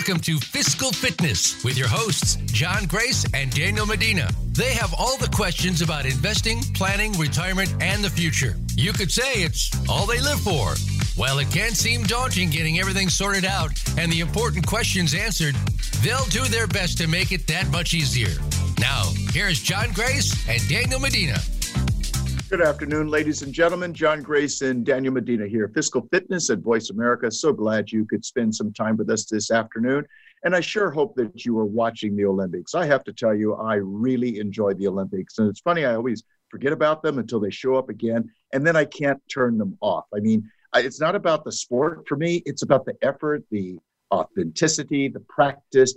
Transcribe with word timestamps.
Welcome 0.00 0.20
to 0.20 0.38
Fiscal 0.38 0.92
Fitness 0.92 1.62
with 1.62 1.76
your 1.76 1.86
hosts, 1.86 2.36
John 2.46 2.86
Grace 2.86 3.26
and 3.34 3.50
Daniel 3.54 3.84
Medina. 3.84 4.30
They 4.52 4.72
have 4.72 4.94
all 4.96 5.18
the 5.18 5.28
questions 5.28 5.82
about 5.82 6.06
investing, 6.06 6.62
planning, 6.72 7.12
retirement, 7.18 7.70
and 7.82 8.02
the 8.02 8.08
future. 8.08 8.56
You 8.76 8.94
could 8.94 9.12
say 9.12 9.42
it's 9.42 9.70
all 9.90 10.06
they 10.06 10.18
live 10.18 10.40
for. 10.40 10.72
While 11.20 11.38
it 11.38 11.50
can 11.50 11.72
seem 11.72 12.04
daunting 12.04 12.48
getting 12.48 12.78
everything 12.78 13.10
sorted 13.10 13.44
out 13.44 13.72
and 13.98 14.10
the 14.10 14.20
important 14.20 14.66
questions 14.66 15.12
answered, 15.12 15.54
they'll 16.02 16.24
do 16.30 16.44
their 16.44 16.66
best 16.66 16.96
to 16.96 17.06
make 17.06 17.30
it 17.30 17.46
that 17.48 17.68
much 17.68 17.92
easier. 17.92 18.40
Now, 18.80 19.02
here's 19.32 19.60
John 19.60 19.92
Grace 19.92 20.32
and 20.48 20.66
Daniel 20.66 20.98
Medina. 20.98 21.38
Good 22.50 22.62
afternoon, 22.62 23.06
ladies 23.06 23.42
and 23.42 23.52
gentlemen. 23.52 23.94
John 23.94 24.22
Grace 24.22 24.62
and, 24.62 24.84
Daniel 24.84 25.14
Medina 25.14 25.46
here. 25.46 25.68
Fiscal 25.68 26.08
Fitness 26.10 26.50
at 26.50 26.58
Voice 26.58 26.90
America. 26.90 27.30
So 27.30 27.52
glad 27.52 27.92
you 27.92 28.04
could 28.04 28.24
spend 28.24 28.52
some 28.52 28.72
time 28.72 28.96
with 28.96 29.08
us 29.08 29.26
this 29.26 29.52
afternoon. 29.52 30.04
And 30.42 30.56
I 30.56 30.60
sure 30.60 30.90
hope 30.90 31.14
that 31.14 31.44
you 31.44 31.56
are 31.60 31.64
watching 31.64 32.16
the 32.16 32.24
Olympics. 32.24 32.74
I 32.74 32.86
have 32.86 33.04
to 33.04 33.12
tell 33.12 33.36
you, 33.36 33.54
I 33.54 33.74
really 33.74 34.40
enjoy 34.40 34.74
the 34.74 34.88
Olympics. 34.88 35.38
And 35.38 35.48
it's 35.48 35.60
funny, 35.60 35.84
I 35.84 35.94
always 35.94 36.24
forget 36.48 36.72
about 36.72 37.04
them 37.04 37.20
until 37.20 37.38
they 37.38 37.50
show 37.50 37.76
up 37.76 37.88
again. 37.88 38.28
And 38.52 38.66
then 38.66 38.74
I 38.74 38.84
can't 38.84 39.22
turn 39.32 39.56
them 39.56 39.78
off. 39.80 40.06
I 40.12 40.18
mean, 40.18 40.50
it's 40.74 41.00
not 41.00 41.14
about 41.14 41.44
the 41.44 41.52
sport 41.52 42.08
for 42.08 42.16
me, 42.16 42.42
it's 42.46 42.62
about 42.62 42.84
the 42.84 42.94
effort, 43.00 43.44
the 43.52 43.78
authenticity, 44.12 45.06
the 45.06 45.20
practice. 45.20 45.94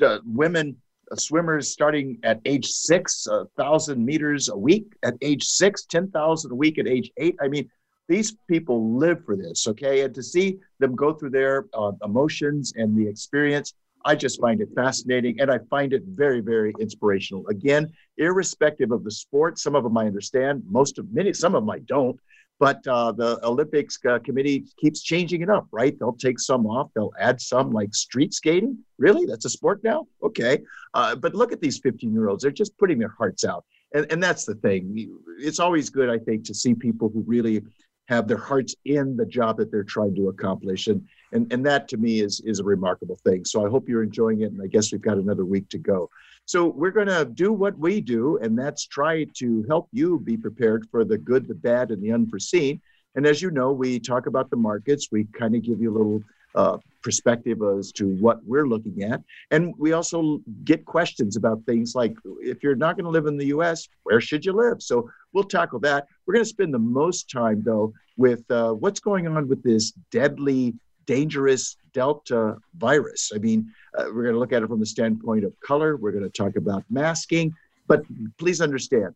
Uh, 0.00 0.18
women 0.24 0.76
swimmers 1.14 1.70
starting 1.70 2.18
at 2.22 2.40
age 2.44 2.66
six, 2.66 3.26
a 3.26 3.46
thousand 3.56 4.04
meters 4.04 4.48
a 4.48 4.56
week 4.56 4.92
at 5.02 5.14
age 5.22 5.44
six, 5.44 5.84
10,000 5.84 6.50
a 6.50 6.54
week 6.54 6.78
at 6.78 6.86
age 6.86 7.10
eight. 7.16 7.36
I 7.40 7.48
mean, 7.48 7.70
these 8.08 8.36
people 8.48 8.96
live 8.96 9.24
for 9.24 9.36
this, 9.36 9.66
okay? 9.66 10.02
And 10.02 10.14
to 10.14 10.22
see 10.22 10.58
them 10.78 10.94
go 10.94 11.12
through 11.12 11.30
their 11.30 11.66
uh, 11.74 11.92
emotions 12.04 12.72
and 12.76 12.96
the 12.96 13.08
experience, 13.08 13.74
I 14.04 14.14
just 14.14 14.40
find 14.40 14.60
it 14.60 14.68
fascinating 14.74 15.40
and 15.40 15.50
I 15.50 15.58
find 15.68 15.92
it 15.92 16.02
very, 16.06 16.40
very 16.40 16.72
inspirational. 16.78 17.46
Again, 17.48 17.92
irrespective 18.18 18.92
of 18.92 19.02
the 19.02 19.10
sport, 19.10 19.58
some 19.58 19.74
of 19.74 19.82
them 19.82 19.98
I 19.98 20.06
understand, 20.06 20.62
most 20.68 20.98
of 20.98 21.12
many, 21.12 21.32
some 21.32 21.56
of 21.56 21.62
them 21.62 21.70
I 21.70 21.80
don't. 21.80 22.18
But 22.58 22.86
uh, 22.86 23.12
the 23.12 23.38
Olympics 23.46 23.98
uh, 24.08 24.18
committee 24.20 24.64
keeps 24.80 25.02
changing 25.02 25.42
it 25.42 25.50
up, 25.50 25.66
right? 25.72 25.98
They'll 25.98 26.16
take 26.16 26.40
some 26.40 26.66
off, 26.66 26.90
they'll 26.94 27.12
add 27.20 27.40
some 27.40 27.70
like 27.70 27.94
street 27.94 28.32
skating. 28.32 28.78
Really? 28.98 29.26
That's 29.26 29.44
a 29.44 29.50
sport 29.50 29.84
now? 29.84 30.06
Okay. 30.22 30.60
Uh, 30.94 31.16
but 31.16 31.34
look 31.34 31.52
at 31.52 31.60
these 31.60 31.78
15 31.78 32.12
year 32.12 32.28
olds, 32.28 32.42
they're 32.42 32.50
just 32.50 32.76
putting 32.78 32.98
their 32.98 33.14
hearts 33.18 33.44
out. 33.44 33.64
And, 33.94 34.10
and 34.10 34.22
that's 34.22 34.44
the 34.44 34.54
thing. 34.54 35.08
It's 35.38 35.60
always 35.60 35.90
good, 35.90 36.08
I 36.08 36.18
think, 36.18 36.44
to 36.44 36.54
see 36.54 36.74
people 36.74 37.10
who 37.12 37.22
really 37.26 37.62
have 38.08 38.28
their 38.28 38.38
hearts 38.38 38.74
in 38.84 39.16
the 39.16 39.26
job 39.26 39.56
that 39.58 39.70
they're 39.70 39.84
trying 39.84 40.14
to 40.14 40.28
accomplish. 40.28 40.86
And, 40.86 41.06
and, 41.32 41.52
and 41.52 41.66
that 41.66 41.88
to 41.88 41.96
me 41.96 42.20
is, 42.20 42.40
is 42.40 42.60
a 42.60 42.64
remarkable 42.64 43.18
thing. 43.24 43.44
So 43.44 43.66
I 43.66 43.70
hope 43.70 43.88
you're 43.88 44.02
enjoying 44.02 44.42
it. 44.42 44.52
And 44.52 44.62
I 44.62 44.66
guess 44.66 44.92
we've 44.92 45.00
got 45.00 45.18
another 45.18 45.44
week 45.44 45.68
to 45.70 45.78
go. 45.78 46.08
So 46.46 46.68
we're 46.68 46.92
going 46.92 47.08
to 47.08 47.24
do 47.24 47.52
what 47.52 47.76
we 47.76 48.00
do, 48.00 48.38
and 48.38 48.56
that's 48.56 48.86
try 48.86 49.24
to 49.38 49.64
help 49.68 49.88
you 49.92 50.20
be 50.20 50.36
prepared 50.36 50.86
for 50.90 51.04
the 51.04 51.18
good, 51.18 51.48
the 51.48 51.54
bad, 51.54 51.90
and 51.90 52.00
the 52.00 52.12
unforeseen. 52.12 52.80
And 53.16 53.26
as 53.26 53.42
you 53.42 53.50
know, 53.50 53.72
we 53.72 53.98
talk 53.98 54.26
about 54.26 54.48
the 54.50 54.56
markets. 54.56 55.08
We 55.10 55.24
kind 55.24 55.56
of 55.56 55.62
give 55.62 55.80
you 55.80 55.90
a 55.90 55.96
little 55.96 56.22
uh, 56.54 56.78
perspective 57.02 57.58
as 57.62 57.92
to 57.92 58.08
what 58.16 58.44
we're 58.44 58.66
looking 58.66 59.02
at. 59.02 59.22
And 59.50 59.74
we 59.76 59.92
also 59.92 60.40
get 60.64 60.84
questions 60.84 61.36
about 61.36 61.64
things 61.66 61.94
like 61.94 62.14
if 62.40 62.62
you're 62.62 62.76
not 62.76 62.96
going 62.96 63.04
to 63.04 63.10
live 63.10 63.26
in 63.26 63.36
the 63.36 63.46
US, 63.46 63.88
where 64.04 64.20
should 64.20 64.44
you 64.44 64.52
live? 64.52 64.80
So 64.80 65.10
we'll 65.32 65.44
tackle 65.44 65.80
that. 65.80 66.06
We're 66.26 66.34
going 66.34 66.44
to 66.44 66.48
spend 66.48 66.72
the 66.72 66.78
most 66.78 67.30
time, 67.30 67.62
though, 67.64 67.92
with 68.16 68.48
uh, 68.50 68.72
what's 68.72 69.00
going 69.00 69.26
on 69.26 69.48
with 69.48 69.62
this 69.62 69.92
deadly, 70.10 70.74
dangerous 71.06 71.76
Delta 71.96 72.58
virus. 72.76 73.32
I 73.34 73.38
mean, 73.38 73.72
uh, 73.96 74.04
we're 74.12 74.24
going 74.24 74.34
to 74.34 74.38
look 74.38 74.52
at 74.52 74.62
it 74.62 74.68
from 74.68 74.80
the 74.80 74.84
standpoint 74.84 75.44
of 75.44 75.58
color. 75.60 75.96
We're 75.96 76.12
going 76.12 76.30
to 76.30 76.42
talk 76.42 76.56
about 76.56 76.84
masking. 76.90 77.54
But 77.88 78.02
please 78.36 78.60
understand, 78.60 79.14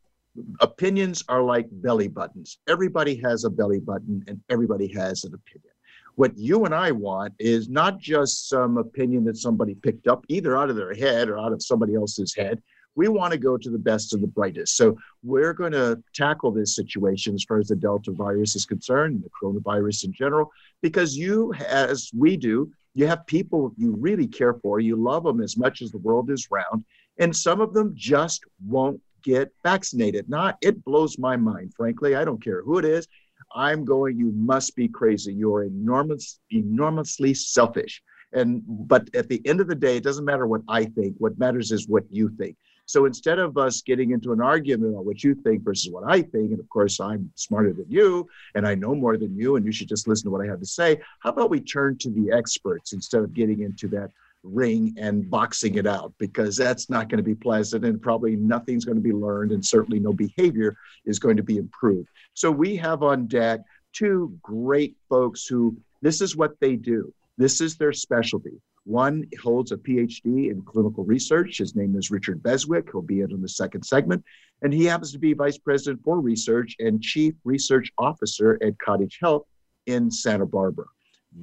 opinions 0.61 1.23
are 1.29 1.43
like 1.43 1.67
belly 1.71 2.09
buttons. 2.09 2.57
Everybody 2.69 3.17
has 3.17 3.45
a 3.45 3.51
belly 3.51 3.81
button 3.81 4.25
and 4.29 4.41
everybody 4.49 4.87
has 4.95 5.25
an 5.25 5.35
opinion. 5.35 5.75
What 6.15 6.39
you 6.39 6.65
and 6.65 6.75
I 6.75 6.91
want 6.91 7.35
is 7.39 7.69
not 7.69 7.99
just 7.99 8.49
some 8.49 8.79
opinion 8.79 9.25
that 9.25 9.37
somebody 9.37 9.75
picked 9.75 10.09
up 10.09 10.25
either 10.29 10.57
out 10.57 10.71
of 10.71 10.77
their 10.77 10.95
head 10.95 11.29
or 11.29 11.39
out 11.39 11.53
of 11.53 11.63
somebody 11.63 11.95
else's 11.95 12.35
head. 12.35 12.63
We 12.97 13.09
want 13.09 13.33
to 13.33 13.39
go 13.39 13.57
to 13.57 13.71
the 13.71 13.79
best 13.79 14.13
and 14.13 14.23
the 14.23 14.29
brightest. 14.29 14.77
So 14.77 14.97
we're 15.23 15.53
going 15.53 15.73
to 15.73 16.03
tackle 16.15 16.51
this 16.51 16.75
situation 16.75 17.35
as 17.35 17.45
far 17.45 17.59
as 17.59 17.69
the 17.69 17.77
Delta 17.77 18.13
virus 18.13 18.57
is 18.57 18.67
concerned, 18.67 19.23
the 19.23 19.31
coronavirus 19.31 20.05
in 20.05 20.13
general, 20.13 20.51
because 20.83 21.17
you, 21.17 21.53
as 21.55 22.11
we 22.17 22.37
do, 22.37 22.71
you 22.95 23.07
have 23.07 23.27
people 23.27 23.73
you 23.77 23.95
really 23.97 24.27
care 24.27 24.55
for, 24.55 24.81
you 24.81 24.97
love 24.97 25.23
them 25.23 25.41
as 25.41 25.57
much 25.57 25.81
as 25.83 25.93
the 25.93 25.99
world 25.99 26.31
is 26.31 26.49
round, 26.51 26.85
and 27.19 27.35
some 27.35 27.61
of 27.61 27.73
them 27.73 27.93
just 27.95 28.45
won't 28.67 29.01
get 29.23 29.53
vaccinated. 29.63 30.29
Not, 30.29 30.57
it 30.61 30.85
blows 30.85 31.19
my 31.19 31.37
mind, 31.37 31.73
frankly. 31.77 32.17
I 32.17 32.25
don't 32.25 32.43
care 32.43 32.63
who 32.63 32.79
it 32.79 32.85
is. 32.85 33.07
I'm 33.55 33.85
going, 33.85 34.19
you 34.19 34.33
must 34.33 34.75
be 34.77 34.89
crazy. 34.89 35.33
You're 35.33 35.65
enormous, 35.65 36.41
enormously 36.51 37.35
selfish. 37.35 38.03
And 38.33 38.63
but 38.67 39.13
at 39.15 39.29
the 39.29 39.43
end 39.47 39.61
of 39.61 39.67
the 39.67 39.75
day, 39.75 39.97
it 39.97 40.05
doesn't 40.05 40.25
matter 40.25 40.47
what 40.47 40.63
I 40.69 40.85
think. 40.85 41.17
What 41.19 41.39
matters 41.39 41.73
is 41.73 41.89
what 41.89 42.05
you 42.11 42.29
think. 42.39 42.57
So 42.91 43.05
instead 43.05 43.39
of 43.39 43.57
us 43.57 43.83
getting 43.83 44.11
into 44.11 44.33
an 44.33 44.41
argument 44.41 44.93
about 44.93 45.05
what 45.05 45.23
you 45.23 45.35
think 45.35 45.63
versus 45.63 45.93
what 45.93 46.05
I 46.09 46.23
think, 46.23 46.51
and 46.51 46.59
of 46.59 46.69
course 46.69 46.99
I'm 46.99 47.31
smarter 47.37 47.73
than 47.73 47.87
you 47.89 48.29
and 48.57 48.67
I 48.67 48.75
know 48.75 48.95
more 48.97 49.17
than 49.17 49.37
you, 49.37 49.55
and 49.55 49.65
you 49.65 49.71
should 49.71 49.89
just 49.89 50.09
listen 50.09 50.25
to 50.25 50.31
what 50.31 50.45
I 50.45 50.51
have 50.51 50.59
to 50.59 50.67
say, 50.67 51.01
how 51.21 51.31
about 51.31 51.51
we 51.51 51.61
turn 51.61 51.99
to 51.99 52.11
the 52.11 52.33
experts 52.33 52.93
instead 52.93 53.23
of 53.23 53.33
getting 53.33 53.61
into 53.61 53.87
that 53.89 54.11
ring 54.43 54.95
and 54.99 55.31
boxing 55.31 55.77
it 55.77 55.87
out 55.87 56.13
because 56.19 56.57
that's 56.57 56.91
not 56.91 57.09
going 57.09 57.19
to 57.19 57.23
be 57.23 57.35
pleasant 57.35 57.85
and 57.85 58.03
probably 58.03 58.35
nothing's 58.35 58.85
going 58.85 58.97
to 58.97 59.03
be 59.03 59.13
learned 59.13 59.53
and 59.53 59.65
certainly 59.65 60.01
no 60.01 60.13
behavior 60.13 60.77
is 61.05 61.19
going 61.19 61.37
to 61.37 61.43
be 61.45 61.59
improved. 61.59 62.09
So 62.35 62.51
we 62.51 62.75
have 62.77 63.03
on 63.03 63.27
deck 63.27 63.61
two 63.93 64.37
great 64.43 64.97
folks 65.09 65.47
who 65.47 65.77
this 66.03 66.21
is 66.21 66.37
what 66.37 66.59
they 66.61 66.75
do. 66.75 67.13
This 67.39 67.61
is 67.61 67.77
their 67.77 67.93
specialty. 67.93 68.61
One 68.85 69.29
holds 69.43 69.73
a 69.73 69.77
PhD 69.77 70.51
in 70.51 70.63
clinical 70.63 71.05
research. 71.05 71.59
His 71.59 71.77
name 71.77 71.97
is 71.97 72.11
Richard 72.11 72.43
Beswick. 72.43 72.89
He'll 72.91 73.03
be 73.03 73.21
in 73.21 73.41
the 73.41 73.49
second 73.49 73.83
segment. 73.85 74.25
And 74.63 74.73
he 74.73 74.85
happens 74.85 75.13
to 75.13 75.19
be 75.19 75.33
Vice 75.33 75.59
President 75.59 76.03
for 76.03 76.21
Research 76.21 76.77
and 76.79 77.03
Chief 77.03 77.35
Research 77.45 77.93
Officer 77.99 78.59
at 78.63 78.79
Cottage 78.79 79.19
Health 79.21 79.47
in 79.87 80.11
Santa 80.11 80.47
Barbara. 80.47 80.87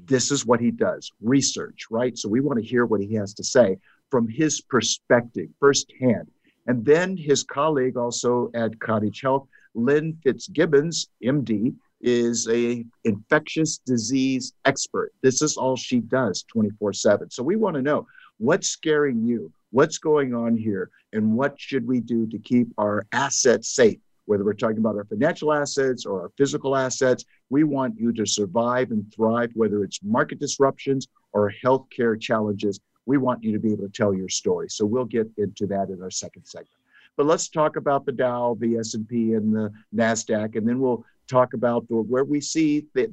This 0.06 0.32
is 0.32 0.46
what 0.46 0.60
he 0.60 0.72
does 0.72 1.12
research, 1.22 1.86
right? 1.90 2.18
So 2.18 2.28
we 2.28 2.42
want 2.42 2.60
to 2.60 2.66
hear 2.66 2.86
what 2.86 3.02
he 3.02 3.14
has 3.16 3.34
to 3.36 3.44
say 3.44 3.78
from 4.10 4.28
his 4.28 4.62
perspective 4.62 5.50
firsthand. 5.60 6.30
And 6.68 6.84
then 6.84 7.16
his 7.16 7.44
colleague 7.44 7.98
also 7.98 8.52
at 8.54 8.80
Cottage 8.80 9.22
Health, 9.22 9.48
Lynn 9.74 10.18
Fitzgibbons, 10.24 11.08
MD, 11.24 11.76
is 12.02 12.48
a 12.50 12.86
infectious 13.04 13.80
disease 13.80 14.54
expert. 14.66 15.12
This 15.22 15.42
is 15.42 15.58
all 15.58 15.76
she 15.76 16.00
does 16.00 16.44
24/7. 16.54 17.32
So 17.32 17.44
we 17.44 17.56
want 17.56 17.76
to 17.76 17.82
know 17.82 18.08
what's 18.38 18.70
scaring 18.70 19.24
you, 19.24 19.52
what's 19.72 19.98
going 19.98 20.34
on 20.34 20.56
here, 20.56 20.90
and 21.14 21.36
what 21.36 21.60
should 21.60 21.88
we 21.88 22.00
do 22.00 22.28
to 22.28 22.38
keep 22.38 22.68
our 22.78 23.06
assets 23.12 23.70
safe? 23.70 24.00
Whether 24.26 24.44
we're 24.44 24.54
talking 24.54 24.78
about 24.78 24.96
our 24.96 25.06
financial 25.06 25.54
assets 25.54 26.06
or 26.06 26.22
our 26.22 26.30
physical 26.38 26.76
assets, 26.76 27.26
we 27.50 27.64
want 27.64 27.98
you 27.98 28.12
to 28.14 28.26
survive 28.26 28.92
and 28.92 29.12
thrive, 29.14 29.52
whether 29.56 29.84
it's 29.84 30.00
market 30.04 30.40
disruptions 30.40 31.08
or 31.32 31.52
healthcare 31.64 32.20
challenges. 32.20 32.80
We 33.06 33.18
want 33.18 33.42
you 33.42 33.54
to 33.54 33.60
be 33.60 33.72
able 33.72 33.86
to 33.86 33.92
tell 33.92 34.14
your 34.14 34.28
story. 34.28 34.68
So 34.70 34.86
we'll 34.86 35.06
get 35.06 35.30
into 35.38 35.66
that 35.68 35.90
in 35.90 36.02
our 36.04 36.12
second 36.12 36.46
segment. 36.46 36.70
But 37.16 37.26
let's 37.26 37.48
talk 37.48 37.78
about 37.78 38.06
the 38.06 38.12
Dow, 38.12 38.58
the 38.60 38.76
S&P, 38.76 39.34
and 39.34 39.56
the 39.56 39.72
Nasdaq, 39.96 40.56
and 40.58 40.68
then 40.68 40.80
we'll 40.80 41.06
talk 41.28 41.54
about 41.54 41.86
where 41.88 42.24
we 42.24 42.42
see 42.42 42.86
that 42.94 43.10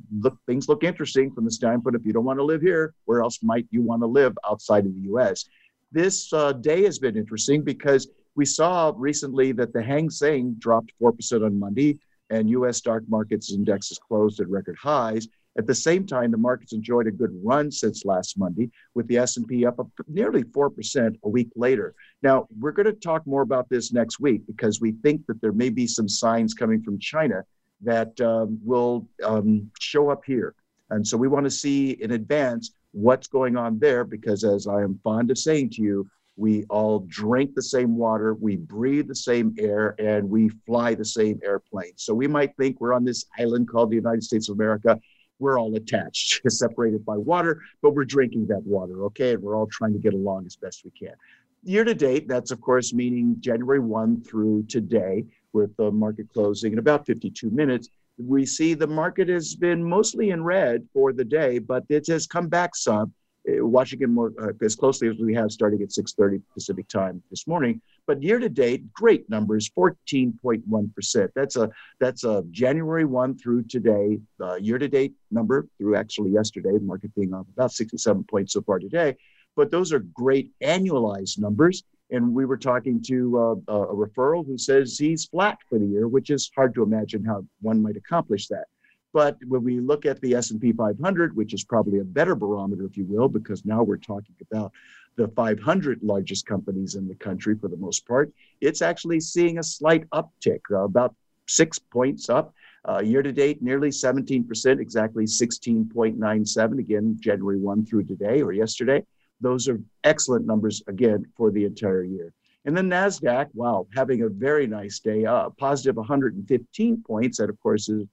things 0.46 0.69
look 0.69 0.84
interesting 0.84 1.32
from 1.32 1.44
the 1.44 1.50
standpoint 1.50 1.96
if 1.96 2.06
you 2.06 2.12
don't 2.12 2.25
want 2.25 2.38
to 2.38 2.44
live 2.44 2.62
here, 2.62 2.94
where 3.05 3.22
else 3.22 3.40
might 3.43 3.66
you 3.70 3.82
want 3.82 4.02
to 4.02 4.06
live 4.06 4.37
outside 4.49 4.87
of 4.87 4.94
the 4.94 5.02
U.S. 5.02 5.46
This 5.93 6.32
uh, 6.32 6.52
day 6.52 6.84
has 6.84 6.99
been 6.99 7.16
interesting 7.16 7.62
because 7.62 8.08
we 8.34 8.44
saw 8.44 8.93
recently 8.96 9.52
that 9.52 9.72
the 9.72 9.82
Hang 9.82 10.11
Seng 10.11 10.55
dropped 10.58 10.93
four 10.99 11.12
percent 11.12 11.44
on 11.44 11.58
Monday, 11.58 11.99
and 12.31 12.50
U.S. 12.50 12.78
stock 12.78 13.02
markets 13.08 13.52
indexes 13.52 13.99
closed 13.99 14.40
at 14.40 14.49
record 14.49 14.76
highs. 14.81 15.28
At 15.56 15.69
the 15.69 15.75
same 15.75 16.05
time, 16.05 16.32
the 16.32 16.37
market's 16.37 16.72
enjoyed 16.72 17.06
a 17.06 17.12
good 17.12 17.31
run 17.44 17.70
since 17.70 18.05
last 18.05 18.37
Monday, 18.37 18.70
with 18.94 19.06
the 19.06 19.19
S&P 19.19 19.64
up 19.64 19.78
nearly 20.08 20.43
4% 20.43 21.16
a 21.22 21.28
week 21.28 21.50
later. 21.55 21.94
Now, 22.22 22.49
we're 22.58 22.72
going 22.72 22.87
to 22.87 22.93
talk 22.93 23.25
more 23.25 23.43
about 23.43 23.69
this 23.69 23.93
next 23.93 24.19
week 24.19 24.43
because 24.49 24.81
we 24.81 24.93
think 25.05 25.25
that 25.26 25.40
there 25.40 25.52
may 25.52 25.70
be 25.70 25.87
some 25.87 26.08
signs 26.08 26.55
coming 26.55 26.82
from 26.82 26.99
China 26.99 27.44
that 27.85 28.21
um, 28.21 28.59
will 28.63 29.09
um, 29.23 29.71
show 29.79 30.11
up 30.11 30.25
here. 30.25 30.55
And 30.91 31.07
so 31.07 31.17
we 31.17 31.29
want 31.29 31.45
to 31.45 31.51
see 31.51 31.91
in 31.93 32.13
advance 32.13 32.73
what's 32.93 33.27
going 33.27 33.57
on 33.57 33.79
there 33.79 34.05
because, 34.05 34.45
as 34.45 34.67
I 34.67 34.83
am 34.83 35.01
fond 35.03 35.31
of 35.31 35.39
saying 35.39 35.71
to 35.71 35.83
you, 35.83 36.09
we 36.37 36.65
all 36.65 37.01
drink 37.09 37.55
the 37.55 37.63
same 37.63 37.97
water, 37.97 38.35
we 38.35 38.57
breathe 38.57 39.09
the 39.09 39.15
same 39.15 39.55
air, 39.59 39.95
and 39.99 40.29
we 40.29 40.49
fly 40.67 40.95
the 40.95 41.05
same 41.05 41.41
airplane. 41.45 41.93
So 41.97 42.13
we 42.13 42.27
might 42.27 42.57
think 42.57 42.81
we're 42.81 42.93
on 42.93 43.05
this 43.05 43.27
island 43.39 43.69
called 43.69 43.91
the 43.91 43.97
United 43.97 44.25
States 44.25 44.49
of 44.49 44.57
America. 44.57 44.99
We're 45.39 45.59
all 45.59 45.75
attached, 45.77 46.41
separated 46.49 47.05
by 47.05 47.17
water, 47.17 47.61
but 47.83 47.95
we're 47.95 48.05
drinking 48.05 48.47
that 48.49 48.63
water, 48.65 49.05
okay? 49.07 49.35
And 49.35 49.43
we're 49.43 49.57
all 49.57 49.69
trying 49.69 49.93
to 49.93 49.99
get 49.99 50.15
along 50.15 50.47
as 50.47 50.57
best 50.57 50.85
we 50.85 50.91
can. 50.91 51.15
Year 51.63 51.85
to 51.85 51.95
date, 51.95 52.29
that's 52.29 52.51
of 52.51 52.61
course 52.61 52.93
meaning 52.93 53.37
January 53.41 53.81
1 53.81 54.23
through 54.23 54.65
today, 54.65 55.25
with 55.55 55.75
the 55.77 55.91
market 55.91 56.27
closing 56.33 56.73
in 56.73 56.79
about 56.79 57.06
52 57.06 57.51
minutes. 57.51 57.89
We 58.19 58.45
see 58.45 58.75
the 58.75 58.87
market 58.87 59.29
has 59.29 59.55
been 59.55 59.83
mostly 59.83 60.31
in 60.31 60.45
red 60.45 60.87
for 60.93 61.12
the 61.12 61.25
day, 61.25 61.59
but 61.59 61.85
it 61.89 62.06
has 62.09 62.27
come 62.27 62.49
back 62.49 62.77
some. 62.77 63.12
Watching 63.47 64.01
it 64.01 64.09
more 64.09 64.33
uh, 64.41 64.53
as 64.62 64.75
closely 64.75 65.06
as 65.09 65.17
we 65.19 65.35
have 65.35 65.53
starting 65.53 65.83
at 65.83 65.91
6.30 65.91 66.41
pacific 66.55 66.89
time 66.89 67.23
this 67.29 67.47
morning. 67.47 67.83
But 68.06 68.23
year 68.23 68.39
to 68.39 68.49
date 68.49 68.91
great 68.95 69.29
numbers 69.29 69.71
14.1% 69.77 71.29
that's 71.35 71.57
a 71.57 71.71
that's 72.00 72.25
a 72.25 72.43
january 72.50 73.05
1 73.05 73.37
through 73.37 73.65
today 73.65 74.19
uh, 74.41 74.55
year 74.55 74.79
to 74.79 74.89
date 74.89 75.12
number 75.31 75.69
through 75.77 75.95
actually 75.97 76.31
yesterday 76.31 76.73
the 76.73 76.81
market 76.81 77.15
being 77.15 77.35
up 77.35 77.47
about 77.55 77.73
67 77.73 78.25
points 78.25 78.55
so 78.55 78.62
far 78.62 78.79
today. 78.79 79.15
But 79.57 79.71
those 79.71 79.93
are 79.93 79.99
great 79.99 80.50
annualized 80.62 81.39
numbers 81.39 81.85
and 82.14 82.32
we 82.32 82.44
were 82.44 82.56
talking 82.56 83.02
to 83.02 83.38
uh, 83.69 83.72
a 83.72 83.94
referral 83.94 84.46
who 84.46 84.56
says 84.56 84.99
he's 84.99 85.25
flat 85.26 85.58
for 85.69 85.78
the 85.78 85.87
year 85.87 86.08
which 86.08 86.31
is 86.31 86.50
hard 86.56 86.75
to 86.75 86.82
imagine 86.82 87.25
how 87.25 87.44
one 87.61 87.82
might 87.82 87.96
accomplish 87.96 88.49
that 88.49 88.66
but 89.14 89.38
when 89.46 89.62
we 89.62 89.78
look 89.78 90.06
at 90.06 90.20
the 90.20 90.34
S&P 90.34 90.72
500, 90.72 91.37
which 91.37 91.55
is 91.55 91.62
probably 91.62 92.00
a 92.00 92.05
better 92.05 92.34
barometer, 92.34 92.84
if 92.84 92.96
you 92.96 93.05
will, 93.05 93.28
because 93.28 93.64
now 93.64 93.81
we're 93.84 93.96
talking 93.96 94.34
about 94.50 94.72
the 95.14 95.28
500 95.28 96.02
largest 96.02 96.46
companies 96.46 96.96
in 96.96 97.06
the 97.06 97.14
country 97.14 97.55
for 97.55 97.69
the 97.69 97.76
most 97.76 98.08
part, 98.08 98.32
it's 98.61 98.82
actually 98.82 99.20
seeing 99.20 99.58
a 99.58 99.62
slight 99.62 100.11
uptick, 100.11 100.61
uh, 100.72 100.81
about 100.81 101.14
six 101.46 101.78
points 101.78 102.28
up. 102.28 102.52
Uh, 102.87 102.99
year 102.99 103.22
to 103.22 103.32
date, 103.32 103.62
nearly 103.62 103.88
17%, 103.88 104.81
exactly 104.81 105.25
16.97, 105.25 106.78
again, 106.81 107.16
January 107.20 107.58
1 107.58 107.87
through 107.87 108.05
today 108.05 108.43
or 108.43 108.52
yesterday. 108.52 109.02
Those 109.44 109.69
are 109.69 109.79
excellent 110.05 110.46
numbers, 110.46 110.82
again, 110.87 111.26
for 111.37 111.50
the 111.50 111.67
entire 111.67 112.02
year. 112.02 112.32
And 112.64 112.75
then 112.75 112.88
NASDAQ, 112.88 113.49
wow, 113.52 113.87
having 113.94 114.23
a 114.23 114.29
very 114.29 114.67
nice 114.67 114.99
day, 114.99 115.26
uh, 115.26 115.50
positive 115.50 115.96
115 115.96 117.05
points. 117.06 117.37
That, 117.37 117.50
of 117.50 117.61
course, 117.61 117.91
is 117.91 118.06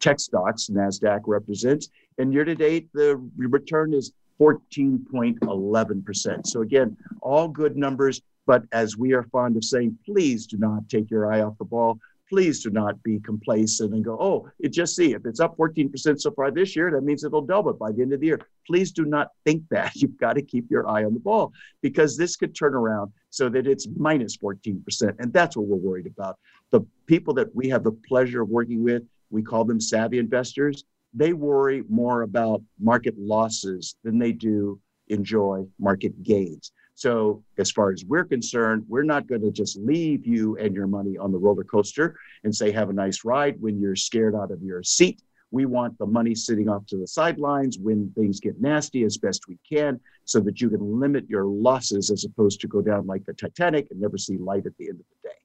tech 0.00 0.18
stocks 0.18 0.70
NASDAQ 0.70 1.20
represents. 1.26 1.90
And 2.16 2.32
year 2.32 2.46
to 2.46 2.54
date, 2.54 2.88
the 2.94 3.16
return 3.36 3.92
is 3.92 4.14
14.11%. 4.40 6.46
So, 6.46 6.62
again, 6.62 6.96
all 7.20 7.48
good 7.48 7.76
numbers. 7.76 8.22
But 8.46 8.62
as 8.72 8.96
we 8.96 9.12
are 9.12 9.24
fond 9.24 9.58
of 9.58 9.64
saying, 9.64 9.98
please 10.06 10.46
do 10.46 10.56
not 10.56 10.88
take 10.88 11.10
your 11.10 11.30
eye 11.30 11.42
off 11.42 11.58
the 11.58 11.66
ball. 11.66 11.98
Please 12.30 12.62
do 12.62 12.70
not 12.70 13.02
be 13.02 13.18
complacent 13.18 13.92
and 13.92 14.04
go, 14.04 14.16
oh, 14.20 14.48
it 14.60 14.68
just 14.68 14.94
see 14.94 15.12
if 15.14 15.26
it's 15.26 15.40
up 15.40 15.56
14% 15.56 16.20
so 16.20 16.30
far 16.30 16.50
this 16.50 16.76
year, 16.76 16.90
that 16.92 17.02
means 17.02 17.24
it'll 17.24 17.42
double 17.42 17.72
by 17.72 17.90
the 17.90 18.02
end 18.02 18.12
of 18.12 18.20
the 18.20 18.26
year. 18.26 18.40
Please 18.66 18.92
do 18.92 19.04
not 19.04 19.28
think 19.44 19.64
that. 19.70 19.94
You've 19.96 20.16
got 20.16 20.34
to 20.34 20.42
keep 20.42 20.70
your 20.70 20.88
eye 20.88 21.04
on 21.04 21.12
the 21.12 21.20
ball 21.20 21.52
because 21.82 22.16
this 22.16 22.36
could 22.36 22.54
turn 22.54 22.74
around 22.74 23.12
so 23.30 23.48
that 23.48 23.66
it's 23.66 23.88
minus 23.96 24.36
14%. 24.36 25.16
And 25.18 25.32
that's 25.32 25.56
what 25.56 25.66
we're 25.66 25.76
worried 25.76 26.06
about. 26.06 26.38
The 26.70 26.82
people 27.06 27.34
that 27.34 27.54
we 27.54 27.68
have 27.68 27.82
the 27.82 27.92
pleasure 27.92 28.42
of 28.42 28.48
working 28.48 28.84
with, 28.84 29.02
we 29.30 29.42
call 29.42 29.64
them 29.64 29.80
savvy 29.80 30.18
investors, 30.18 30.84
they 31.12 31.32
worry 31.32 31.82
more 31.88 32.22
about 32.22 32.62
market 32.78 33.18
losses 33.18 33.96
than 34.04 34.18
they 34.18 34.32
do 34.32 34.80
enjoy 35.08 35.66
market 35.78 36.22
gains. 36.22 36.72
So, 37.00 37.42
as 37.56 37.70
far 37.70 37.92
as 37.92 38.04
we're 38.04 38.26
concerned, 38.26 38.84
we're 38.86 39.04
not 39.04 39.26
going 39.26 39.40
to 39.40 39.50
just 39.50 39.78
leave 39.78 40.26
you 40.26 40.58
and 40.58 40.74
your 40.74 40.86
money 40.86 41.16
on 41.16 41.32
the 41.32 41.38
roller 41.38 41.64
coaster 41.64 42.14
and 42.44 42.54
say, 42.54 42.70
have 42.72 42.90
a 42.90 42.92
nice 42.92 43.24
ride 43.24 43.58
when 43.58 43.80
you're 43.80 43.96
scared 43.96 44.34
out 44.34 44.50
of 44.50 44.62
your 44.62 44.82
seat. 44.82 45.22
We 45.50 45.64
want 45.64 45.96
the 45.96 46.04
money 46.04 46.34
sitting 46.34 46.68
off 46.68 46.84
to 46.88 46.98
the 46.98 47.06
sidelines 47.06 47.78
when 47.78 48.12
things 48.14 48.38
get 48.38 48.60
nasty 48.60 49.04
as 49.04 49.16
best 49.16 49.48
we 49.48 49.58
can 49.66 49.98
so 50.26 50.40
that 50.40 50.60
you 50.60 50.68
can 50.68 51.00
limit 51.00 51.26
your 51.26 51.46
losses 51.46 52.10
as 52.10 52.26
opposed 52.26 52.60
to 52.60 52.68
go 52.68 52.82
down 52.82 53.06
like 53.06 53.24
the 53.24 53.32
Titanic 53.32 53.90
and 53.90 53.98
never 53.98 54.18
see 54.18 54.36
light 54.36 54.66
at 54.66 54.76
the 54.76 54.90
end 54.90 55.00
of 55.00 55.06
the 55.22 55.30
day. 55.30 55.36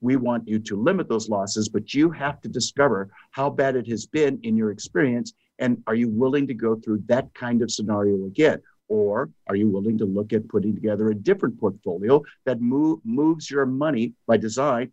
We 0.00 0.16
want 0.16 0.48
you 0.48 0.58
to 0.58 0.82
limit 0.82 1.08
those 1.08 1.28
losses, 1.28 1.68
but 1.68 1.94
you 1.94 2.10
have 2.10 2.40
to 2.40 2.48
discover 2.48 3.12
how 3.30 3.50
bad 3.50 3.76
it 3.76 3.86
has 3.86 4.04
been 4.04 4.40
in 4.42 4.56
your 4.56 4.72
experience. 4.72 5.32
And 5.60 5.80
are 5.86 5.94
you 5.94 6.08
willing 6.08 6.48
to 6.48 6.54
go 6.54 6.74
through 6.74 7.04
that 7.06 7.32
kind 7.34 7.62
of 7.62 7.70
scenario 7.70 8.26
again? 8.26 8.60
Or 8.94 9.30
are 9.48 9.56
you 9.56 9.68
willing 9.68 9.98
to 9.98 10.04
look 10.04 10.32
at 10.32 10.48
putting 10.48 10.74
together 10.74 11.08
a 11.08 11.14
different 11.14 11.58
portfolio 11.58 12.22
that 12.44 12.60
move, 12.60 13.00
moves 13.04 13.50
your 13.50 13.66
money 13.66 14.12
by 14.26 14.36
design 14.36 14.92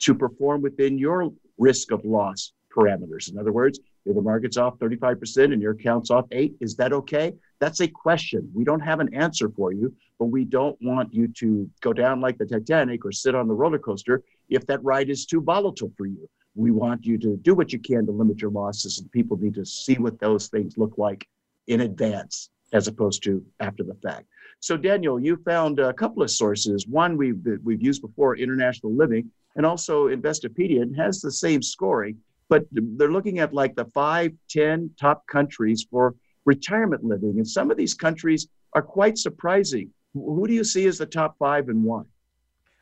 to 0.00 0.14
perform 0.14 0.62
within 0.62 0.98
your 0.98 1.32
risk 1.56 1.92
of 1.92 2.04
loss 2.04 2.52
parameters? 2.74 3.30
In 3.30 3.38
other 3.38 3.52
words, 3.52 3.78
if 4.04 4.14
the 4.14 4.22
market's 4.22 4.56
off 4.56 4.78
35% 4.78 5.52
and 5.52 5.62
your 5.62 5.72
account's 5.72 6.10
off 6.10 6.26
8 6.30 6.54
is 6.60 6.76
that 6.76 6.92
okay 6.92 7.32
that's 7.58 7.80
a 7.80 7.88
question 7.88 8.48
we 8.54 8.62
don't 8.62 8.78
have 8.78 9.00
an 9.00 9.12
answer 9.12 9.48
for 9.48 9.72
you 9.72 9.92
but 10.20 10.26
we 10.26 10.44
don't 10.44 10.76
want 10.80 11.12
you 11.12 11.26
to 11.26 11.68
go 11.80 11.92
down 11.92 12.20
like 12.20 12.38
the 12.38 12.46
titanic 12.46 13.04
or 13.04 13.10
sit 13.10 13.34
on 13.34 13.48
the 13.48 13.54
roller 13.54 13.80
coaster 13.80 14.22
if 14.48 14.64
that 14.66 14.82
ride 14.84 15.10
is 15.10 15.26
too 15.26 15.40
volatile 15.40 15.92
for 15.96 16.06
you. 16.06 16.28
We 16.54 16.70
want 16.70 17.04
you 17.04 17.18
to 17.18 17.36
do 17.36 17.54
what 17.54 17.72
you 17.72 17.78
can 17.78 18.06
to 18.06 18.12
limit 18.12 18.40
your 18.40 18.50
losses, 18.50 18.98
and 18.98 19.10
people 19.12 19.36
need 19.36 19.54
to 19.54 19.66
see 19.66 19.94
what 19.94 20.18
those 20.20 20.48
things 20.48 20.78
look 20.78 20.94
like 20.96 21.26
in 21.66 21.80
advance 21.80 22.50
as 22.72 22.88
opposed 22.88 23.22
to 23.24 23.44
after 23.60 23.82
the 23.82 23.94
fact. 23.94 24.26
So, 24.60 24.76
Daniel, 24.76 25.20
you 25.20 25.36
found 25.44 25.78
a 25.78 25.92
couple 25.92 26.22
of 26.22 26.30
sources. 26.30 26.86
One 26.86 27.16
we've 27.16 27.38
we've 27.62 27.82
used 27.82 28.02
before, 28.02 28.36
International 28.36 28.92
Living, 28.92 29.30
and 29.54 29.66
also 29.66 30.08
Investopedia 30.08 30.82
and 30.82 30.96
has 30.96 31.20
the 31.20 31.32
same 31.32 31.62
scoring, 31.62 32.18
but 32.48 32.64
they're 32.72 33.12
looking 33.12 33.38
at 33.38 33.52
like 33.52 33.74
the 33.76 33.84
five, 33.86 34.32
ten 34.48 34.90
top 34.98 35.26
countries 35.26 35.86
for 35.90 36.14
retirement 36.44 37.04
living, 37.04 37.34
and 37.36 37.46
some 37.46 37.70
of 37.70 37.76
these 37.76 37.94
countries 37.94 38.48
are 38.72 38.82
quite 38.82 39.18
surprising. 39.18 39.90
Who 40.14 40.46
do 40.46 40.54
you 40.54 40.64
see 40.64 40.86
as 40.86 40.98
the 40.98 41.06
top 41.06 41.36
five 41.38 41.68
and 41.68 41.84
why? 41.84 42.02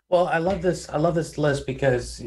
Well, 0.08 0.28
I 0.28 0.38
love 0.38 0.62
this. 0.62 0.88
I 0.88 0.98
love 0.98 1.14
this 1.14 1.38
list 1.38 1.66
because 1.66 2.22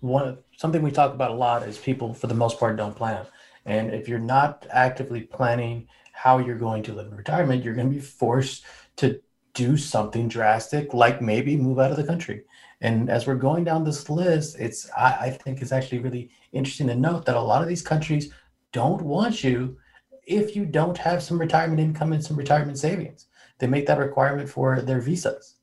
one 0.00 0.38
something 0.56 0.82
we 0.82 0.90
talk 0.90 1.14
about 1.14 1.30
a 1.30 1.34
lot 1.34 1.62
is 1.68 1.78
people, 1.78 2.14
for 2.14 2.26
the 2.26 2.34
most 2.34 2.58
part, 2.58 2.76
don't 2.76 2.96
plan. 2.96 3.26
And 3.64 3.94
if 3.94 4.08
you're 4.08 4.18
not 4.18 4.66
actively 4.70 5.20
planning 5.20 5.88
how 6.18 6.38
you're 6.38 6.58
going 6.58 6.82
to 6.82 6.92
live 6.92 7.06
in 7.06 7.16
retirement, 7.16 7.62
you're 7.62 7.74
going 7.74 7.88
to 7.88 7.94
be 7.94 8.00
forced 8.00 8.64
to 8.96 9.20
do 9.54 9.76
something 9.76 10.26
drastic, 10.26 10.92
like 10.92 11.22
maybe 11.22 11.56
move 11.56 11.78
out 11.78 11.92
of 11.92 11.96
the 11.96 12.02
country. 12.02 12.42
And 12.80 13.08
as 13.08 13.24
we're 13.24 13.36
going 13.36 13.62
down 13.62 13.84
this 13.84 14.10
list, 14.10 14.58
it's 14.58 14.90
I, 14.96 15.16
I 15.26 15.30
think 15.30 15.62
it's 15.62 15.70
actually 15.70 16.00
really 16.00 16.30
interesting 16.52 16.88
to 16.88 16.96
note 16.96 17.24
that 17.26 17.36
a 17.36 17.40
lot 17.40 17.62
of 17.62 17.68
these 17.68 17.82
countries 17.82 18.32
don't 18.72 19.00
want 19.00 19.44
you 19.44 19.76
if 20.26 20.56
you 20.56 20.66
don't 20.66 20.98
have 20.98 21.22
some 21.22 21.38
retirement 21.40 21.80
income 21.80 22.12
and 22.12 22.24
some 22.24 22.36
retirement 22.36 22.78
savings. 22.78 23.26
They 23.58 23.68
make 23.68 23.86
that 23.86 23.98
requirement 23.98 24.48
for 24.48 24.80
their 24.80 25.00
visas. 25.00 25.54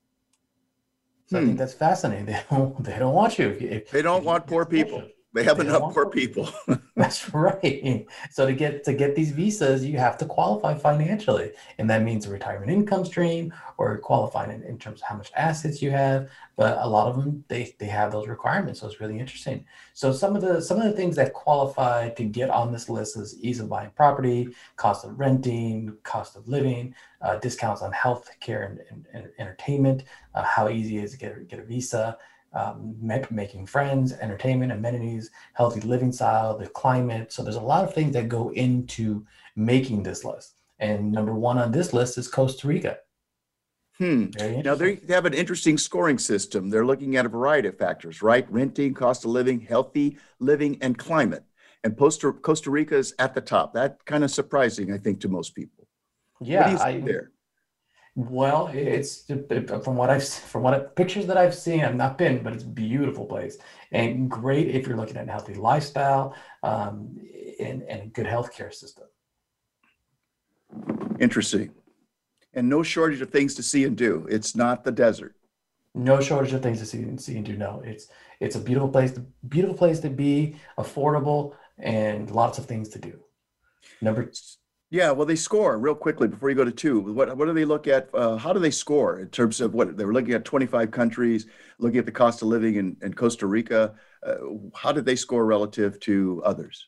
So 1.27 1.37
hmm. 1.37 1.37
I 1.37 1.39
think 1.39 1.51
hmm. 1.51 1.57
that's 1.57 1.73
fascinating. 1.73 2.27
They 2.33 2.43
don't 2.49 2.83
they 2.83 2.99
don't 2.99 3.13
want 3.13 3.37
you. 3.37 3.49
If, 3.59 3.91
they 3.91 4.01
don't 4.01 4.23
want 4.23 4.47
poor 4.47 4.65
people. 4.65 5.03
They 5.35 5.43
have 5.43 5.57
they 5.57 5.67
enough 5.67 5.93
poor 5.93 6.09
people. 6.09 6.49
that's 6.95 7.33
right. 7.33 8.07
So 8.31 8.45
to 8.45 8.53
get 8.53 8.85
to 8.85 8.93
get 8.93 9.15
these 9.15 9.31
visas, 9.31 9.83
you 9.83 9.97
have 9.97 10.17
to 10.19 10.25
qualify 10.25 10.75
financially, 10.75 11.51
and 11.77 11.89
that 11.89 12.03
means 12.03 12.25
a 12.25 12.29
retirement 12.29 12.71
income 12.71 13.03
stream 13.03 13.53
or 13.77 13.97
qualifying 13.97 14.51
in, 14.51 14.63
in 14.63 14.77
terms 14.77 15.01
of 15.01 15.07
how 15.07 15.17
much 15.17 15.29
assets 15.35 15.81
you 15.81 15.91
have. 15.91 16.29
But 16.55 16.77
a 16.77 16.87
lot 16.87 17.07
of 17.07 17.17
them 17.17 17.43
they 17.49 17.75
they 17.79 17.87
have 17.87 18.13
those 18.13 18.29
requirements, 18.29 18.79
so 18.79 18.87
it's 18.87 19.01
really 19.01 19.19
interesting. 19.19 19.65
So 19.93 20.13
some 20.13 20.37
of 20.37 20.41
the 20.41 20.61
some 20.61 20.77
of 20.77 20.85
the 20.85 20.93
things 20.93 21.17
that 21.17 21.33
qualify 21.33 22.09
to 22.11 22.23
get 22.23 22.49
on 22.49 22.71
this 22.71 22.87
list 22.87 23.17
is 23.17 23.37
ease 23.41 23.59
of 23.59 23.67
buying 23.67 23.89
property, 23.89 24.55
cost 24.77 25.03
of 25.03 25.19
renting, 25.19 25.97
cost 26.03 26.37
of 26.37 26.47
living, 26.47 26.95
uh, 27.21 27.35
discounts 27.39 27.81
on 27.81 27.91
health 27.91 28.29
care 28.39 28.63
and, 28.63 28.79
and, 28.89 29.05
and 29.13 29.31
entertainment, 29.37 30.05
uh, 30.33 30.43
how 30.43 30.69
easy 30.69 30.97
it 30.99 31.03
is 31.03 31.11
to 31.11 31.17
get 31.17 31.47
get 31.49 31.59
a 31.59 31.63
visa 31.63 32.17
um, 32.55 32.95
making 33.29 33.67
friends, 33.67 34.13
entertainment, 34.13 34.71
amenities, 34.71 35.29
healthy 35.53 35.81
living 35.81 36.11
style, 36.11 36.57
the 36.57 36.67
climate. 36.67 37.31
So 37.31 37.43
there's 37.43 37.57
a 37.57 37.61
lot 37.61 37.83
of 37.83 37.93
things 37.93 38.13
that 38.13 38.29
go 38.29 38.49
into 38.53 39.25
making 39.55 40.03
this 40.03 40.23
list. 40.23 40.53
And 40.79 41.11
number 41.11 41.33
one 41.33 41.57
on 41.57 41.71
this 41.71 41.93
list 41.93 42.17
is 42.17 42.27
Costa 42.27 42.67
Rica. 42.67 42.97
Hmm. 43.97 44.25
Now 44.39 44.75
they 44.75 44.99
have 45.07 45.25
an 45.25 45.33
interesting 45.33 45.77
scoring 45.77 46.17
system. 46.17 46.69
They're 46.69 46.85
looking 46.85 47.15
at 47.15 47.25
a 47.25 47.29
variety 47.29 47.69
of 47.69 47.77
factors, 47.77 48.21
right? 48.21 48.45
Renting, 48.51 48.93
cost 48.93 49.23
of 49.23 49.31
living, 49.31 49.61
healthy 49.61 50.17
living, 50.39 50.77
and 50.81 50.97
climate. 50.97 51.43
and 51.85 51.95
Costa, 51.95 52.33
Costa 52.33 52.71
Rica 52.71 52.97
is 52.97 53.13
at 53.19 53.35
the 53.35 53.41
top. 53.41 53.73
That 53.73 54.03
kind 54.05 54.23
of 54.23 54.31
surprising, 54.31 54.91
I 54.91 54.97
think, 54.97 55.21
to 55.21 55.29
most 55.29 55.53
people. 55.53 55.87
Yeah, 56.41 56.59
what 56.59 56.65
do 56.65 56.71
you 56.71 56.77
see 56.77 56.83
I, 56.83 56.99
there? 57.01 57.31
Well, 58.15 58.67
it's 58.73 59.25
from 59.83 59.97
what 59.97 60.09
I've 60.09 60.25
from 60.25 60.63
what 60.63 60.73
I, 60.73 60.79
pictures 60.79 61.25
that 61.27 61.37
I've 61.37 61.53
seen. 61.53 61.83
I've 61.83 61.95
not 61.95 62.17
been, 62.17 62.41
but 62.41 62.53
it's 62.53 62.63
a 62.63 62.67
beautiful 62.67 63.25
place 63.25 63.57
and 63.91 64.31
great 64.31 64.69
if 64.69 64.87
you're 64.87 64.95
looking 64.95 65.17
at 65.17 65.27
a 65.27 65.31
healthy 65.31 65.53
lifestyle 65.53 66.33
um, 66.63 67.17
and, 67.59 67.83
and 67.83 68.03
a 68.03 68.05
good 68.07 68.25
healthcare 68.25 68.73
system. 68.73 69.05
Interesting, 71.19 71.71
and 72.53 72.69
no 72.69 72.83
shortage 72.83 73.19
of 73.19 73.31
things 73.31 73.53
to 73.55 73.63
see 73.63 73.83
and 73.83 73.97
do. 73.97 74.25
It's 74.29 74.55
not 74.55 74.85
the 74.85 74.93
desert. 74.93 75.35
No 75.93 76.21
shortage 76.21 76.53
of 76.53 76.63
things 76.63 76.79
to 76.79 76.85
see 76.85 76.99
and 76.99 77.19
see 77.19 77.35
and 77.35 77.45
do. 77.45 77.57
No, 77.57 77.81
it's 77.85 78.07
it's 78.39 78.55
a 78.55 78.61
beautiful 78.61 78.89
place. 78.89 79.11
Beautiful 79.47 79.77
place 79.77 79.99
to 79.99 80.09
be, 80.09 80.55
affordable, 80.77 81.55
and 81.77 82.31
lots 82.31 82.59
of 82.59 82.65
things 82.65 82.87
to 82.89 82.99
do. 82.99 83.19
Number 84.01 84.31
yeah, 84.91 85.11
well, 85.11 85.25
they 85.25 85.35
score 85.35 85.77
real 85.77 85.95
quickly 85.95 86.27
before 86.27 86.49
you 86.49 86.55
go 86.55 86.63
to 86.63 86.71
two. 86.71 86.99
What 86.99 87.35
what 87.35 87.45
do 87.45 87.53
they 87.53 87.65
look 87.65 87.87
at? 87.87 88.09
Uh, 88.13 88.37
how 88.37 88.53
do 88.53 88.59
they 88.59 88.71
score 88.71 89.19
in 89.19 89.29
terms 89.29 89.59
of 89.59 89.73
what 89.73 89.97
they 89.97 90.05
were 90.05 90.13
looking 90.13 90.33
at? 90.33 90.45
Twenty 90.45 90.65
five 90.67 90.91
countries, 90.91 91.47
looking 91.79 91.97
at 91.97 92.05
the 92.05 92.11
cost 92.11 92.41
of 92.41 92.49
living 92.49 92.75
in, 92.75 92.95
in 93.01 93.13
Costa 93.13 93.47
Rica. 93.47 93.95
Uh, 94.25 94.35
how 94.75 94.91
did 94.91 95.05
they 95.05 95.15
score 95.15 95.45
relative 95.45 95.99
to 96.01 96.41
others? 96.45 96.87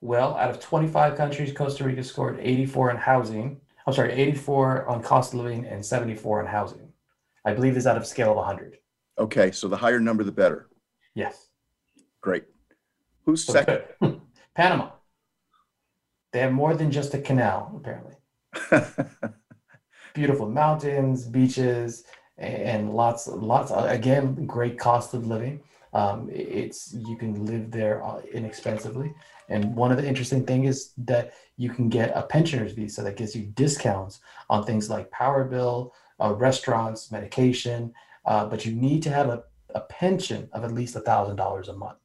Well, 0.00 0.36
out 0.36 0.50
of 0.50 0.60
twenty 0.60 0.86
five 0.86 1.16
countries, 1.16 1.52
Costa 1.52 1.84
Rica 1.84 2.04
scored 2.04 2.38
eighty 2.40 2.66
four 2.66 2.90
in 2.90 2.96
housing. 2.96 3.60
I'm 3.86 3.92
sorry, 3.92 4.12
eighty 4.12 4.36
four 4.36 4.86
on 4.86 5.02
cost 5.02 5.34
of 5.34 5.40
living 5.40 5.66
and 5.66 5.84
seventy 5.84 6.14
four 6.14 6.40
on 6.40 6.46
housing. 6.46 6.92
I 7.44 7.52
believe 7.52 7.76
is 7.76 7.86
out 7.86 7.96
of 7.96 8.06
scale 8.06 8.38
of 8.38 8.46
hundred. 8.46 8.78
Okay, 9.18 9.50
so 9.50 9.68
the 9.68 9.76
higher 9.76 10.00
number, 10.00 10.24
the 10.24 10.32
better. 10.32 10.68
Yes. 11.14 11.48
Great. 12.20 12.44
Who's 13.24 13.44
so 13.44 13.52
second? 13.52 13.82
Panama. 14.54 14.90
They 16.34 16.40
have 16.40 16.52
more 16.52 16.74
than 16.74 16.90
just 16.90 17.14
a 17.14 17.20
canal, 17.20 17.72
apparently. 17.76 18.16
Beautiful 20.14 20.50
mountains, 20.50 21.26
beaches, 21.26 22.02
and 22.38 22.92
lots, 22.92 23.28
lots. 23.28 23.70
Again, 23.72 24.44
great 24.44 24.76
cost 24.76 25.14
of 25.14 25.28
living. 25.28 25.60
Um, 25.92 26.28
it's 26.32 26.92
you 26.92 27.16
can 27.16 27.46
live 27.46 27.70
there 27.70 28.04
uh, 28.04 28.20
inexpensively. 28.32 29.14
And 29.48 29.76
one 29.76 29.92
of 29.92 29.96
the 29.96 30.08
interesting 30.08 30.44
things 30.44 30.68
is 30.68 30.92
that 31.06 31.34
you 31.56 31.70
can 31.70 31.88
get 31.88 32.10
a 32.16 32.24
pensioner's 32.24 32.72
visa 32.72 33.02
that 33.02 33.16
gives 33.16 33.36
you 33.36 33.44
discounts 33.54 34.18
on 34.50 34.64
things 34.64 34.90
like 34.90 35.12
power 35.12 35.44
bill, 35.44 35.94
uh, 36.20 36.34
restaurants, 36.34 37.12
medication. 37.12 37.94
Uh, 38.24 38.44
but 38.44 38.66
you 38.66 38.74
need 38.74 39.04
to 39.04 39.10
have 39.10 39.28
a, 39.28 39.44
a 39.76 39.82
pension 39.82 40.48
of 40.52 40.64
at 40.64 40.72
least 40.72 40.96
a 40.96 41.00
thousand 41.00 41.36
dollars 41.36 41.68
a 41.68 41.72
month 41.72 42.00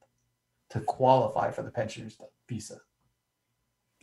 to 0.70 0.82
qualify 0.82 1.50
for 1.50 1.64
the 1.64 1.72
pensioner's 1.72 2.16
visa. 2.48 2.80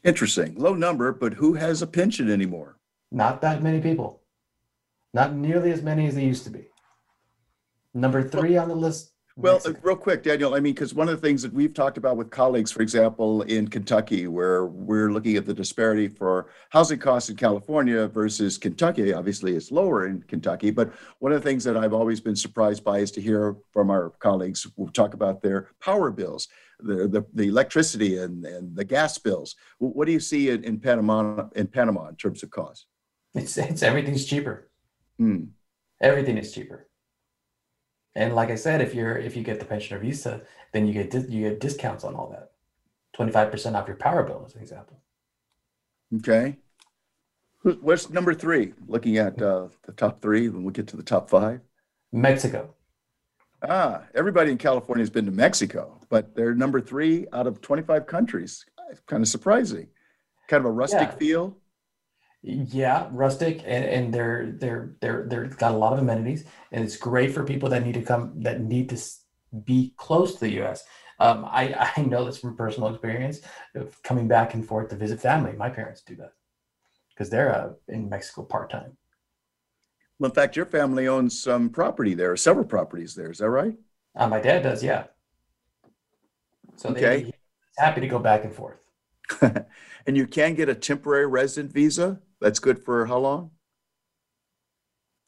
Interesting. 0.06 0.54
Low 0.54 0.75
number, 0.75 1.12
but 1.12 1.34
who 1.34 1.54
has 1.54 1.82
a 1.82 1.86
pension 1.86 2.30
anymore? 2.30 2.78
Not 3.10 3.40
that 3.40 3.60
many 3.60 3.80
people. 3.80 4.22
Not 5.12 5.34
nearly 5.34 5.72
as 5.72 5.82
many 5.82 6.06
as 6.06 6.14
they 6.14 6.25
used 6.25 6.44
to 6.44 6.50
be. 6.50 6.68
Number 7.92 8.22
three 8.22 8.56
on 8.56 8.68
the 8.68 8.76
list. 8.76 9.10
Well, 9.38 9.60
uh, 9.66 9.72
real 9.82 9.96
quick, 9.96 10.22
Daniel, 10.22 10.54
I 10.54 10.60
mean, 10.60 10.75
because 10.75 10.94
one 10.94 11.08
of 11.08 11.20
the 11.20 11.26
things 11.26 11.42
that 11.42 11.52
we've 11.52 11.75
talked 11.75 11.98
about 11.98 12.16
with 12.16 12.30
colleagues, 12.30 12.70
for 12.70 12.82
example, 12.82 13.42
in 13.42 13.66
Kentucky, 13.66 14.28
where 14.28 14.66
we're 14.66 15.10
looking 15.10 15.36
at 15.36 15.44
the 15.44 15.52
disparity 15.52 16.06
for 16.06 16.46
housing 16.70 17.00
costs 17.00 17.28
in 17.28 17.36
California 17.36 18.06
versus 18.06 18.56
Kentucky. 18.56 19.12
Obviously, 19.12 19.56
it's 19.56 19.72
lower 19.72 20.06
in 20.06 20.22
Kentucky, 20.22 20.70
but 20.70 20.92
one 21.18 21.32
of 21.32 21.42
the 21.42 21.46
things 21.46 21.64
that 21.64 21.76
I've 21.76 21.92
always 21.92 22.20
been 22.20 22.36
surprised 22.36 22.84
by 22.84 22.98
is 23.00 23.10
to 23.10 23.20
hear 23.20 23.56
from 23.72 23.90
our 23.90 24.10
colleagues 24.20 24.66
who 24.76 24.88
talk 24.90 25.14
about 25.14 25.42
their 25.42 25.70
power 25.80 26.12
bills 26.12 26.48
the, 26.80 27.09
the, 27.09 27.25
the 27.35 27.49
electricity 27.49 28.18
and, 28.18 28.45
and 28.45 28.76
the 28.76 28.85
gas 28.85 29.18
bills. 29.18 29.56
What 29.78 30.06
do 30.06 30.12
you 30.12 30.21
see 30.21 30.50
in, 30.50 30.64
in 30.64 30.78
Panama 30.78 31.49
in 31.54 31.66
Panama 31.66 32.09
in 32.09 32.16
terms 32.16 32.42
of 32.42 32.50
cost? 32.50 32.87
It's, 33.35 33.56
it's 33.59 33.83
everything's 33.83 34.25
cheaper. 34.25 34.68
Mm. 35.21 35.49
Everything 36.00 36.38
is 36.38 36.52
cheaper. 36.52 36.88
And 38.14 38.35
like 38.35 38.50
I 38.50 38.54
said, 38.54 38.80
if 38.80 38.95
you're 38.95 39.18
if 39.18 39.37
you 39.37 39.42
get 39.42 39.61
the 39.61 39.66
pensioner 39.66 40.00
visa, 40.00 40.42
then 40.73 40.87
you 40.87 40.92
get 40.92 41.12
you 41.30 41.49
get 41.49 41.61
discounts 41.61 42.04
on 42.04 42.14
all 42.14 42.30
that. 42.30 42.52
Twenty 43.12 43.33
five 43.33 43.50
percent 43.50 43.76
off 43.76 43.87
your 43.88 43.97
power 43.97 44.23
bill, 44.23 44.42
as 44.47 44.54
an 44.54 44.62
example. 44.62 45.00
Okay. 46.16 46.56
What's 47.62 48.11
number 48.11 48.33
three? 48.33 48.75
Looking 48.87 49.18
at 49.18 49.42
uh, 49.42 49.68
the 49.85 49.92
top 49.92 50.23
three, 50.23 50.49
when 50.49 50.62
we 50.62 50.73
get 50.73 50.87
to 50.88 50.97
the 50.97 51.02
top 51.02 51.28
five. 51.28 51.61
Mexico. 52.12 52.75
Ah, 53.62 54.02
everybody 54.14 54.50
in 54.50 54.58
California 54.58 55.02
has 55.02 55.10
been 55.10 55.25
to 55.26 55.32
Mexico, 55.32 56.00
but 56.08 56.34
they're 56.34 56.54
number 56.54 56.80
three 56.80 57.26
out 57.32 57.46
of 57.46 57.60
25 57.60 58.06
countries. 58.06 58.64
Kind 59.06 59.22
of 59.22 59.28
surprising. 59.28 59.88
Kind 60.48 60.60
of 60.60 60.66
a 60.66 60.70
rustic 60.70 61.08
yeah. 61.08 61.16
feel. 61.16 61.56
Yeah, 62.42 63.08
rustic, 63.10 63.62
and, 63.66 63.84
and 63.84 64.14
they're 64.14 64.52
they're 64.58 64.94
they're 65.00 65.26
they're 65.28 65.46
got 65.46 65.75
a 65.75 65.76
lot 65.76 65.94
of 65.94 65.98
amenities, 65.98 66.44
and 66.70 66.84
it's 66.84 66.96
great 66.96 67.32
for 67.32 67.42
people 67.42 67.68
that 67.70 67.84
need 67.84 67.94
to 67.94 68.02
come 68.02 68.40
that 68.42 68.60
need 68.60 68.88
to 68.90 69.02
be 69.64 69.94
close 69.96 70.34
to 70.34 70.40
the 70.40 70.52
U.S. 70.60 70.84
Um, 71.18 71.44
I 71.44 71.90
I 71.96 72.02
know 72.02 72.25
this 72.25 72.38
from 72.38 72.56
personal 72.56 72.90
experience 72.90 73.40
of 73.75 74.00
coming 74.04 74.28
back 74.28 74.54
and 74.54 74.64
forth 74.64 74.90
to 74.90 74.96
visit 74.96 75.20
family. 75.20 75.52
My 75.52 75.70
parents 75.70 76.02
do 76.02 76.14
that 76.16 76.34
because 77.10 77.30
they're 77.30 77.52
uh, 77.52 77.70
in 77.88 78.08
Mexico 78.08 78.44
part 78.44 78.70
time. 78.70 78.96
Well, 80.18 80.30
in 80.30 80.35
fact, 80.35 80.56
your 80.56 80.66
family 80.66 81.08
owns 81.08 81.40
some 81.40 81.68
property 81.68 82.14
there, 82.14 82.37
several 82.37 82.64
properties 82.64 83.14
there. 83.14 83.30
Is 83.30 83.38
that 83.38 83.50
right? 83.50 83.75
Uh, 84.14 84.28
my 84.28 84.40
dad 84.40 84.62
does, 84.62 84.82
yeah. 84.82 85.04
So 86.76 86.90
okay. 86.90 87.25
They, 87.25 87.32
happy 87.78 88.00
to 88.00 88.08
go 88.08 88.18
back 88.18 88.44
and 88.44 88.54
forth. 88.54 88.78
and 89.40 90.16
you 90.16 90.26
can 90.26 90.54
get 90.54 90.68
a 90.68 90.75
temporary 90.75 91.26
resident 91.26 91.73
visa. 91.73 92.20
That's 92.40 92.58
good 92.58 92.82
for 92.82 93.06
how 93.06 93.18
long? 93.18 93.50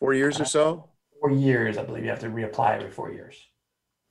Four 0.01 0.15
years 0.15 0.39
uh, 0.39 0.43
or 0.43 0.47
so? 0.47 0.89
Four 1.21 1.33
years, 1.33 1.77
I 1.77 1.85
believe 1.85 2.05
you 2.05 2.11
have 2.11 2.21
to 2.21 2.29
reapply 2.29 2.77
every 2.77 2.91
four 2.91 3.13
years. 3.13 3.37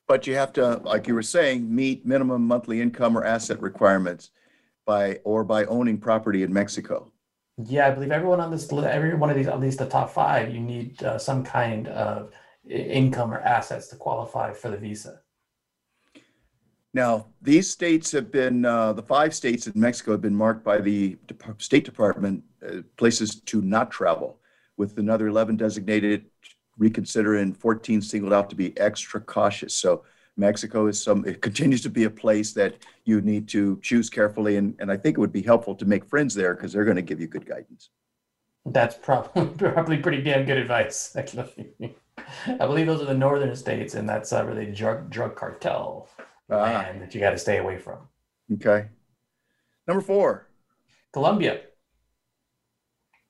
But 0.07 0.27
you 0.27 0.35
have 0.35 0.53
to, 0.53 0.77
like 0.83 1.07
you 1.07 1.15
were 1.15 1.23
saying, 1.23 1.73
meet 1.73 2.05
minimum 2.05 2.45
monthly 2.45 2.81
income 2.81 3.17
or 3.17 3.25
asset 3.25 3.61
requirements 3.61 4.29
by 4.85 5.19
or 5.23 5.43
by 5.43 5.65
owning 5.65 5.97
property 5.97 6.43
in 6.43 6.53
Mexico. 6.53 7.11
Yeah, 7.63 7.87
I 7.87 7.91
believe 7.91 8.11
everyone 8.11 8.39
on 8.39 8.51
this, 8.51 8.71
every 8.71 9.15
one 9.15 9.29
of 9.29 9.35
these, 9.35 9.47
at 9.47 9.59
least 9.59 9.79
the 9.79 9.87
top 9.87 10.11
five, 10.11 10.53
you 10.53 10.59
need 10.59 11.01
uh, 11.03 11.17
some 11.17 11.43
kind 11.43 11.87
of 11.87 12.31
income 12.69 13.33
or 13.33 13.39
assets 13.39 13.87
to 13.87 13.95
qualify 13.95 14.53
for 14.53 14.69
the 14.69 14.77
visa. 14.77 15.21
Now, 16.93 17.27
these 17.41 17.69
states 17.69 18.11
have 18.11 18.31
been, 18.31 18.63
uh, 18.65 18.93
the 18.93 19.01
five 19.01 19.33
states 19.33 19.67
in 19.67 19.73
Mexico 19.79 20.11
have 20.11 20.21
been 20.21 20.35
marked 20.35 20.63
by 20.63 20.79
the 20.79 21.17
State 21.57 21.83
Department 21.83 22.43
uh, 22.67 22.81
places 22.95 23.41
to 23.41 23.61
not 23.61 23.91
travel, 23.91 24.39
with 24.77 24.97
another 24.97 25.27
11 25.27 25.57
designated 25.57 26.25
reconsider 26.77 27.37
and 27.37 27.57
14 27.57 28.01
singled 28.01 28.33
out 28.33 28.49
to 28.51 28.55
be 28.55 28.77
extra 28.77 29.19
cautious. 29.19 29.75
So 29.75 30.03
Mexico 30.37 30.87
is 30.87 31.01
some, 31.01 31.25
it 31.25 31.41
continues 31.41 31.81
to 31.81 31.89
be 31.89 32.03
a 32.03 32.09
place 32.09 32.53
that 32.53 32.75
you 33.05 33.21
need 33.21 33.47
to 33.49 33.79
choose 33.81 34.09
carefully. 34.09 34.57
And, 34.57 34.75
and 34.79 34.91
I 34.91 34.97
think 34.97 35.17
it 35.17 35.19
would 35.19 35.33
be 35.33 35.41
helpful 35.41 35.75
to 35.75 35.85
make 35.85 36.05
friends 36.05 36.35
there 36.35 36.53
because 36.53 36.71
they're 36.71 36.85
going 36.85 36.95
to 36.95 37.01
give 37.01 37.19
you 37.19 37.27
good 37.27 37.45
guidance. 37.45 37.89
That's 38.65 38.95
probably, 38.95 39.45
probably 39.57 39.97
pretty 39.97 40.21
damn 40.21 40.45
good 40.45 40.57
advice, 40.57 41.13
actually. 41.17 41.73
I 42.47 42.65
believe 42.65 42.87
those 42.87 43.01
are 43.01 43.05
the 43.05 43.13
northern 43.13 43.55
states, 43.55 43.95
and 43.95 44.07
that's 44.07 44.33
uh, 44.33 44.45
really 44.45 44.71
drug 44.71 45.09
drug 45.09 45.35
cartel 45.35 46.09
ah. 46.49 46.55
land 46.55 47.01
that 47.01 47.13
you 47.15 47.21
got 47.21 47.31
to 47.31 47.37
stay 47.37 47.57
away 47.57 47.77
from. 47.77 47.99
Okay. 48.53 48.87
Number 49.87 50.01
four. 50.01 50.49
Colombia. 51.13 51.61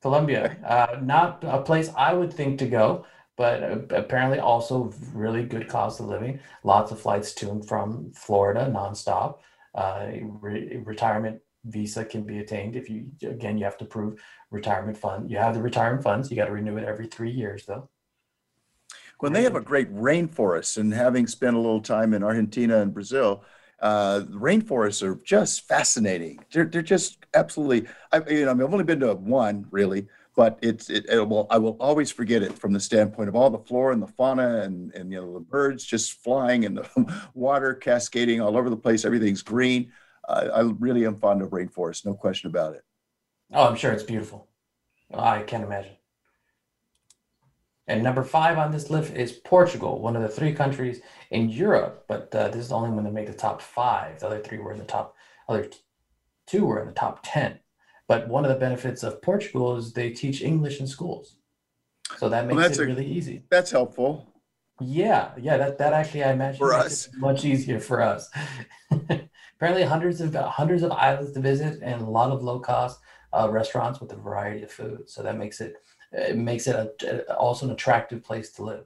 Colombia, 0.02 0.58
uh, 0.64 1.00
not 1.02 1.44
a 1.44 1.62
place 1.62 1.90
I 1.98 2.14
would 2.14 2.32
think 2.32 2.60
to 2.60 2.68
go 2.68 3.06
but 3.38 3.92
apparently 3.92 4.40
also 4.40 4.92
really 5.14 5.44
good 5.44 5.68
cost 5.70 6.00
of 6.00 6.08
living. 6.08 6.40
Lots 6.64 6.92
of 6.92 7.00
flights 7.00 7.34
to 7.36 7.52
and 7.52 7.68
from 7.68 8.12
Florida 8.14 8.72
nonstop. 8.74 9.38
Uh, 9.76 10.08
re- 10.42 10.82
retirement 10.84 11.40
visa 11.66 12.04
can 12.04 12.24
be 12.24 12.40
attained 12.40 12.76
if 12.76 12.90
you 12.90 13.06
again 13.24 13.58
you 13.58 13.64
have 13.64 13.78
to 13.78 13.86
prove 13.86 14.20
retirement 14.52 14.98
fund. 14.98 15.30
You 15.30 15.38
have 15.38 15.54
the 15.54 15.62
retirement 15.62 16.04
funds. 16.04 16.30
You 16.30 16.36
got 16.36 16.46
to 16.46 16.52
renew 16.52 16.78
it 16.78 16.86
every 16.86 17.08
three 17.08 17.32
years 17.32 17.66
though. 17.66 17.90
When 19.20 19.34
they 19.34 19.44
have 19.44 19.56
a 19.56 19.62
great 19.62 19.94
rainforest, 19.94 20.78
and 20.78 20.94
having 20.94 21.26
spent 21.28 21.56
a 21.56 21.60
little 21.60 21.82
time 21.82 22.14
in 22.14 22.24
Argentina 22.24 22.82
and 22.82 22.94
Brazil, 22.94 23.44
uh, 23.80 24.20
the 24.20 24.38
rainforests 24.38 25.02
are 25.02 25.16
just 25.24 25.68
fascinating. 25.68 26.40
They're, 26.52 26.66
they're 26.66 26.82
just 26.82 27.26
absolutely. 27.34 27.88
I, 28.12 28.22
you 28.30 28.46
know, 28.46 28.52
I've 28.52 28.74
only 28.74 28.84
been 28.84 29.00
to 29.02 29.14
one 29.16 29.68
really, 29.72 30.08
but 30.38 30.60
it's 30.62 30.90
it, 30.92 31.08
it, 31.10 31.28
will 31.28 31.48
I 31.50 31.58
will 31.58 31.76
always 31.80 32.12
forget 32.12 32.44
it 32.44 32.58
from 32.58 32.72
the 32.72 32.80
standpoint 32.80 33.28
of 33.28 33.36
all 33.36 33.50
the 33.50 33.58
flora 33.58 33.92
and 33.92 34.02
the 34.02 34.08
fauna 34.08 34.62
and 34.62 34.94
and 34.94 35.12
you 35.12 35.20
know 35.20 35.34
the 35.34 35.40
birds 35.40 35.84
just 35.84 36.24
flying 36.24 36.64
and 36.64 36.78
the 36.78 37.22
water 37.34 37.74
cascading 37.74 38.40
all 38.40 38.56
over 38.56 38.70
the 38.70 38.78
place. 38.78 39.04
Everything's 39.04 39.42
green. 39.42 39.92
Uh, 40.30 40.50
I 40.54 40.62
really 40.80 41.06
am 41.06 41.16
fond 41.16 41.42
of 41.42 41.50
rainforest, 41.50 42.06
no 42.06 42.14
question 42.14 42.50
about 42.50 42.76
it. 42.76 42.84
Oh, 43.52 43.68
I'm 43.68 43.76
sure 43.76 43.92
it's 43.92 44.04
beautiful. 44.04 44.48
I 45.14 45.42
can't 45.42 45.64
imagine. 45.64 45.94
And 47.88 48.04
number 48.04 48.24
five 48.24 48.58
on 48.58 48.72
this 48.72 48.90
list 48.90 49.14
is 49.14 49.32
Portugal, 49.32 50.02
one 50.02 50.18
of 50.18 50.22
the 50.22 50.28
three 50.28 50.54
countries 50.54 51.00
in 51.32 51.50
Europe, 51.50 52.04
but 52.10 52.36
uh, 52.36 52.50
this 52.50 52.64
is 52.64 52.70
the 52.70 52.76
only 52.76 52.90
one 52.90 53.06
that 53.06 53.14
made 53.14 53.30
the 53.30 53.34
top 53.34 53.62
five. 53.62 54.20
The 54.20 54.28
other 54.28 54.40
three 54.40 54.58
were 54.58 54.74
in 54.74 54.78
the 54.78 54.84
top 54.84 55.16
other 55.48 55.70
two 56.46 56.66
were 56.66 56.82
in 56.82 56.88
the 56.88 56.94
top 56.94 57.22
10. 57.24 57.60
But 58.08 58.28
one 58.28 58.46
of 58.46 58.50
the 58.50 58.56
benefits 58.56 59.04
of 59.04 59.22
Portugal 59.22 59.76
is 59.76 59.94
they 59.94 60.12
teach 60.12 60.42
English 60.42 60.80
in 60.80 60.88
schools. 60.88 61.36
So 62.18 62.30
that 62.30 62.48
makes 62.48 62.56
well, 62.56 62.72
it 62.72 62.80
a, 62.80 62.86
really 62.86 63.06
easy. 63.06 63.44
That's 63.50 63.72
helpful. 63.72 64.26
Yeah, 64.80 65.32
yeah, 65.38 65.58
that, 65.58 65.78
that 65.80 65.94
actually 65.94 66.24
I 66.24 66.32
imagine 66.32 66.60
for 66.60 66.74
us 66.74 67.10
much 67.18 67.44
easier 67.44 67.80
for 67.80 68.02
us. 68.02 68.30
Apparently, 69.56 69.84
hundreds 69.84 70.22
of 70.22 70.34
hundreds 70.36 70.84
of 70.84 70.92
islands 70.92 71.32
to 71.34 71.40
visit 71.40 71.80
and 71.82 72.02
a 72.02 72.10
lot 72.10 72.32
of 72.32 72.44
low 72.44 72.60
cost 72.60 73.00
uh, 73.34 73.50
restaurants 73.50 74.00
with 74.00 74.12
a 74.12 74.16
variety 74.16 74.64
of 74.64 74.72
food. 74.72 75.10
So 75.10 75.24
that 75.24 75.38
makes 75.38 75.60
it 75.62 75.76
it 76.12 76.38
makes 76.38 76.68
it 76.68 77.04
a, 77.04 77.36
also 77.36 77.66
an 77.66 77.72
attractive 77.72 78.24
place 78.24 78.52
to 78.54 78.64
live. 78.64 78.86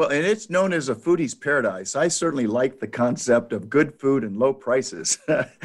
Well, 0.00 0.08
and 0.08 0.24
it's 0.24 0.48
known 0.48 0.72
as 0.72 0.88
a 0.88 0.94
foodie's 0.94 1.34
paradise. 1.34 1.94
I 1.94 2.08
certainly 2.08 2.46
like 2.46 2.80
the 2.80 2.86
concept 2.86 3.52
of 3.52 3.68
good 3.68 4.00
food 4.00 4.24
and 4.24 4.38
low 4.38 4.54
prices. 4.54 5.18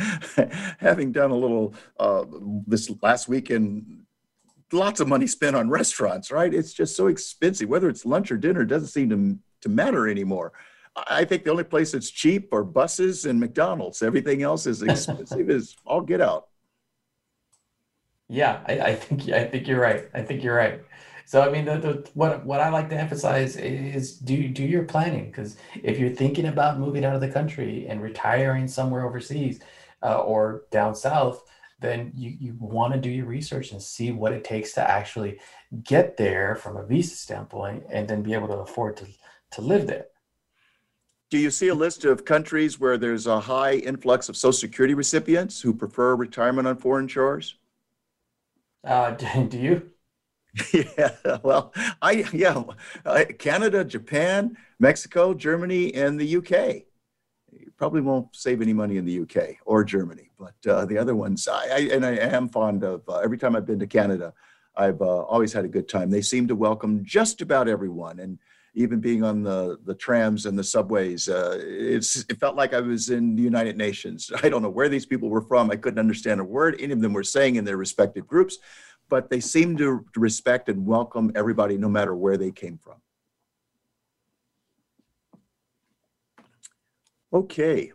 Having 0.80 1.14
done 1.14 1.32
a 1.32 1.36
little 1.38 1.74
uh, 1.98 2.26
this 2.68 2.92
last 3.02 3.30
weekend, 3.30 4.04
lots 4.74 5.00
of 5.00 5.08
money 5.08 5.26
spent 5.26 5.56
on 5.56 5.70
restaurants, 5.70 6.32
right? 6.32 6.54
It's 6.54 6.74
just 6.74 6.98
so 6.98 7.08
expensive. 7.08 7.70
Whether 7.70 7.88
it's 7.88 8.06
lunch 8.06 8.30
or 8.30 8.36
dinner 8.36 8.66
doesn't 8.66 8.90
seem 8.90 9.10
to, 9.12 9.40
to 9.62 9.70
matter 9.70 10.06
anymore. 10.06 10.52
I 10.98 11.24
think 11.24 11.46
the 11.46 11.52
only 11.52 11.64
place 11.64 11.94
that's 11.94 12.12
cheap 12.12 12.52
are 12.52 12.66
buses 12.66 13.24
and 13.26 13.40
McDonald's. 13.40 14.04
Everything 14.04 14.44
else 14.44 14.68
is 14.68 14.82
expensive 14.82 15.50
as 15.50 15.78
all 15.86 16.02
get 16.02 16.20
out. 16.20 16.50
Yeah, 18.28 18.60
I, 18.68 18.80
I, 18.82 18.96
think 18.96 19.30
I 19.30 19.46
think 19.46 19.66
you're 19.66 19.80
right. 19.80 20.10
I 20.14 20.24
think 20.24 20.44
you're 20.44 20.58
right. 20.58 20.82
So 21.26 21.42
I 21.42 21.50
mean, 21.50 21.66
the, 21.66 21.78
the, 21.78 22.10
what 22.14 22.46
what 22.46 22.62
I 22.62 22.70
like 22.70 22.90
to 22.90 23.00
emphasize 23.00 23.56
is 23.56 24.18
do 24.18 24.48
do 24.48 24.64
your 24.64 24.84
planning 24.84 25.26
because 25.26 25.58
if 25.84 25.98
you're 25.98 26.10
thinking 26.10 26.46
about 26.46 26.80
moving 26.80 27.04
out 27.04 27.16
of 27.16 27.22
the 27.22 27.30
country 27.30 27.88
and 27.88 28.02
retiring 28.02 28.68
somewhere 28.68 29.06
overseas 29.06 29.60
uh, 30.04 30.20
or 30.20 30.66
down 30.70 30.94
south, 30.94 31.44
then 31.80 32.12
you, 32.16 32.36
you 32.40 32.56
want 32.60 32.94
to 32.94 33.00
do 33.00 33.10
your 33.10 33.26
research 33.26 33.72
and 33.72 33.82
see 33.82 34.12
what 34.12 34.34
it 34.34 34.44
takes 34.44 34.74
to 34.74 34.90
actually 34.90 35.40
get 35.84 36.18
there 36.18 36.56
from 36.56 36.78
a 36.78 36.86
visa 36.86 37.16
standpoint 37.16 37.84
and 37.90 38.08
then 38.08 38.22
be 38.22 38.34
able 38.34 38.48
to 38.48 38.56
afford 38.56 38.96
to, 38.98 39.06
to 39.52 39.62
live 39.62 39.88
there. 39.88 40.06
Do 41.32 41.38
you 41.40 41.50
see 41.50 41.68
a 41.70 41.76
list 41.76 42.06
of 42.06 42.24
countries 42.24 42.80
where 42.80 42.98
there's 42.98 43.28
a 43.28 43.40
high 43.40 43.74
influx 43.74 44.30
of 44.30 44.38
Social 44.38 44.54
Security 44.54 44.94
recipients 44.94 45.60
who 45.60 45.74
prefer 45.74 46.16
retirement 46.16 46.68
on 46.68 46.78
foreign 46.78 47.08
shores? 47.08 47.56
Uh, 48.84 49.12
do, 49.12 49.48
do 49.48 49.58
you? 49.58 49.92
Yeah, 50.74 51.38
well, 51.44 51.74
I 52.02 52.26
yeah, 52.34 52.64
Canada, 53.40 53.84
Japan, 53.84 54.58
Mexico, 54.80 55.34
Germany, 55.34 55.94
and 55.94 56.20
the 56.20 56.38
UK 56.38 56.86
You 57.52 57.72
probably 57.78 58.02
won't 58.02 58.36
save 58.36 58.62
any 58.62 58.74
money 58.74 58.98
in 58.98 59.06
the 59.06 59.20
UK 59.22 59.58
or 59.66 59.84
Germany, 59.84 60.30
but 60.40 60.56
uh, 60.70 60.86
the 60.86 60.98
other 60.98 61.16
ones, 61.16 61.48
I, 61.48 61.68
I, 61.68 61.80
and 61.94 62.06
I 62.06 62.12
am 62.16 62.50
fond 62.50 62.84
of. 62.84 63.02
Uh, 63.08 63.18
every 63.20 63.38
time 63.38 63.56
I've 63.56 63.66
been 63.66 63.80
to 63.80 63.88
Canada, 63.88 64.34
I've 64.76 65.02
uh, 65.02 65.22
always 65.24 65.54
had 65.54 65.66
a 65.66 65.70
good 65.70 65.88
time. 65.90 66.10
They 66.10 66.22
seem 66.22 66.48
to 66.48 66.56
welcome 66.56 67.04
just 67.04 67.42
about 67.42 67.68
everyone, 67.68 68.20
and 68.20 68.40
even 68.76 69.00
being 69.00 69.24
on 69.24 69.44
the 69.44 69.78
the 69.86 69.96
trams 69.96 70.46
and 70.46 70.58
the 70.60 70.64
subways, 70.64 71.30
uh, 71.30 71.58
it's 71.62 72.26
it 72.30 72.40
felt 72.40 72.56
like 72.56 72.74
I 72.74 72.82
was 72.82 73.10
in 73.10 73.36
the 73.36 73.44
United 73.44 73.78
Nations. 73.78 74.32
I 74.44 74.50
don't 74.50 74.62
know 74.62 74.70
where 74.70 74.90
these 74.90 75.06
people 75.06 75.30
were 75.30 75.42
from. 75.42 75.72
I 75.72 75.76
couldn't 75.78 76.00
understand 76.00 76.40
a 76.40 76.44
word 76.44 76.76
any 76.80 76.94
of 76.94 77.02
them 77.02 77.14
were 77.14 77.24
saying 77.24 77.56
in 77.56 77.66
their 77.66 77.78
respective 77.78 78.28
groups, 78.28 78.58
but 79.10 79.30
they 79.30 79.40
seem 79.40 79.78
to 79.78 80.06
respect 80.16 80.70
and 80.70 80.86
welcome 80.86 81.32
everybody, 81.36 81.78
no 81.78 81.90
matter 81.90 82.16
where 82.16 82.38
they 82.38 82.52
came 82.52 82.78
from. 82.78 82.96
Okay, 87.34 87.92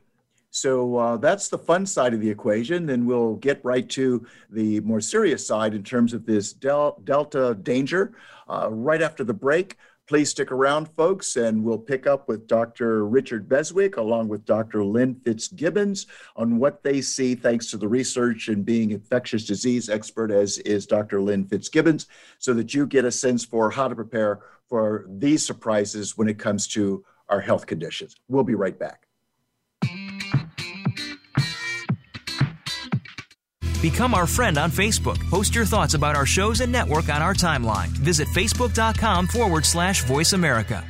so 0.50 0.96
uh, 0.96 1.16
that's 1.16 1.48
the 1.48 1.56
fun 1.56 1.86
side 1.86 2.12
of 2.12 2.20
the 2.20 2.28
equation. 2.28 2.84
Then 2.84 3.06
we'll 3.06 3.36
get 3.36 3.64
right 3.64 3.88
to 3.90 4.26
the 4.50 4.80
more 4.80 5.00
serious 5.00 5.46
side 5.46 5.74
in 5.74 5.82
terms 5.82 6.12
of 6.12 6.26
this 6.26 6.52
del- 6.52 7.00
Delta 7.04 7.56
danger 7.62 8.12
uh, 8.48 8.68
right 8.70 9.00
after 9.00 9.24
the 9.24 9.32
break. 9.32 9.76
Please 10.10 10.28
stick 10.28 10.50
around, 10.50 10.88
folks, 10.96 11.36
and 11.36 11.62
we'll 11.62 11.78
pick 11.78 12.04
up 12.04 12.26
with 12.26 12.48
Dr. 12.48 13.06
Richard 13.06 13.48
Beswick 13.48 13.96
along 13.96 14.26
with 14.26 14.44
Dr. 14.44 14.84
Lynn 14.84 15.14
Fitzgibbons 15.14 16.08
on 16.34 16.58
what 16.58 16.82
they 16.82 17.00
see 17.00 17.36
thanks 17.36 17.70
to 17.70 17.76
the 17.76 17.86
research 17.86 18.48
and 18.48 18.64
being 18.64 18.90
infectious 18.90 19.44
disease 19.44 19.88
expert, 19.88 20.32
as 20.32 20.58
is 20.58 20.84
Dr. 20.84 21.22
Lynn 21.22 21.44
Fitzgibbons, 21.46 22.08
so 22.40 22.52
that 22.54 22.74
you 22.74 22.88
get 22.88 23.04
a 23.04 23.12
sense 23.12 23.44
for 23.44 23.70
how 23.70 23.86
to 23.86 23.94
prepare 23.94 24.40
for 24.68 25.06
these 25.08 25.46
surprises 25.46 26.18
when 26.18 26.26
it 26.26 26.40
comes 26.40 26.66
to 26.66 27.04
our 27.28 27.40
health 27.40 27.66
conditions. 27.66 28.16
We'll 28.26 28.42
be 28.42 28.56
right 28.56 28.76
back. 28.76 29.06
Become 33.80 34.12
our 34.14 34.26
friend 34.26 34.58
on 34.58 34.70
Facebook. 34.70 35.18
Post 35.30 35.54
your 35.54 35.64
thoughts 35.64 35.94
about 35.94 36.14
our 36.14 36.26
shows 36.26 36.60
and 36.60 36.70
network 36.70 37.08
on 37.08 37.22
our 37.22 37.32
timeline. 37.32 37.88
Visit 37.88 38.28
facebook.com 38.28 39.26
forward 39.26 39.64
slash 39.64 40.04
voice 40.04 40.34
America. 40.34 40.84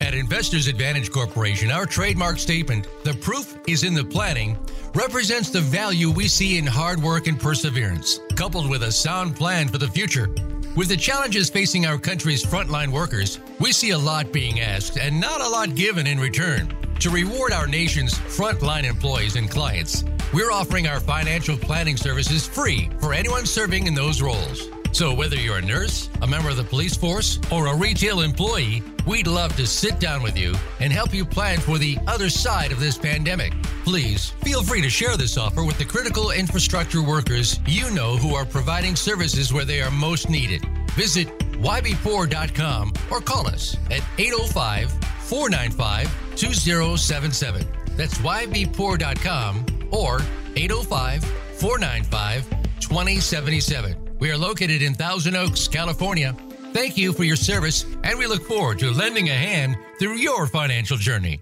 At 0.00 0.14
Investors 0.14 0.66
Advantage 0.68 1.10
Corporation, 1.10 1.70
our 1.70 1.86
trademark 1.86 2.38
statement, 2.38 2.86
the 3.04 3.14
proof 3.14 3.56
is 3.66 3.84
in 3.84 3.94
the 3.94 4.04
planning, 4.04 4.58
represents 4.94 5.50
the 5.50 5.60
value 5.60 6.10
we 6.10 6.28
see 6.28 6.58
in 6.58 6.66
hard 6.66 7.02
work 7.02 7.26
and 7.26 7.40
perseverance, 7.40 8.20
coupled 8.36 8.68
with 8.68 8.82
a 8.82 8.92
sound 8.92 9.34
plan 9.34 9.66
for 9.66 9.78
the 9.78 9.88
future. 9.88 10.28
With 10.76 10.88
the 10.88 10.96
challenges 10.96 11.48
facing 11.48 11.86
our 11.86 11.98
country's 11.98 12.44
frontline 12.44 12.92
workers, 12.92 13.40
we 13.60 13.72
see 13.72 13.90
a 13.90 13.98
lot 13.98 14.30
being 14.30 14.60
asked 14.60 14.98
and 14.98 15.20
not 15.20 15.40
a 15.40 15.48
lot 15.48 15.74
given 15.74 16.06
in 16.06 16.20
return. 16.20 16.72
To 17.00 17.10
reward 17.10 17.52
our 17.52 17.66
nation's 17.66 18.14
frontline 18.14 18.84
employees 18.84 19.36
and 19.36 19.50
clients, 19.50 20.04
we're 20.34 20.50
offering 20.50 20.88
our 20.88 20.98
financial 20.98 21.56
planning 21.56 21.96
services 21.96 22.44
free 22.44 22.90
for 22.98 23.14
anyone 23.14 23.46
serving 23.46 23.86
in 23.86 23.94
those 23.94 24.20
roles. 24.20 24.68
So, 24.90 25.14
whether 25.14 25.36
you're 25.36 25.58
a 25.58 25.62
nurse, 25.62 26.08
a 26.22 26.26
member 26.26 26.50
of 26.50 26.56
the 26.56 26.64
police 26.64 26.96
force, 26.96 27.38
or 27.52 27.68
a 27.68 27.76
retail 27.76 28.20
employee, 28.20 28.82
we'd 29.06 29.28
love 29.28 29.54
to 29.56 29.66
sit 29.66 30.00
down 30.00 30.22
with 30.22 30.36
you 30.36 30.54
and 30.80 30.92
help 30.92 31.14
you 31.14 31.24
plan 31.24 31.58
for 31.58 31.78
the 31.78 31.98
other 32.08 32.28
side 32.28 32.72
of 32.72 32.80
this 32.80 32.98
pandemic. 32.98 33.52
Please 33.84 34.30
feel 34.42 34.62
free 34.62 34.82
to 34.82 34.90
share 34.90 35.16
this 35.16 35.36
offer 35.36 35.64
with 35.64 35.78
the 35.78 35.84
critical 35.84 36.32
infrastructure 36.32 37.02
workers 37.02 37.60
you 37.66 37.90
know 37.90 38.16
who 38.16 38.34
are 38.34 38.44
providing 38.44 38.96
services 38.96 39.52
where 39.52 39.64
they 39.64 39.80
are 39.80 39.90
most 39.90 40.28
needed. 40.28 40.64
Visit 40.92 41.28
ybpoor.com 41.38 42.92
or 43.10 43.20
call 43.20 43.46
us 43.46 43.76
at 43.86 44.02
805 44.18 44.90
495 45.20 46.36
2077. 46.36 47.66
That's 47.96 48.18
ybpoor.com 48.18 49.66
or 49.94 50.20
805 50.56 51.24
495 51.24 52.50
2077. 52.80 54.16
We 54.18 54.30
are 54.30 54.38
located 54.38 54.82
in 54.82 54.94
Thousand 54.94 55.36
Oaks, 55.36 55.68
California. 55.68 56.36
Thank 56.72 56.96
you 56.96 57.12
for 57.12 57.24
your 57.24 57.36
service, 57.36 57.84
and 58.02 58.18
we 58.18 58.26
look 58.26 58.44
forward 58.44 58.78
to 58.80 58.90
lending 58.90 59.28
a 59.28 59.34
hand 59.34 59.76
through 59.98 60.16
your 60.16 60.46
financial 60.46 60.96
journey. 60.96 61.40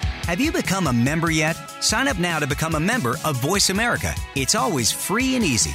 Have 0.00 0.40
you 0.40 0.52
become 0.52 0.86
a 0.86 0.92
member 0.92 1.30
yet? 1.30 1.56
Sign 1.82 2.06
up 2.06 2.18
now 2.18 2.38
to 2.38 2.46
become 2.46 2.74
a 2.74 2.80
member 2.80 3.16
of 3.24 3.40
Voice 3.40 3.70
America. 3.70 4.14
It's 4.34 4.54
always 4.54 4.92
free 4.92 5.36
and 5.36 5.44
easy. 5.44 5.74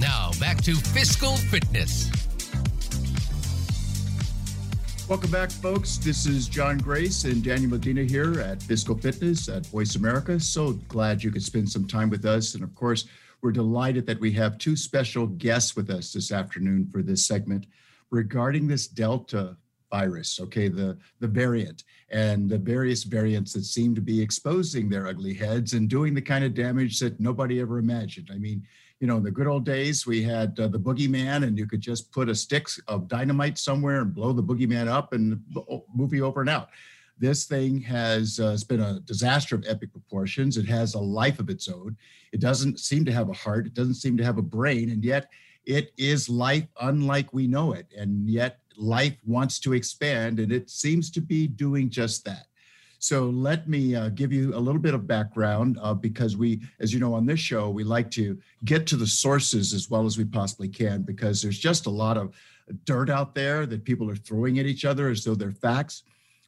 Now, 0.00 0.30
back 0.38 0.62
to 0.62 0.76
fiscal 0.76 1.36
fitness. 1.36 2.08
Welcome 5.08 5.30
back, 5.30 5.50
folks. 5.50 5.96
This 5.96 6.24
is 6.26 6.46
John 6.46 6.78
Grace 6.78 7.24
and 7.24 7.42
Daniel 7.42 7.70
Medina 7.70 8.04
here 8.04 8.40
at 8.40 8.62
Fiscal 8.62 8.96
Fitness 8.96 9.48
at 9.48 9.66
Voice 9.66 9.96
America. 9.96 10.38
So 10.38 10.74
glad 10.86 11.24
you 11.24 11.32
could 11.32 11.42
spend 11.42 11.68
some 11.68 11.86
time 11.86 12.10
with 12.10 12.26
us. 12.26 12.54
And 12.54 12.62
of 12.62 12.74
course, 12.76 13.06
We're 13.40 13.52
delighted 13.52 14.06
that 14.06 14.20
we 14.20 14.32
have 14.32 14.58
two 14.58 14.74
special 14.76 15.26
guests 15.26 15.76
with 15.76 15.90
us 15.90 16.12
this 16.12 16.32
afternoon 16.32 16.88
for 16.90 17.02
this 17.02 17.26
segment 17.26 17.66
regarding 18.10 18.66
this 18.66 18.88
Delta 18.88 19.56
virus, 19.90 20.40
okay, 20.40 20.68
the, 20.68 20.98
the 21.20 21.28
variant 21.28 21.84
and 22.10 22.48
the 22.48 22.58
various 22.58 23.04
variants 23.04 23.52
that 23.52 23.64
seem 23.64 23.94
to 23.94 24.00
be 24.00 24.20
exposing 24.20 24.88
their 24.88 25.06
ugly 25.06 25.34
heads 25.34 25.72
and 25.74 25.88
doing 25.88 26.14
the 26.14 26.22
kind 26.22 26.44
of 26.44 26.54
damage 26.54 26.98
that 26.98 27.20
nobody 27.20 27.60
ever 27.60 27.78
imagined. 27.78 28.28
I 28.32 28.38
mean, 28.38 28.62
you 29.00 29.06
know, 29.06 29.18
in 29.18 29.22
the 29.22 29.30
good 29.30 29.46
old 29.46 29.64
days, 29.64 30.06
we 30.06 30.22
had 30.22 30.58
uh, 30.58 30.66
the 30.68 30.78
boogeyman, 30.78 31.44
and 31.44 31.56
you 31.56 31.66
could 31.66 31.80
just 31.80 32.10
put 32.10 32.28
a 32.28 32.34
stick 32.34 32.68
of 32.88 33.06
dynamite 33.06 33.56
somewhere 33.56 34.00
and 34.00 34.14
blow 34.14 34.32
the 34.32 34.42
boogeyman 34.42 34.88
up 34.88 35.12
and 35.12 35.40
movie 35.94 36.20
over 36.20 36.40
and 36.40 36.50
out. 36.50 36.70
This 37.20 37.46
thing 37.46 37.80
has 37.82 38.38
uh, 38.40 38.50
it's 38.50 38.64
been 38.64 38.80
a 38.80 39.00
disaster 39.00 39.54
of 39.54 39.64
epic 39.66 39.92
proportions. 39.92 40.56
It 40.56 40.66
has 40.66 40.94
a 40.94 41.00
life 41.00 41.38
of 41.38 41.48
its 41.48 41.68
own. 41.68 41.96
It 42.32 42.40
doesn't 42.40 42.80
seem 42.80 43.04
to 43.04 43.12
have 43.12 43.28
a 43.28 43.32
heart. 43.32 43.66
It 43.66 43.74
doesn't 43.74 43.94
seem 43.94 44.16
to 44.16 44.24
have 44.24 44.38
a 44.38 44.42
brain, 44.42 44.90
and 44.90 45.04
yet 45.04 45.30
it 45.64 45.92
is 45.96 46.28
life 46.28 46.66
unlike 46.80 47.32
we 47.32 47.46
know 47.46 47.72
it. 47.72 47.86
And 47.96 48.28
yet 48.28 48.58
life 48.76 49.16
wants 49.24 49.60
to 49.60 49.74
expand, 49.74 50.40
and 50.40 50.50
it 50.50 50.70
seems 50.70 51.10
to 51.12 51.20
be 51.20 51.46
doing 51.46 51.88
just 51.88 52.24
that. 52.24 52.47
So 52.98 53.26
let 53.26 53.68
me 53.68 53.94
uh, 53.94 54.08
give 54.10 54.32
you 54.32 54.54
a 54.54 54.58
little 54.58 54.80
bit 54.80 54.94
of 54.94 55.06
background 55.06 55.78
uh, 55.80 55.94
because 55.94 56.36
we, 56.36 56.60
as 56.80 56.92
you 56.92 56.98
know, 56.98 57.14
on 57.14 57.26
this 57.26 57.38
show, 57.38 57.70
we 57.70 57.84
like 57.84 58.10
to 58.12 58.38
get 58.64 58.86
to 58.88 58.96
the 58.96 59.06
sources 59.06 59.72
as 59.72 59.88
well 59.88 60.04
as 60.04 60.18
we 60.18 60.24
possibly 60.24 60.68
can 60.68 61.02
because 61.02 61.40
there's 61.40 61.58
just 61.58 61.86
a 61.86 61.90
lot 61.90 62.16
of 62.16 62.34
dirt 62.84 63.08
out 63.08 63.34
there 63.34 63.66
that 63.66 63.84
people 63.84 64.10
are 64.10 64.16
throwing 64.16 64.58
at 64.58 64.66
each 64.66 64.84
other 64.84 65.08
as 65.08 65.22
though 65.22 65.36
they're 65.36 65.52
facts. 65.52 66.02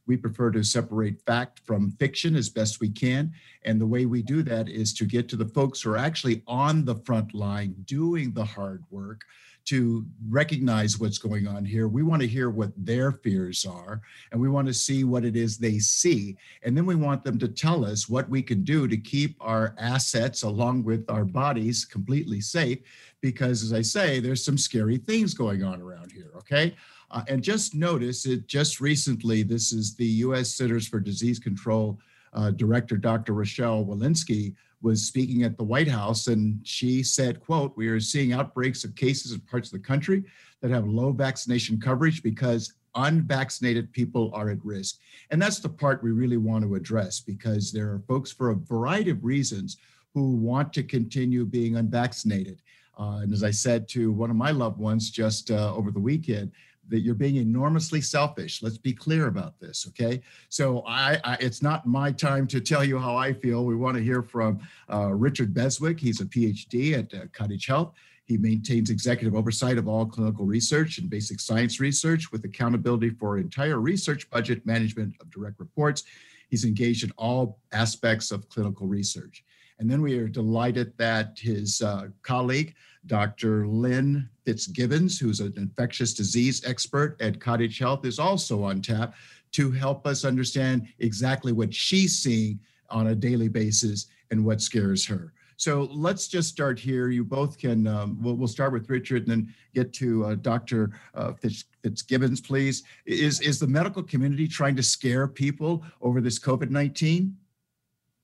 We 0.06 0.16
prefer 0.16 0.50
to 0.50 0.64
separate 0.64 1.22
fact 1.24 1.60
from 1.60 1.92
fiction 1.92 2.34
as 2.34 2.48
best 2.48 2.80
we 2.80 2.88
can. 2.88 3.32
And 3.64 3.80
the 3.80 3.86
way 3.86 4.06
we 4.06 4.22
do 4.22 4.42
that 4.42 4.68
is 4.68 4.92
to 4.94 5.04
get 5.04 5.28
to 5.28 5.36
the 5.36 5.46
folks 5.46 5.82
who 5.82 5.92
are 5.92 5.96
actually 5.96 6.42
on 6.48 6.84
the 6.84 6.96
front 6.96 7.32
line 7.32 7.76
doing 7.84 8.32
the 8.32 8.44
hard 8.44 8.82
work 8.90 9.22
to 9.66 10.04
recognize 10.28 10.98
what's 10.98 11.18
going 11.18 11.46
on 11.46 11.64
here. 11.64 11.88
We 11.88 12.02
want 12.02 12.22
to 12.22 12.28
hear 12.28 12.50
what 12.50 12.72
their 12.76 13.12
fears 13.12 13.64
are, 13.66 14.00
and 14.32 14.40
we 14.40 14.48
want 14.48 14.66
to 14.68 14.74
see 14.74 15.04
what 15.04 15.24
it 15.24 15.36
is 15.36 15.58
they 15.58 15.78
see. 15.78 16.36
And 16.62 16.76
then 16.76 16.86
we 16.86 16.94
want 16.94 17.24
them 17.24 17.38
to 17.38 17.48
tell 17.48 17.84
us 17.84 18.08
what 18.08 18.28
we 18.28 18.42
can 18.42 18.64
do 18.64 18.88
to 18.88 18.96
keep 18.96 19.36
our 19.40 19.74
assets 19.78 20.42
along 20.42 20.84
with 20.84 21.08
our 21.10 21.24
bodies 21.24 21.84
completely 21.84 22.40
safe. 22.40 22.78
Because, 23.20 23.62
as 23.62 23.72
I 23.72 23.82
say, 23.82 24.18
there's 24.18 24.44
some 24.44 24.58
scary 24.58 24.96
things 24.96 25.34
going 25.34 25.62
on 25.62 25.82
around 25.82 26.10
here, 26.10 26.30
okay? 26.36 26.74
Uh, 27.10 27.22
and 27.28 27.42
just 27.42 27.74
notice 27.74 28.24
it 28.24 28.46
just 28.46 28.80
recently, 28.80 29.42
this 29.42 29.72
is 29.72 29.94
the 29.94 30.06
US 30.06 30.54
Centers 30.54 30.86
for 30.86 31.00
Disease 31.00 31.38
Control 31.38 31.98
uh, 32.32 32.50
Director, 32.52 32.96
Dr. 32.96 33.32
Rochelle 33.34 33.84
Walensky, 33.84 34.54
was 34.82 35.06
speaking 35.06 35.42
at 35.42 35.56
the 35.56 35.64
White 35.64 35.88
House, 35.88 36.26
and 36.26 36.58
she 36.66 37.02
said, 37.02 37.40
quote, 37.40 37.76
we 37.76 37.88
are 37.88 38.00
seeing 38.00 38.32
outbreaks 38.32 38.84
of 38.84 38.94
cases 38.94 39.32
in 39.32 39.40
parts 39.40 39.68
of 39.68 39.72
the 39.72 39.86
country 39.86 40.24
that 40.60 40.70
have 40.70 40.86
low 40.86 41.12
vaccination 41.12 41.80
coverage 41.80 42.22
because 42.22 42.74
unvaccinated 42.94 43.92
people 43.92 44.30
are 44.34 44.50
at 44.50 44.64
risk. 44.64 44.98
And 45.30 45.40
that's 45.40 45.60
the 45.60 45.68
part 45.68 46.02
we 46.02 46.10
really 46.10 46.38
want 46.38 46.64
to 46.64 46.74
address 46.74 47.20
because 47.20 47.72
there 47.72 47.88
are 47.88 48.02
folks 48.08 48.32
for 48.32 48.50
a 48.50 48.56
variety 48.56 49.10
of 49.10 49.24
reasons 49.24 49.76
who 50.14 50.34
want 50.36 50.72
to 50.72 50.82
continue 50.82 51.44
being 51.44 51.76
unvaccinated. 51.76 52.62
Uh, 52.98 53.20
and 53.22 53.32
as 53.32 53.44
I 53.44 53.50
said 53.50 53.88
to 53.90 54.12
one 54.12 54.30
of 54.30 54.36
my 54.36 54.50
loved 54.50 54.78
ones 54.78 55.10
just 55.10 55.50
uh, 55.50 55.74
over 55.74 55.90
the 55.90 56.00
weekend, 56.00 56.52
that 56.90 57.00
you're 57.00 57.14
being 57.14 57.36
enormously 57.36 58.00
selfish. 58.00 58.62
Let's 58.62 58.78
be 58.78 58.92
clear 58.92 59.28
about 59.28 59.58
this, 59.58 59.86
okay? 59.88 60.20
So 60.48 60.82
I, 60.86 61.18
I 61.24 61.36
it's 61.40 61.62
not 61.62 61.86
my 61.86 62.12
time 62.12 62.46
to 62.48 62.60
tell 62.60 62.84
you 62.84 62.98
how 62.98 63.16
I 63.16 63.32
feel. 63.32 63.64
We 63.64 63.76
want 63.76 63.96
to 63.96 64.02
hear 64.02 64.22
from 64.22 64.60
uh, 64.92 65.12
Richard 65.12 65.54
Beswick. 65.54 65.98
He's 65.98 66.20
a 66.20 66.26
PhD 66.26 66.98
at 66.98 67.14
uh, 67.14 67.26
Cottage 67.32 67.66
Health. 67.66 67.94
He 68.24 68.36
maintains 68.36 68.90
executive 68.90 69.34
oversight 69.34 69.76
of 69.78 69.88
all 69.88 70.06
clinical 70.06 70.46
research 70.46 70.98
and 70.98 71.10
basic 71.10 71.40
science 71.40 71.80
research 71.80 72.30
with 72.30 72.44
accountability 72.44 73.10
for 73.10 73.38
entire 73.38 73.80
research 73.80 74.30
budget 74.30 74.64
management 74.64 75.16
of 75.20 75.30
direct 75.30 75.58
reports. 75.58 76.04
He's 76.48 76.64
engaged 76.64 77.02
in 77.02 77.12
all 77.16 77.58
aspects 77.72 78.30
of 78.30 78.48
clinical 78.48 78.86
research. 78.86 79.44
And 79.80 79.90
then 79.90 80.02
we 80.02 80.18
are 80.18 80.28
delighted 80.28 80.92
that 80.98 81.38
his 81.40 81.80
uh, 81.80 82.08
colleague, 82.22 82.74
Dr. 83.06 83.66
Lynn 83.66 84.28
Fitzgibbons, 84.44 85.18
who's 85.18 85.40
an 85.40 85.54
infectious 85.56 86.14
disease 86.14 86.62
expert 86.64 87.20
at 87.20 87.40
Cottage 87.40 87.78
Health, 87.78 88.04
is 88.04 88.18
also 88.18 88.62
on 88.62 88.82
tap 88.82 89.14
to 89.52 89.70
help 89.70 90.06
us 90.06 90.24
understand 90.24 90.86
exactly 90.98 91.52
what 91.52 91.74
she's 91.74 92.18
seeing 92.18 92.60
on 92.88 93.08
a 93.08 93.14
daily 93.14 93.48
basis 93.48 94.06
and 94.30 94.44
what 94.44 94.60
scares 94.60 95.06
her. 95.06 95.32
So 95.56 95.88
let's 95.90 96.26
just 96.26 96.48
start 96.48 96.78
here. 96.78 97.10
You 97.10 97.22
both 97.22 97.58
can, 97.58 97.86
um, 97.86 98.16
we'll, 98.22 98.34
we'll, 98.34 98.48
start 98.48 98.72
with 98.72 98.88
Richard 98.88 99.28
and 99.28 99.30
then 99.30 99.54
get 99.74 99.92
to 99.94 100.24
uh, 100.24 100.34
Dr. 100.36 100.98
Uh, 101.14 101.34
Fitz, 101.34 101.66
Fitzgibbons, 101.82 102.40
please. 102.40 102.82
Is, 103.04 103.42
is 103.42 103.58
the 103.58 103.66
medical 103.66 104.02
community 104.02 104.48
trying 104.48 104.74
to 104.76 104.82
scare 104.82 105.28
people 105.28 105.84
over 106.00 106.22
this 106.22 106.38
COVID 106.38 106.70
19? 106.70 107.36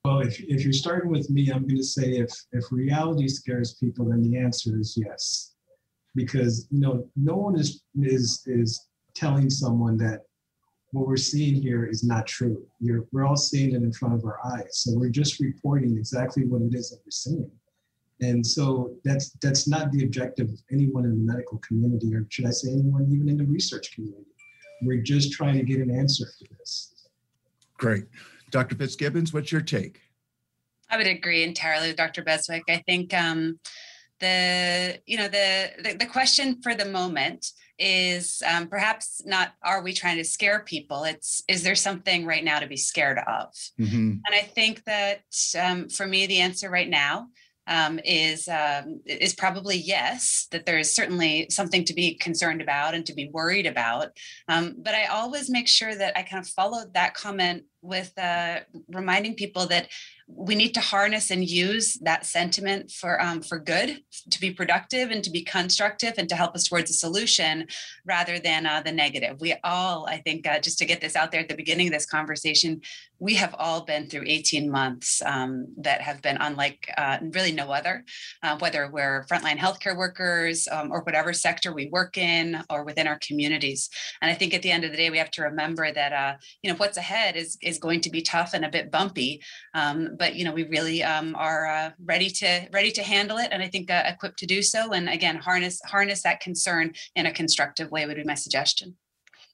Well, 0.07 0.19
if, 0.19 0.39
if 0.39 0.63
you're 0.63 0.71
starting 0.71 1.11
with 1.11 1.29
me, 1.29 1.51
I'm 1.51 1.67
going 1.67 1.75
to 1.75 1.83
say 1.83 2.19
if, 2.19 2.31
if 2.53 2.71
reality 2.71 3.27
scares 3.27 3.73
people, 3.73 4.05
then 4.05 4.21
the 4.21 4.37
answer 4.37 4.79
is 4.79 4.97
yes. 4.97 5.55
Because, 6.15 6.65
you 6.71 6.79
know, 6.79 7.09
no 7.17 7.35
one 7.35 7.59
is, 7.59 7.83
is, 7.93 8.41
is 8.45 8.87
telling 9.15 9.49
someone 9.49 9.97
that 9.97 10.21
what 10.91 11.07
we're 11.07 11.17
seeing 11.17 11.61
here 11.61 11.85
is 11.85 12.05
not 12.05 12.25
true. 12.25 12.65
You're, 12.79 13.03
we're 13.11 13.27
all 13.27 13.35
seeing 13.35 13.73
it 13.75 13.83
in 13.83 13.91
front 13.91 14.15
of 14.15 14.23
our 14.23 14.39
eyes. 14.45 14.77
So 14.77 14.91
we're 14.95 15.09
just 15.09 15.41
reporting 15.41 15.97
exactly 15.97 16.45
what 16.45 16.61
it 16.61 16.73
is 16.73 16.89
that 16.91 16.99
we're 17.05 17.11
seeing. 17.11 17.51
And 18.21 18.47
so 18.47 18.95
that's 19.03 19.31
that's 19.43 19.67
not 19.67 19.91
the 19.91 20.05
objective 20.05 20.47
of 20.47 20.59
anyone 20.71 21.03
in 21.03 21.11
the 21.11 21.31
medical 21.31 21.59
community, 21.59 22.15
or 22.15 22.25
should 22.29 22.47
I 22.47 22.51
say 22.51 22.71
anyone 22.71 23.07
even 23.11 23.29
in 23.29 23.37
the 23.37 23.45
research 23.45 23.93
community. 23.93 24.25
We're 24.81 25.03
just 25.03 25.33
trying 25.33 25.57
to 25.57 25.63
get 25.63 25.81
an 25.81 25.91
answer 25.91 26.25
for 26.25 26.45
this. 26.57 27.09
Great. 27.77 28.05
Dr. 28.51 28.75
Fitzgibbons, 28.75 29.33
what's 29.33 29.51
your 29.51 29.61
take? 29.61 30.01
I 30.89 30.97
would 30.97 31.07
agree 31.07 31.43
entirely 31.43 31.87
with 31.87 31.97
Dr. 31.97 32.23
Beswick. 32.23 32.63
I 32.69 32.83
think 32.87 33.13
um, 33.13 33.59
the 34.19 34.99
you 35.05 35.17
know 35.17 35.27
the, 35.27 35.71
the, 35.83 35.97
the 35.97 36.05
question 36.05 36.61
for 36.61 36.73
the 36.73 36.85
moment 36.85 37.51
is 37.79 38.41
um, 38.47 38.67
perhaps 38.67 39.21
not 39.25 39.53
are 39.63 39.83
we 39.83 39.93
trying 39.93 40.17
to 40.17 40.23
scare 40.23 40.61
people 40.61 41.03
it's 41.03 41.43
is 41.47 41.61
there 41.61 41.75
something 41.75 42.25
right 42.25 42.43
now 42.43 42.59
to 42.59 42.67
be 42.67 42.77
scared 42.77 43.19
of 43.19 43.53
mm-hmm. 43.79 43.95
and 43.95 44.33
i 44.33 44.41
think 44.41 44.83
that 44.85 45.21
um, 45.61 45.87
for 45.89 46.07
me 46.07 46.25
the 46.25 46.39
answer 46.39 46.69
right 46.69 46.89
now 46.89 47.27
um, 47.67 47.99
is 48.05 48.47
um, 48.47 49.01
is 49.05 49.35
probably 49.35 49.75
yes 49.75 50.47
that 50.51 50.65
there 50.65 50.79
is 50.79 50.95
certainly 50.95 51.47
something 51.51 51.83
to 51.83 51.93
be 51.93 52.15
concerned 52.15 52.61
about 52.61 52.95
and 52.95 53.05
to 53.05 53.13
be 53.13 53.29
worried 53.31 53.67
about 53.67 54.09
um, 54.47 54.75
but 54.79 54.95
i 54.95 55.05
always 55.05 55.49
make 55.49 55.67
sure 55.67 55.93
that 55.93 56.17
i 56.17 56.23
kind 56.23 56.43
of 56.43 56.49
follow 56.49 56.83
that 56.95 57.13
comment 57.13 57.63
with 57.87 58.11
uh, 58.19 58.59
reminding 58.89 59.35
people 59.35 59.65
that 59.67 59.87
we 60.29 60.55
need 60.55 60.73
to 60.73 60.81
harness 60.81 61.31
and 61.31 61.49
use 61.49 61.93
that 62.01 62.25
sentiment 62.25 62.91
for 62.91 63.21
um, 63.21 63.41
for 63.41 63.57
good, 63.57 64.01
to 64.29 64.39
be 64.41 64.51
productive 64.51 65.09
and 65.09 65.23
to 65.23 65.31
be 65.31 65.41
constructive 65.41 66.15
and 66.17 66.27
to 66.27 66.35
help 66.35 66.53
us 66.53 66.65
towards 66.65 66.89
a 66.89 66.93
solution, 66.93 67.65
rather 68.05 68.37
than 68.37 68.65
uh, 68.65 68.81
the 68.81 68.91
negative. 68.91 69.39
We 69.39 69.55
all, 69.63 70.05
I 70.05 70.17
think, 70.17 70.45
uh, 70.45 70.59
just 70.59 70.79
to 70.79 70.85
get 70.85 70.99
this 70.99 71.15
out 71.15 71.31
there 71.31 71.39
at 71.39 71.47
the 71.47 71.55
beginning 71.55 71.87
of 71.87 71.93
this 71.93 72.05
conversation, 72.05 72.81
we 73.19 73.35
have 73.35 73.55
all 73.57 73.85
been 73.85 74.09
through 74.09 74.25
18 74.27 74.69
months 74.69 75.21
um, 75.25 75.67
that 75.77 76.01
have 76.01 76.21
been 76.21 76.37
unlike 76.41 76.93
uh, 76.97 77.19
really 77.21 77.53
no 77.53 77.71
other, 77.71 78.03
uh, 78.43 78.57
whether 78.59 78.89
we're 78.91 79.25
frontline 79.31 79.57
healthcare 79.57 79.97
workers 79.97 80.67
um, 80.71 80.91
or 80.91 81.01
whatever 81.01 81.31
sector 81.31 81.73
we 81.73 81.87
work 81.87 82.17
in 82.17 82.61
or 82.69 82.83
within 82.83 83.07
our 83.07 83.19
communities. 83.25 83.89
And 84.21 84.29
I 84.29 84.33
think 84.33 84.53
at 84.53 84.61
the 84.61 84.71
end 84.71 84.83
of 84.83 84.91
the 84.91 84.97
day, 84.97 85.09
we 85.09 85.17
have 85.17 85.31
to 85.31 85.43
remember 85.43 85.91
that 85.91 86.11
uh, 86.11 86.33
you 86.61 86.69
know 86.69 86.77
what's 86.77 86.97
ahead 86.97 87.37
is 87.37 87.57
is 87.61 87.76
going 87.79 88.01
to 88.01 88.09
be 88.09 88.21
tough 88.21 88.53
and 88.53 88.65
a 88.65 88.69
bit 88.69 88.91
bumpy. 88.91 89.41
Um, 89.73 90.15
but 90.17 90.35
you 90.35 90.45
know 90.45 90.53
we 90.53 90.63
really 90.63 91.03
um, 91.03 91.35
are 91.35 91.67
uh, 91.67 91.91
ready 92.03 92.29
to 92.29 92.67
ready 92.71 92.91
to 92.91 93.03
handle 93.03 93.37
it, 93.37 93.49
and 93.51 93.61
I 93.61 93.67
think 93.67 93.89
uh, 93.89 94.03
equipped 94.05 94.39
to 94.39 94.45
do 94.45 94.61
so. 94.61 94.93
And 94.93 95.09
again, 95.09 95.37
harness 95.37 95.81
harness 95.85 96.23
that 96.23 96.39
concern 96.39 96.93
in 97.15 97.25
a 97.25 97.33
constructive 97.33 97.91
way 97.91 98.05
would 98.05 98.17
be 98.17 98.23
my 98.23 98.35
suggestion. 98.35 98.95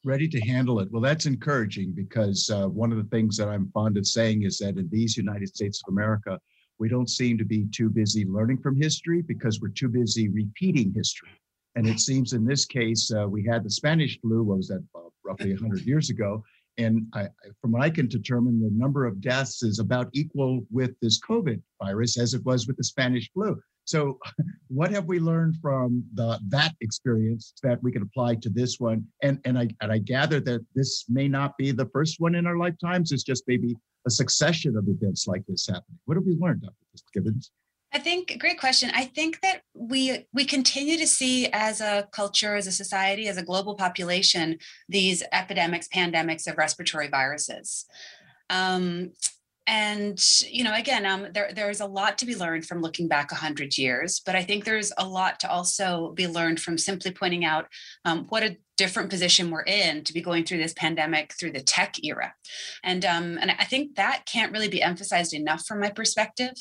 Ready 0.06 0.28
to 0.28 0.40
handle 0.42 0.80
it. 0.80 0.92
Well, 0.92 1.02
that's 1.02 1.26
encouraging 1.26 1.94
because 1.94 2.50
uh, 2.50 2.68
one 2.68 2.92
of 2.92 2.98
the 2.98 3.10
things 3.16 3.38
that 3.38 3.48
I'm 3.48 3.72
fond 3.74 3.98
of 3.98 4.06
saying 4.06 4.44
is 4.44 4.58
that 4.58 4.78
in 4.78 4.90
these 4.92 5.16
United 5.16 5.48
States 5.48 5.82
of 5.86 5.94
America, 5.94 6.40
we 6.78 6.90
don't 6.90 7.10
seem 7.10 7.38
to 7.38 7.46
be 7.46 7.66
too 7.72 7.90
busy 7.90 8.26
learning 8.26 8.58
from 8.58 8.76
history 8.76 9.22
because 9.22 9.62
we're 9.62 9.70
too 9.70 9.88
busy 9.88 10.28
repeating 10.28 10.92
history. 10.94 11.30
And 11.76 11.88
it 11.88 12.00
seems 12.00 12.34
in 12.34 12.46
this 12.46 12.66
case, 12.66 13.12
uh, 13.12 13.28
we 13.28 13.46
had 13.46 13.64
the 13.64 13.70
Spanish 13.70 14.20
flu, 14.22 14.44
what 14.44 14.58
was 14.58 14.68
that, 14.68 14.84
uh, 14.96 15.10
roughly 15.24 15.54
100 15.54 15.86
years 15.86 16.10
ago. 16.10 16.44
And 16.78 17.06
I, 17.14 17.28
from 17.62 17.72
what 17.72 17.84
I 17.84 17.90
can 17.90 18.08
determine, 18.08 18.60
the 18.60 18.72
number 18.72 19.06
of 19.06 19.22
deaths 19.22 19.64
is 19.64 19.80
about 19.80 20.10
equal 20.14 20.66
with 20.72 21.00
this 21.02 21.20
COVID 21.22 21.62
virus 21.82 22.18
as 22.18 22.34
it 22.34 22.44
was 22.46 22.68
with 22.68 22.78
the 22.78 22.84
Spanish 22.84 23.30
flu. 23.34 23.60
So, 23.86 24.18
what 24.68 24.92
have 24.92 25.06
we 25.06 25.20
learned 25.20 25.58
from 25.62 26.04
the 26.14 26.40
that 26.50 26.74
experience 26.82 27.54
that 27.64 27.82
we 27.84 27.92
can 27.92 28.02
apply 28.02 28.36
to 28.36 28.50
this 28.50 28.80
one? 28.80 29.06
And 29.22 29.40
and 29.46 29.58
I 29.58 29.70
and 29.82 29.92
I 29.92 30.00
gather 30.00 30.40
that 30.42 30.66
this 30.74 31.06
may 31.10 31.28
not 31.28 31.58
be 31.58 31.72
the 31.72 31.90
first 31.94 32.20
one 32.20 32.36
in 32.36 32.48
our 32.48 32.58
lifetimes. 32.58 33.12
It's 33.12 33.24
just 33.24 33.44
maybe 33.48 33.76
a 34.06 34.10
succession 34.10 34.76
of 34.78 34.88
events 34.88 35.28
like 35.28 35.44
this 35.48 35.68
happening. 35.68 36.00
What 36.06 36.18
have 36.18 36.26
we 36.26 36.36
learned, 36.36 36.62
Dr. 36.62 36.74
Gibbons? 37.14 37.52
I 37.93 37.99
think 37.99 38.39
great 38.39 38.60
question. 38.60 38.89
I 38.93 39.06
think 39.06 39.39
that 39.41 39.62
we 39.75 40.25
we 40.34 40.45
continue 40.45 40.97
to 40.97 41.06
see 41.06 41.47
as 41.53 41.79
a 41.79 42.08
culture, 42.12 42.56
as 42.56 42.65
a 42.65 42.71
society, 42.71 43.27
as 43.27 43.38
a 43.38 43.43
global 43.43 43.75
population, 43.75 44.58
these 44.89 45.21
epidemics, 45.32 45.88
pandemics 45.88 46.47
of 46.47 46.58
respiratory 46.58 47.08
viruses. 47.08 47.86
Um, 48.49 49.12
and 49.65 50.21
you 50.49 50.63
know 50.63 50.73
again 50.73 51.06
um, 51.06 51.27
there, 51.34 51.51
there's 51.53 51.79
a 51.79 51.86
lot 51.86 52.17
to 52.17 52.25
be 52.25 52.36
learned 52.36 52.65
from 52.65 52.82
looking 52.82 53.08
back 53.08 53.32
100 53.32 53.77
years 53.77 54.21
but 54.25 54.36
i 54.36 54.43
think 54.43 54.65
there's 54.65 54.91
a 54.97 55.08
lot 55.08 55.39
to 55.39 55.49
also 55.49 56.12
be 56.15 56.27
learned 56.27 56.60
from 56.60 56.77
simply 56.77 57.12
pointing 57.12 57.45
out 57.45 57.67
um, 58.03 58.25
what 58.29 58.43
a 58.43 58.58
different 58.78 59.10
position 59.10 59.50
we're 59.50 59.64
in 59.64 60.04
to 60.04 60.14
be 60.14 60.22
going 60.22 60.44
through 60.44 60.58
this 60.58 60.74
pandemic 60.74 61.34
through 61.34 61.52
the 61.52 61.62
tech 61.62 61.96
era. 62.04 62.34
And 62.84 63.06
um, 63.06 63.38
and 63.40 63.52
i 63.52 63.66
think 63.66 63.96
that 63.96 64.26
can't 64.26 64.52
really 64.52 64.68
be 64.68 64.82
emphasized 64.82 65.34
enough 65.34 65.66
from 65.66 65.80
my 65.80 65.90
perspective. 65.90 66.54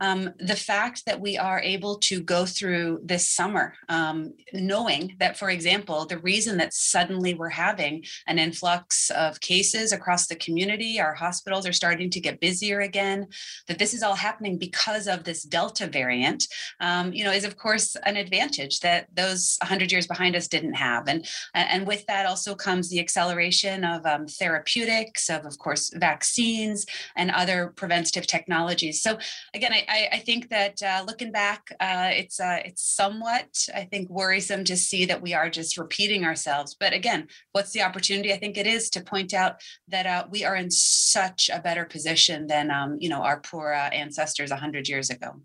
Um, 0.00 0.30
the 0.38 0.56
fact 0.56 1.04
that 1.06 1.20
we 1.20 1.36
are 1.36 1.60
able 1.60 1.98
to 1.98 2.20
go 2.20 2.46
through 2.46 3.00
this 3.04 3.28
summer 3.28 3.74
um, 3.88 4.34
knowing 4.52 5.16
that 5.20 5.38
for 5.38 5.50
example 5.50 6.06
the 6.06 6.18
reason 6.18 6.56
that 6.58 6.74
suddenly 6.74 7.34
we're 7.34 7.48
having 7.48 8.04
an 8.26 8.38
influx 8.38 9.10
of 9.10 9.40
cases 9.40 9.92
across 9.92 10.26
the 10.26 10.36
community 10.36 11.00
our 11.00 11.14
hospitals 11.14 11.66
are 11.66 11.72
starting 11.72 12.10
to 12.10 12.20
get 12.20 12.40
busier 12.40 12.80
again 12.80 13.26
that 13.66 13.78
this 13.78 13.94
is 13.94 14.02
all 14.02 14.14
happening 14.14 14.58
because 14.58 15.06
of 15.06 15.24
this 15.24 15.42
delta 15.42 15.86
variant 15.86 16.46
um, 16.80 17.12
you 17.12 17.24
know 17.24 17.32
is 17.32 17.44
of 17.44 17.56
course 17.56 17.96
an 18.04 18.16
advantage 18.16 18.80
that 18.80 19.06
those 19.14 19.58
100 19.60 19.92
years 19.92 20.06
behind 20.06 20.34
us 20.34 20.48
didn't 20.48 20.74
have. 20.74 21.08
And 21.08 21.26
and 21.70 21.86
with 21.86 22.06
that 22.06 22.26
also 22.26 22.54
comes 22.54 22.88
the 22.88 23.00
acceleration 23.00 23.84
of 23.84 24.04
um, 24.06 24.26
therapeutics, 24.26 25.28
of, 25.28 25.44
of 25.46 25.58
course, 25.58 25.90
vaccines 25.94 26.86
and 27.16 27.30
other 27.30 27.72
preventative 27.76 28.26
technologies. 28.26 29.02
So 29.02 29.18
again, 29.54 29.72
I, 29.72 30.08
I 30.12 30.18
think 30.18 30.50
that 30.50 30.82
uh, 30.82 31.04
looking 31.06 31.32
back, 31.32 31.70
uh, 31.80 32.10
it's 32.12 32.40
uh, 32.40 32.60
it's 32.64 32.82
somewhat, 32.82 33.66
I 33.74 33.84
think, 33.84 34.08
worrisome 34.10 34.64
to 34.64 34.76
see 34.76 35.04
that 35.06 35.22
we 35.22 35.34
are 35.34 35.50
just 35.50 35.78
repeating 35.78 36.24
ourselves. 36.24 36.76
But 36.78 36.92
again, 36.92 37.28
what's 37.52 37.72
the 37.72 37.82
opportunity? 37.82 38.32
I 38.32 38.38
think 38.38 38.56
it 38.56 38.66
is 38.66 38.90
to 38.90 39.00
point 39.00 39.34
out 39.34 39.56
that 39.88 40.06
uh, 40.06 40.26
we 40.30 40.44
are 40.44 40.56
in 40.56 40.70
such 40.70 41.50
a 41.52 41.60
better 41.60 41.84
position 41.84 42.46
than 42.46 42.70
um, 42.70 42.96
you 43.00 43.08
know 43.08 43.22
our 43.22 43.40
poor 43.40 43.72
uh, 43.72 43.88
ancestors 43.90 44.50
100 44.50 44.88
years 44.88 45.10
ago. 45.10 45.40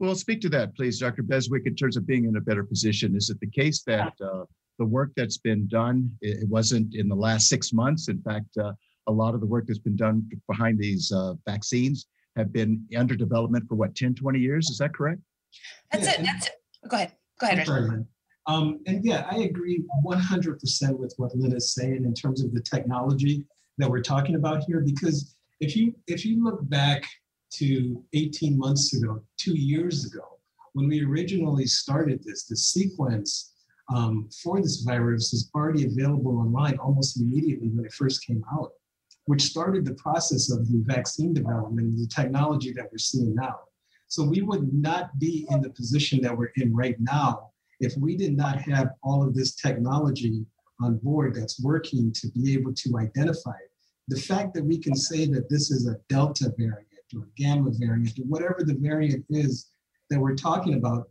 Well, 0.00 0.14
speak 0.14 0.40
to 0.42 0.48
that, 0.50 0.76
please, 0.76 1.00
Dr. 1.00 1.24
Beswick, 1.24 1.66
in 1.66 1.74
terms 1.74 1.96
of 1.96 2.06
being 2.06 2.24
in 2.24 2.36
a 2.36 2.40
better 2.40 2.62
position. 2.62 3.16
Is 3.16 3.30
it 3.30 3.40
the 3.40 3.50
case 3.50 3.82
that 3.84 4.12
uh, 4.22 4.44
the 4.78 4.84
work 4.84 5.10
that's 5.16 5.38
been 5.38 5.66
done. 5.68 6.10
It 6.20 6.48
wasn't 6.48 6.94
in 6.94 7.08
the 7.08 7.14
last 7.14 7.48
six 7.48 7.72
months. 7.72 8.08
In 8.08 8.20
fact, 8.22 8.56
uh, 8.58 8.72
a 9.06 9.12
lot 9.12 9.34
of 9.34 9.40
the 9.40 9.46
work 9.46 9.66
that's 9.66 9.78
been 9.78 9.96
done 9.96 10.28
behind 10.48 10.78
these 10.78 11.10
uh, 11.12 11.34
vaccines 11.46 12.06
have 12.36 12.52
been 12.52 12.84
under 12.96 13.16
development 13.16 13.64
for 13.68 13.74
what 13.74 13.94
10, 13.94 14.14
20 14.14 14.38
years. 14.38 14.70
Is 14.70 14.78
that 14.78 14.94
correct? 14.94 15.20
That's 15.90 16.06
yeah, 16.06 16.12
it. 16.12 16.24
That's 16.24 16.46
it. 16.46 16.52
Go 16.88 16.96
ahead. 16.96 17.12
Go 17.40 17.46
ahead. 17.48 17.66
Sorry, 17.66 18.04
um, 18.46 18.80
and 18.86 19.04
yeah, 19.04 19.26
I 19.30 19.40
agree 19.40 19.84
100% 20.06 20.98
with 20.98 21.14
what 21.18 21.36
Lynn 21.36 21.54
is 21.54 21.74
saying 21.74 22.04
in 22.04 22.14
terms 22.14 22.42
of 22.42 22.52
the 22.54 22.62
technology 22.62 23.44
that 23.76 23.90
we're 23.90 24.02
talking 24.02 24.36
about 24.36 24.64
here. 24.66 24.80
Because 24.80 25.36
if 25.60 25.76
you 25.76 25.94
if 26.06 26.24
you 26.24 26.42
look 26.42 26.66
back 26.68 27.04
to 27.54 28.02
18 28.14 28.58
months 28.58 28.94
ago, 28.94 29.22
two 29.36 29.56
years 29.56 30.06
ago, 30.06 30.24
when 30.72 30.88
we 30.88 31.04
originally 31.04 31.66
started 31.66 32.22
this, 32.24 32.44
the 32.44 32.56
sequence 32.56 33.52
um, 33.94 34.28
for 34.42 34.60
this 34.60 34.82
virus 34.82 35.32
is 35.32 35.50
already 35.54 35.86
available 35.86 36.38
online 36.38 36.76
almost 36.78 37.20
immediately 37.20 37.68
when 37.68 37.84
it 37.84 37.92
first 37.92 38.26
came 38.26 38.44
out, 38.52 38.70
which 39.24 39.42
started 39.42 39.84
the 39.84 39.94
process 39.94 40.50
of 40.50 40.68
the 40.68 40.82
vaccine 40.84 41.32
development, 41.32 41.96
the 41.96 42.06
technology 42.06 42.72
that 42.72 42.88
we're 42.92 42.98
seeing 42.98 43.34
now. 43.34 43.60
So 44.08 44.24
we 44.24 44.42
would 44.42 44.72
not 44.72 45.18
be 45.18 45.46
in 45.50 45.60
the 45.60 45.70
position 45.70 46.20
that 46.22 46.36
we're 46.36 46.52
in 46.56 46.74
right 46.74 46.96
now 47.00 47.50
if 47.80 47.94
we 47.96 48.16
did 48.16 48.36
not 48.36 48.60
have 48.62 48.90
all 49.02 49.22
of 49.22 49.34
this 49.34 49.54
technology 49.54 50.44
on 50.80 50.98
board 50.98 51.34
that's 51.34 51.62
working 51.62 52.12
to 52.12 52.28
be 52.28 52.54
able 52.54 52.72
to 52.72 52.98
identify 52.98 53.52
it. 53.52 53.70
The 54.08 54.20
fact 54.20 54.54
that 54.54 54.64
we 54.64 54.78
can 54.78 54.94
say 54.94 55.26
that 55.26 55.48
this 55.50 55.70
is 55.70 55.86
a 55.86 55.98
Delta 56.08 56.52
variant 56.56 56.86
or 57.14 57.24
a 57.24 57.40
Gamma 57.42 57.70
variant 57.74 58.18
or 58.18 58.22
whatever 58.22 58.58
the 58.60 58.74
variant 58.74 59.24
is 59.30 59.70
that 60.10 60.20
we're 60.20 60.34
talking 60.34 60.74
about 60.74 61.08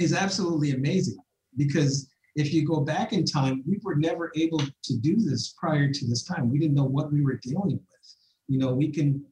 is 0.00 0.12
absolutely 0.12 0.72
amazing 0.72 1.16
because 1.56 2.08
if 2.36 2.52
you 2.52 2.66
go 2.66 2.80
back 2.80 3.12
in 3.12 3.24
time, 3.24 3.62
we 3.66 3.78
were 3.82 3.94
never 3.94 4.32
able 4.36 4.58
to 4.58 4.96
do 5.00 5.16
this 5.16 5.54
prior 5.58 5.92
to 5.92 6.06
this 6.06 6.24
time. 6.24 6.50
We 6.50 6.58
didn't 6.58 6.74
know 6.74 6.84
what 6.84 7.12
we 7.12 7.22
were 7.22 7.38
dealing 7.42 7.72
with. 7.72 8.16
You 8.48 8.58
know, 8.58 8.74
we 8.74 8.90
can 8.90 9.24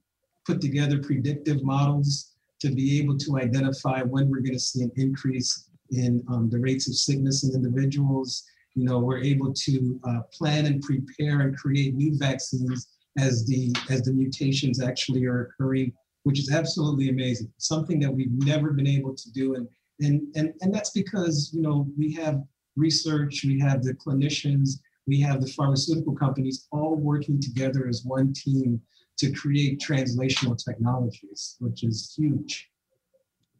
put 0.46 0.60
together 0.60 1.02
predictive 1.02 1.62
models 1.64 2.32
to 2.60 2.70
be 2.70 3.00
able 3.00 3.18
to 3.18 3.38
identify 3.38 4.02
when 4.02 4.28
we're 4.28 4.40
going 4.40 4.52
to 4.52 4.58
see 4.58 4.82
an 4.82 4.92
increase 4.96 5.68
in 5.90 6.24
um, 6.28 6.48
the 6.48 6.58
rates 6.58 6.88
of 6.88 6.94
sickness 6.94 7.44
in 7.44 7.54
individuals. 7.54 8.44
You 8.74 8.84
know, 8.84 9.00
we're 9.00 9.22
able 9.22 9.52
to 9.52 10.00
uh, 10.08 10.20
plan 10.32 10.66
and 10.66 10.80
prepare 10.80 11.40
and 11.40 11.56
create 11.56 11.94
new 11.94 12.16
vaccines 12.16 12.88
as 13.18 13.44
the 13.44 13.74
as 13.90 14.02
the 14.02 14.12
mutations 14.12 14.80
actually 14.80 15.26
are 15.26 15.42
occurring, 15.42 15.92
which 16.22 16.38
is 16.38 16.50
absolutely 16.52 17.10
amazing. 17.10 17.52
Something 17.58 18.00
that 18.00 18.10
we've 18.10 18.32
never 18.32 18.70
been 18.70 18.86
able 18.86 19.14
to 19.14 19.32
do, 19.32 19.56
and 19.56 19.68
and, 20.02 20.22
and, 20.36 20.52
and 20.60 20.74
that's 20.74 20.90
because, 20.90 21.50
you 21.54 21.62
know, 21.62 21.86
we 21.96 22.12
have 22.14 22.42
research, 22.76 23.44
we 23.44 23.58
have 23.60 23.82
the 23.82 23.94
clinicians, 23.94 24.80
we 25.06 25.20
have 25.20 25.40
the 25.40 25.48
pharmaceutical 25.48 26.14
companies 26.14 26.66
all 26.72 26.96
working 26.96 27.40
together 27.40 27.88
as 27.88 28.02
one 28.04 28.32
team 28.32 28.80
to 29.18 29.32
create 29.32 29.80
translational 29.80 30.56
technologies, 30.62 31.56
which 31.60 31.84
is 31.84 32.14
huge. 32.16 32.68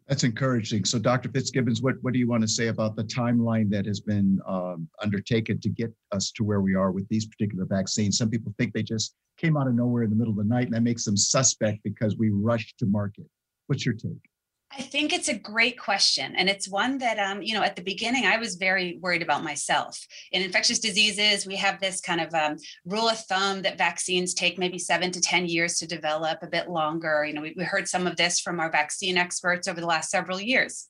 That's 0.09 0.25
encouraging. 0.25 0.85
So, 0.85 0.99
Dr. 0.99 1.31
Fitzgibbons, 1.31 1.81
what, 1.81 1.95
what 2.03 2.13
do 2.13 2.19
you 2.19 2.29
want 2.29 2.43
to 2.43 2.49
say 2.49 2.69
about 2.69 2.97
the 2.97 3.05
timeline 3.05 3.71
that 3.71 3.87
has 3.87 4.01
been 4.01 4.41
um, 4.47 4.89
undertaken 5.01 5.61
to 5.61 5.69
get 5.69 5.93
us 6.11 6.33
to 6.33 6.45
where 6.45 6.61
we 6.61 6.75
are 6.75 6.91
with 6.91 7.09
these 7.09 7.27
particular 7.27 7.65
vaccines? 7.65 8.19
Some 8.19 8.29
people 8.29 8.53
think 8.59 8.73
they 8.73 8.83
just 8.83 9.15
came 9.39 9.57
out 9.57 9.69
of 9.69 9.75
nowhere 9.75 10.03
in 10.03 10.11
the 10.11 10.17
middle 10.17 10.33
of 10.33 10.39
the 10.39 10.45
night, 10.45 10.67
and 10.67 10.75
that 10.75 10.83
makes 10.83 11.05
them 11.05 11.17
suspect 11.17 11.79
because 11.85 12.17
we 12.19 12.31
rushed 12.31 12.79
to 12.79 12.87
market. 12.87 13.27
What's 13.69 13.87
your 13.87 13.95
take? 13.95 14.32
I 14.75 14.81
think 14.81 15.13
it's 15.13 15.29
a 15.29 15.39
great 15.39 15.79
question. 15.79 16.35
And 16.35 16.49
it's 16.49 16.69
one 16.69 16.99
that, 16.99 17.19
um, 17.19 17.43
you 17.43 17.53
know, 17.53 17.63
at 17.63 17.77
the 17.77 17.83
beginning, 17.83 18.25
I 18.25 18.39
was 18.39 18.55
very 18.55 18.99
worried 19.03 19.23
about 19.23 19.45
myself. 19.45 19.99
In 20.33 20.41
infectious 20.41 20.79
diseases, 20.79 21.47
we 21.47 21.57
have 21.57 21.79
this 21.79 22.01
kind 22.01 22.21
of 22.23 22.33
um, 22.33 22.57
rule 22.87 23.09
of 23.09 23.19
thumb 23.19 23.63
that 23.63 23.77
vaccines 23.77 24.33
take 24.33 24.59
maybe 24.59 24.79
seven 24.79 25.11
to 25.13 25.21
10 25.21 25.47
years 25.47 25.77
to 25.79 25.87
develop, 25.87 26.39
a 26.43 26.47
bit 26.47 26.71
longer. 26.71 27.25
You 27.27 27.35
know, 27.35 27.43
we, 27.43 27.55
we 27.57 27.65
heard 27.65 27.87
some 27.87 28.07
of 28.07 28.17
this 28.17 28.41
from 28.41 28.61
our 28.61 28.71
vaccine 28.71 29.19
experts 29.19 29.69
over 29.69 29.81
the 29.81 29.87
last 29.87 30.11
several 30.11 30.41
years. 30.41 30.89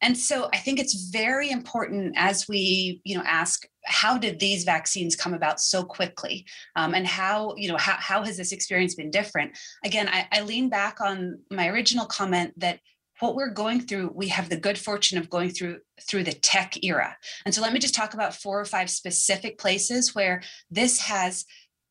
And 0.00 0.16
so 0.18 0.48
I 0.52 0.58
think 0.58 0.78
it's 0.78 1.10
very 1.10 1.50
important 1.50 2.14
as 2.16 2.46
we, 2.48 3.00
you 3.04 3.16
know, 3.16 3.24
ask 3.24 3.66
how 3.84 4.18
did 4.18 4.38
these 4.38 4.64
vaccines 4.64 5.16
come 5.16 5.34
about 5.34 5.60
so 5.60 5.82
quickly, 5.82 6.46
um, 6.76 6.94
and 6.94 7.06
how, 7.06 7.54
you 7.56 7.68
know, 7.68 7.76
how, 7.76 7.96
how 7.98 8.22
has 8.22 8.36
this 8.36 8.52
experience 8.52 8.94
been 8.94 9.10
different? 9.10 9.56
Again, 9.84 10.08
I, 10.08 10.26
I 10.32 10.40
lean 10.42 10.68
back 10.68 11.00
on 11.00 11.40
my 11.50 11.68
original 11.68 12.06
comment 12.06 12.52
that 12.58 12.80
what 13.20 13.36
we're 13.36 13.50
going 13.50 13.80
through 13.80 14.10
we 14.14 14.28
have 14.28 14.48
the 14.48 14.56
good 14.56 14.76
fortune 14.76 15.18
of 15.18 15.30
going 15.30 15.48
through 15.48 15.78
through 16.08 16.24
the 16.24 16.32
tech 16.32 16.82
era 16.82 17.16
and 17.44 17.54
so 17.54 17.62
let 17.62 17.72
me 17.72 17.78
just 17.78 17.94
talk 17.94 18.12
about 18.12 18.34
four 18.34 18.60
or 18.60 18.64
five 18.64 18.90
specific 18.90 19.56
places 19.56 20.14
where 20.14 20.42
this 20.70 21.00
has 21.00 21.44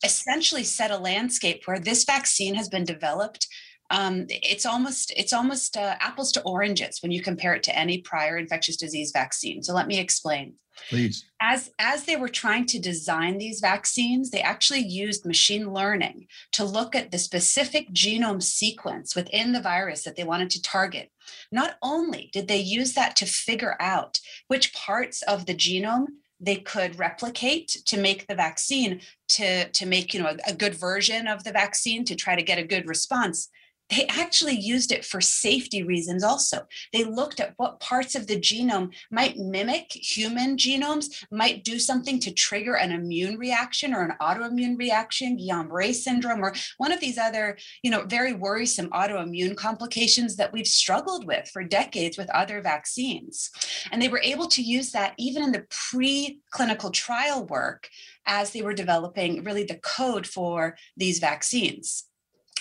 essentially 0.04 0.64
set 0.64 0.92
a 0.92 0.98
landscape 0.98 1.62
where 1.66 1.80
this 1.80 2.04
vaccine 2.04 2.56
has 2.56 2.68
been 2.68 2.84
developed 2.84 3.48
um, 3.90 4.26
it's 4.30 4.66
almost 4.66 5.14
it's 5.16 5.34
almost 5.34 5.78
uh, 5.78 5.96
apples 6.00 6.32
to 6.34 6.42
oranges 6.42 7.02
when 7.02 7.12
you 7.12 7.22
compare 7.22 7.54
it 7.54 7.64
to 7.64 7.78
any 7.78 8.00
prior 8.00 8.38
infectious 8.38 8.78
disease 8.78 9.12
vaccine. 9.12 9.62
So 9.64 9.74
let 9.74 9.88
me 9.88 10.00
explain. 10.00 10.56
Please. 10.90 11.26
As 11.40 11.70
as 11.78 12.06
they 12.06 12.16
were 12.16 12.30
trying 12.30 12.66
to 12.68 12.80
design 12.80 13.38
these 13.38 13.60
vaccines, 13.60 14.32
they 14.32 14.42
actually 14.42 14.82
used 14.82 15.26
machine 15.26 15.72
learning 15.72 16.28
to 16.54 16.66
look 16.66 16.96
at 16.96 17.12
the 17.12 17.20
specific 17.20 17.92
genome 17.94 18.42
sequence 18.42 19.16
within 19.16 19.52
the 19.52 19.62
virus 19.62 20.04
that 20.04 20.16
they 20.16 20.24
wanted 20.24 20.50
to 20.52 20.62
target. 20.62 21.12
Not 21.52 21.76
only 21.82 22.30
did 22.34 22.48
they 22.48 22.58
use 22.58 22.94
that 22.94 23.16
to 23.18 23.26
figure 23.26 23.76
out 23.80 24.20
which 24.48 24.74
parts 24.74 25.22
of 25.24 25.46
the 25.46 25.56
genome 25.56 26.08
they 26.40 26.56
could 26.56 27.00
replicate 27.00 27.68
to 27.86 27.98
make 27.98 28.28
the 28.28 28.36
vaccine 28.36 29.02
to 29.30 29.70
to 29.70 29.86
make 29.86 30.14
you 30.14 30.22
know 30.22 30.30
a, 30.30 30.52
a 30.52 30.56
good 30.56 30.74
version 30.74 31.28
of 31.28 31.44
the 31.44 31.52
vaccine 31.52 32.04
to 32.06 32.16
try 32.16 32.36
to 32.36 32.44
get 32.44 32.58
a 32.58 32.64
good 32.64 32.88
response 32.88 33.50
they 33.94 34.08
actually 34.08 34.60
used 34.60 34.92
it 34.92 35.06
for 35.06 35.22
safety 35.22 35.84
reasons 35.84 36.24
also. 36.24 36.68
They 36.92 37.04
looked 37.04 37.40
at 37.40 37.54
what 37.58 37.80
parts 37.80 38.16
of 38.16 38.28
the 38.28 38.40
genome 38.40 38.94
might 39.12 39.38
mimic 39.38 39.92
human 39.92 40.58
genomes, 40.58 41.24
might 41.32 41.64
do 41.64 41.80
something 41.80 42.20
to 42.22 42.34
trigger 42.34 42.76
an 42.76 42.92
immune 42.92 43.38
reaction 43.38 43.94
or 43.94 44.04
an 44.04 44.16
autoimmune 44.22 44.78
reaction, 44.78 45.38
Guillain-Barré 45.38 45.94
syndrome, 45.94 46.44
or 46.44 46.54
one 46.78 46.92
of 46.92 47.00
these 47.00 47.18
other, 47.18 47.58
you 47.84 47.92
know, 47.92 48.04
very 48.06 48.34
worrisome 48.34 48.90
autoimmune 48.90 49.56
complications 49.56 50.36
that 50.38 50.52
we've 50.52 50.68
struggled 50.68 51.26
with 51.26 51.48
for 51.50 51.64
decades 51.64 52.18
with 52.18 52.30
other 52.32 52.62
vaccines. 52.62 53.52
And 53.92 54.02
they 54.02 54.10
were 54.10 54.22
able 54.24 54.48
to 54.48 54.62
use 54.62 54.92
that 54.92 55.14
even 55.18 55.44
in 55.44 55.52
the 55.52 55.66
pre-clinical 55.70 56.92
trial 56.92 57.46
work 57.46 57.90
as 58.26 58.52
they 58.52 58.62
were 58.62 58.74
developing 58.74 59.44
really 59.44 59.64
the 59.64 59.76
code 59.76 60.26
for 60.26 60.78
these 60.96 61.20
vaccines. 61.20 62.06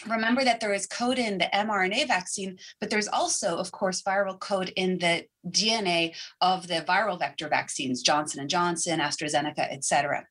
Remember 0.06 0.44
that 0.44 0.60
there 0.60 0.72
is 0.72 0.86
code 0.86 1.18
in 1.18 1.38
the 1.38 1.48
mRNA 1.54 2.08
vaccine, 2.08 2.58
but 2.80 2.90
there's 2.90 3.08
also, 3.08 3.56
of 3.56 3.72
course, 3.72 4.02
viral 4.02 4.38
code 4.38 4.72
in 4.76 4.98
the 4.98 5.26
DNA 5.48 6.14
of 6.40 6.68
the 6.68 6.84
viral 6.88 7.18
vector 7.18 7.48
vaccines, 7.48 8.02
Johnson 8.02 8.40
and 8.40 8.50
Johnson, 8.50 9.00
AstraZeneca, 9.00 9.66
et 9.70 9.84
cetera. 9.84 10.26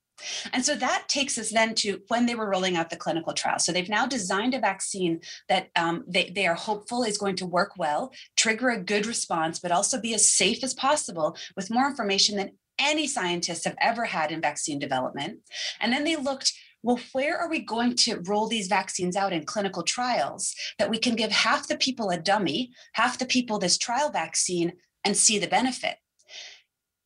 And 0.54 0.64
so 0.64 0.76
that 0.76 1.06
takes 1.08 1.38
us 1.38 1.52
then 1.52 1.76
to 1.76 2.02
when 2.10 2.26
they 2.26 2.36
were 2.36 2.50
rolling 2.50 2.78
out 2.78 2.90
the 2.90 2.96
clinical 2.96 3.34
trial. 3.34 3.60
So 3.60 3.72
they've 3.72 3.90
now 3.90 4.06
designed 4.06 4.54
a 4.54 4.60
vaccine 4.60 5.22
that 5.50 5.70
um, 5.76 6.04
they, 6.08 6.32
they 6.36 6.48
are 6.48 6.56
hopeful 6.56 7.04
is 7.04 7.18
going 7.18 7.36
to 7.38 7.46
work 7.46 7.72
well, 7.78 8.14
trigger 8.38 8.70
a 8.70 8.80
good 8.80 9.06
response, 9.06 9.60
but 9.60 9.72
also 9.72 10.00
be 10.00 10.14
as 10.14 10.30
safe 10.30 10.64
as 10.64 10.74
possible 10.74 11.36
with 11.56 11.72
more 11.72 11.88
information 11.88 12.38
than 12.38 12.52
any 12.80 13.08
scientists 13.08 13.66
have 13.66 13.76
ever 13.80 14.06
had 14.06 14.32
in 14.32 14.42
vaccine 14.42 14.80
development. 14.80 15.40
And 15.80 15.92
then 15.92 16.04
they 16.04 16.16
looked 16.16 16.54
well, 16.84 17.00
where 17.12 17.38
are 17.38 17.50
we 17.50 17.60
going 17.60 17.96
to 17.96 18.22
roll 18.28 18.48
these 18.48 18.68
vaccines 18.68 19.16
out 19.16 19.34
in 19.34 19.46
clinical 19.46 19.84
trials 19.84 20.56
that 20.80 20.90
we 20.90 20.98
can 20.98 21.16
give 21.16 21.32
half 21.32 21.68
the 21.68 21.78
people 21.78 22.10
a 22.10 22.18
dummy, 22.18 22.72
half 22.94 23.20
the 23.20 23.26
people 23.26 23.60
this 23.60 23.78
trial 23.78 24.10
vaccine, 24.10 24.74
and 25.04 25.16
see 25.16 25.38
the 25.38 25.48
benefit? 25.48 25.98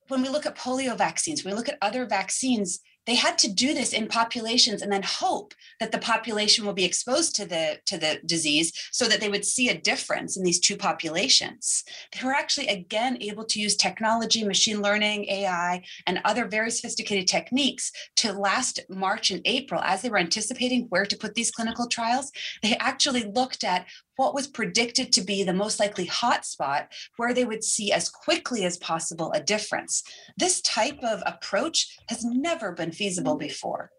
When 0.08 0.22
we 0.22 0.30
look 0.30 0.46
at 0.46 0.58
polio 0.58 0.98
vaccines, 0.98 1.44
we 1.44 1.54
look 1.54 1.68
at 1.68 1.78
other 1.82 2.06
vaccines, 2.06 2.80
they 3.06 3.16
had 3.16 3.38
to 3.40 3.52
do 3.52 3.74
this 3.74 3.94
in 3.94 4.08
populations 4.08 4.82
and 4.82 4.92
then 4.92 5.04
hope 5.04 5.54
that 5.80 5.92
the 5.92 5.98
population 5.98 6.66
will 6.66 6.74
be 6.74 6.86
exposed 6.86 7.36
to 7.36 7.46
the 7.46 7.80
to 7.86 7.98
the 7.98 8.20
disease 8.26 8.72
so 8.92 9.06
that 9.06 9.20
they 9.20 9.30
would 9.30 9.46
see 9.46 9.70
a 9.70 9.80
difference 9.80 10.38
in 10.38 10.44
these 10.44 10.60
two 10.60 10.76
populations 10.76 11.84
they 12.14 12.26
were 12.26 12.34
actually 12.34 12.68
again 12.68 13.18
able 13.22 13.46
to 13.46 13.60
use 13.60 13.76
technology 13.76 14.44
machine 14.44 14.82
learning 14.82 15.26
ai 15.30 15.82
and 16.08 16.20
other 16.26 16.46
very 16.46 16.72
sophisticated 16.72 17.28
techniques 17.28 17.92
to 18.16 18.34
last 18.34 18.80
march 18.90 19.32
and 19.32 19.42
april 19.46 19.82
as 19.84 20.02
they 20.02 20.10
were 20.10 20.18
anticipating 20.18 20.86
where 20.90 21.06
to 21.06 21.18
put 21.18 21.36
these 21.36 21.52
clinical 21.52 21.88
trials 21.88 22.32
they 22.62 22.76
actually 22.78 23.24
looked 23.24 23.64
at 23.64 23.86
what 24.16 24.34
was 24.34 24.48
predicted 24.48 25.12
to 25.12 25.22
be 25.22 25.44
the 25.44 25.54
most 25.54 25.80
likely 25.80 26.08
hotspot 26.08 26.88
where 27.18 27.34
they 27.34 27.46
would 27.46 27.64
see 27.64 27.92
as 27.92 28.10
quickly 28.10 28.64
as 28.64 28.78
possible 28.78 29.32
a 29.34 29.42
difference. 29.42 30.04
This 30.38 30.62
type 30.62 31.00
of 31.04 31.22
approach 31.26 31.98
has 32.10 32.24
never 32.24 32.72
been 32.72 32.92
feasible 32.96 33.38
before. 33.38 33.92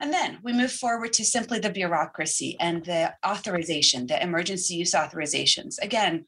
And 0.00 0.12
then 0.12 0.38
we 0.42 0.52
move 0.52 0.72
forward 0.72 1.12
to 1.14 1.24
simply 1.24 1.58
the 1.58 1.70
bureaucracy 1.70 2.56
and 2.60 2.84
the 2.84 3.14
authorization, 3.26 4.06
the 4.06 4.22
emergency 4.22 4.74
use 4.74 4.92
authorizations. 4.92 5.78
Again, 5.80 6.26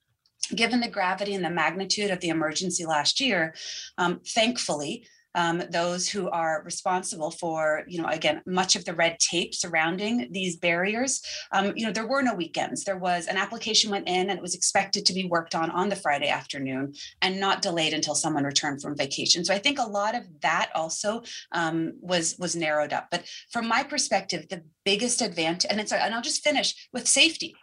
given 0.54 0.80
the 0.80 0.88
gravity 0.88 1.34
and 1.34 1.44
the 1.44 1.50
magnitude 1.50 2.10
of 2.10 2.20
the 2.20 2.30
emergency 2.30 2.86
last 2.86 3.20
year, 3.20 3.54
um, 3.98 4.20
thankfully, 4.26 5.06
um, 5.34 5.62
those 5.70 6.08
who 6.08 6.28
are 6.30 6.62
responsible 6.64 7.30
for, 7.30 7.84
you 7.86 8.00
know, 8.00 8.08
again, 8.08 8.42
much 8.46 8.76
of 8.76 8.84
the 8.84 8.94
red 8.94 9.18
tape 9.18 9.54
surrounding 9.54 10.28
these 10.30 10.56
barriers. 10.56 11.20
Um, 11.52 11.72
you 11.76 11.86
know, 11.86 11.92
there 11.92 12.06
were 12.06 12.22
no 12.22 12.34
weekends. 12.34 12.84
There 12.84 12.98
was 12.98 13.26
an 13.26 13.36
application 13.36 13.90
went 13.90 14.08
in 14.08 14.30
and 14.30 14.38
it 14.38 14.42
was 14.42 14.54
expected 14.54 15.06
to 15.06 15.12
be 15.12 15.26
worked 15.26 15.54
on 15.54 15.70
on 15.70 15.88
the 15.88 15.96
Friday 15.96 16.28
afternoon 16.28 16.94
and 17.22 17.40
not 17.40 17.62
delayed 17.62 17.94
until 17.94 18.14
someone 18.14 18.44
returned 18.44 18.82
from 18.82 18.96
vacation. 18.96 19.44
So 19.44 19.54
I 19.54 19.58
think 19.58 19.78
a 19.78 19.82
lot 19.82 20.14
of 20.14 20.24
that 20.42 20.70
also 20.74 21.22
um, 21.52 21.94
was 22.00 22.36
was 22.38 22.56
narrowed 22.56 22.92
up. 22.92 23.08
But 23.10 23.24
from 23.52 23.68
my 23.68 23.82
perspective, 23.82 24.46
the 24.48 24.62
biggest 24.84 25.20
advantage, 25.20 25.66
and 25.70 25.80
it's, 25.80 25.92
and 25.92 26.14
I'll 26.14 26.22
just 26.22 26.42
finish 26.42 26.88
with 26.92 27.06
safety 27.06 27.54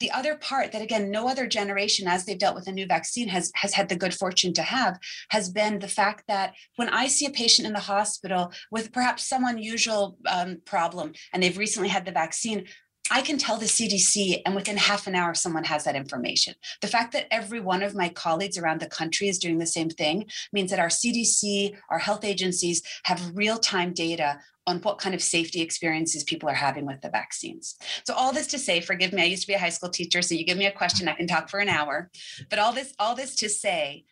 the 0.00 0.10
other 0.10 0.36
part 0.36 0.72
that 0.72 0.82
again 0.82 1.10
no 1.10 1.28
other 1.28 1.46
generation 1.46 2.08
as 2.08 2.24
they've 2.24 2.38
dealt 2.38 2.54
with 2.54 2.66
a 2.66 2.72
new 2.72 2.86
vaccine 2.86 3.28
has 3.28 3.50
has 3.54 3.74
had 3.74 3.88
the 3.88 3.96
good 3.96 4.14
fortune 4.14 4.52
to 4.52 4.62
have 4.62 4.98
has 5.30 5.50
been 5.50 5.78
the 5.78 5.88
fact 5.88 6.24
that 6.28 6.54
when 6.76 6.88
i 6.88 7.06
see 7.06 7.26
a 7.26 7.30
patient 7.30 7.66
in 7.66 7.72
the 7.72 7.80
hospital 7.80 8.52
with 8.70 8.92
perhaps 8.92 9.26
some 9.26 9.44
unusual 9.44 10.18
um, 10.28 10.58
problem 10.64 11.12
and 11.32 11.42
they've 11.42 11.58
recently 11.58 11.88
had 11.88 12.04
the 12.04 12.12
vaccine 12.12 12.66
I 13.10 13.20
can 13.20 13.36
tell 13.36 13.58
the 13.58 13.66
CDC, 13.66 14.40
and 14.46 14.54
within 14.54 14.78
half 14.78 15.06
an 15.06 15.14
hour, 15.14 15.34
someone 15.34 15.64
has 15.64 15.84
that 15.84 15.94
information. 15.94 16.54
The 16.80 16.88
fact 16.88 17.12
that 17.12 17.26
every 17.30 17.60
one 17.60 17.82
of 17.82 17.94
my 17.94 18.08
colleagues 18.08 18.56
around 18.56 18.80
the 18.80 18.86
country 18.86 19.28
is 19.28 19.38
doing 19.38 19.58
the 19.58 19.66
same 19.66 19.90
thing 19.90 20.26
means 20.52 20.70
that 20.70 20.78
our 20.78 20.88
CDC, 20.88 21.76
our 21.90 21.98
health 21.98 22.24
agencies 22.24 22.82
have 23.04 23.32
real 23.34 23.58
time 23.58 23.92
data 23.92 24.40
on 24.66 24.78
what 24.78 24.98
kind 24.98 25.14
of 25.14 25.22
safety 25.22 25.60
experiences 25.60 26.24
people 26.24 26.48
are 26.48 26.54
having 26.54 26.86
with 26.86 27.02
the 27.02 27.10
vaccines. 27.10 27.76
So 28.06 28.14
all 28.14 28.32
this 28.32 28.46
to 28.48 28.58
say, 28.58 28.80
forgive 28.80 29.12
me, 29.12 29.22
I 29.22 29.26
used 29.26 29.42
to 29.42 29.48
be 29.48 29.54
a 29.54 29.58
high 29.58 29.68
school 29.68 29.90
teacher, 29.90 30.22
so 30.22 30.34
you 30.34 30.44
give 30.44 30.56
me 30.56 30.66
a 30.66 30.72
question, 30.72 31.06
I 31.06 31.12
can 31.12 31.26
talk 31.26 31.50
for 31.50 31.60
an 31.60 31.68
hour. 31.68 32.10
But 32.48 32.58
all 32.58 32.72
this, 32.72 32.94
all 32.98 33.14
this 33.14 33.36
to 33.36 33.50
say, 33.50 34.06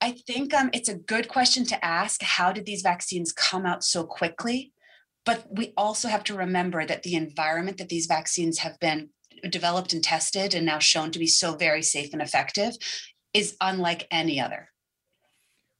I 0.00 0.12
think 0.12 0.54
um, 0.54 0.70
it's 0.72 0.88
a 0.88 0.94
good 0.94 1.28
question 1.28 1.64
to 1.66 1.84
ask. 1.84 2.22
How 2.22 2.52
did 2.52 2.66
these 2.66 2.82
vaccines 2.82 3.32
come 3.32 3.66
out 3.66 3.84
so 3.84 4.04
quickly? 4.04 4.73
But 5.24 5.46
we 5.50 5.72
also 5.76 6.08
have 6.08 6.24
to 6.24 6.34
remember 6.34 6.84
that 6.84 7.02
the 7.02 7.14
environment 7.14 7.78
that 7.78 7.88
these 7.88 8.06
vaccines 8.06 8.58
have 8.58 8.78
been 8.78 9.10
developed 9.48 9.92
and 9.92 10.02
tested 10.02 10.54
and 10.54 10.66
now 10.66 10.78
shown 10.78 11.10
to 11.10 11.18
be 11.18 11.26
so 11.26 11.54
very 11.54 11.82
safe 11.82 12.12
and 12.12 12.22
effective 12.22 12.76
is 13.32 13.56
unlike 13.60 14.06
any 14.10 14.40
other. 14.40 14.68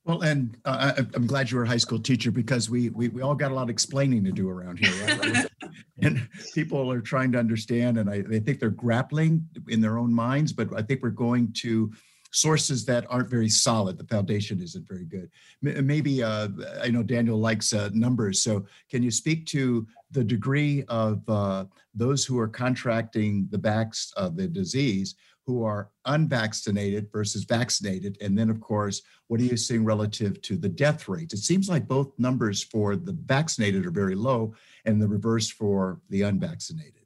Well, 0.05 0.21
and 0.21 0.57
uh, 0.67 0.93
I'm 1.15 1.27
glad 1.27 1.51
you 1.51 1.57
were 1.57 1.65
a 1.65 1.69
high 1.69 1.79
school 1.79 1.99
teacher 1.99 2.31
because 2.31 2.69
we, 2.69 2.91
we 2.91 3.09
we 3.09 3.23
all 3.23 3.35
got 3.35 3.51
a 3.51 3.55
lot 3.55 3.63
of 3.63 3.71
explaining 3.71 4.23
to 4.25 4.33
do 4.33 4.51
around 4.51 4.79
here, 4.79 5.17
right? 5.17 5.47
and 6.03 6.29
people 6.53 6.91
are 6.93 7.01
trying 7.01 7.33
to 7.33 7.39
understand, 7.39 7.97
and 7.97 8.11
I 8.11 8.21
they 8.21 8.39
think 8.39 8.61
they're 8.61 8.69
grappling 8.69 9.49
in 9.69 9.81
their 9.81 9.97
own 9.97 10.13
minds, 10.13 10.53
but 10.53 10.69
I 10.77 10.83
think 10.83 11.03
we're 11.03 11.09
going 11.09 11.55
to 11.55 11.91
sources 12.35 12.85
that 12.85 13.07
aren't 13.09 13.31
very 13.31 13.49
solid. 13.49 13.97
The 13.97 14.07
foundation 14.07 14.61
isn't 14.61 14.89
very 14.89 15.05
good. 15.05 15.31
Maybe 15.63 16.23
uh, 16.23 16.49
I 16.83 16.89
know 16.89 17.03
Daniel 17.03 17.39
likes 17.39 17.73
uh, 17.73 17.91
numbers, 17.93 18.43
so 18.43 18.67
can 18.91 19.03
you 19.03 19.11
speak 19.11 19.47
to 19.47 19.87
the 20.11 20.25
degree 20.25 20.85
of 20.89 21.23
uh, 21.29 21.65
those 21.95 22.25
who 22.25 22.39
are 22.39 22.49
contracting 22.49 23.47
the 23.51 23.59
backs 23.59 24.13
of 24.17 24.37
the 24.37 24.49
disease? 24.49 25.15
who 25.47 25.63
are 25.63 25.91
unvaccinated 26.07 27.13
versus 27.13 27.45
vaccinated? 27.45 28.17
And 28.23 28.37
then, 28.37 28.49
of 28.49 28.63
course, 28.63 29.03
what 29.29 29.41
are 29.41 29.45
you 29.45 29.59
seeing 29.59 29.85
relative 29.85 30.41
to 30.41 30.57
the 30.57 30.71
death 30.71 31.07
rates? 31.07 31.35
It 31.35 31.41
seems 31.41 31.69
like 31.69 31.87
both 31.87 32.19
numbers 32.19 32.63
for 32.63 32.97
the 32.97 33.13
vaccinated 33.13 33.85
are 33.85 33.91
very 33.91 34.15
low 34.15 34.55
and 34.87 35.01
the 35.01 35.07
reverse 35.07 35.51
for 35.51 36.01
the 36.09 36.23
unvaccinated. 36.23 37.04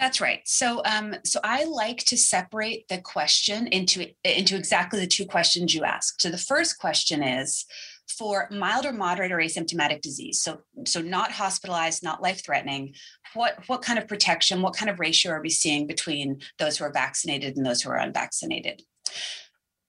That's 0.00 0.20
right. 0.20 0.40
So, 0.46 0.82
um, 0.86 1.14
so 1.24 1.40
I 1.44 1.64
like 1.64 1.98
to 2.06 2.16
separate 2.16 2.88
the 2.88 2.98
question 2.98 3.66
into 3.66 4.06
into 4.24 4.56
exactly 4.56 4.98
the 4.98 5.06
two 5.06 5.26
questions 5.26 5.74
you 5.74 5.84
asked. 5.84 6.22
So, 6.22 6.30
the 6.30 6.38
first 6.38 6.78
question 6.78 7.22
is, 7.22 7.66
for 8.08 8.48
mild 8.50 8.86
or 8.86 8.92
moderate 8.92 9.32
or 9.32 9.38
asymptomatic 9.38 10.00
disease 10.00 10.40
so 10.42 10.60
so 10.84 11.00
not 11.00 11.30
hospitalized 11.30 12.02
not 12.02 12.22
life 12.22 12.44
threatening 12.44 12.92
what 13.34 13.56
what 13.68 13.82
kind 13.82 13.98
of 13.98 14.08
protection 14.08 14.62
what 14.62 14.74
kind 14.74 14.90
of 14.90 14.98
ratio 15.00 15.32
are 15.32 15.40
we 15.40 15.50
seeing 15.50 15.86
between 15.86 16.40
those 16.58 16.76
who 16.76 16.84
are 16.84 16.92
vaccinated 16.92 17.56
and 17.56 17.64
those 17.64 17.80
who 17.80 17.90
are 17.90 17.96
unvaccinated 17.98 18.82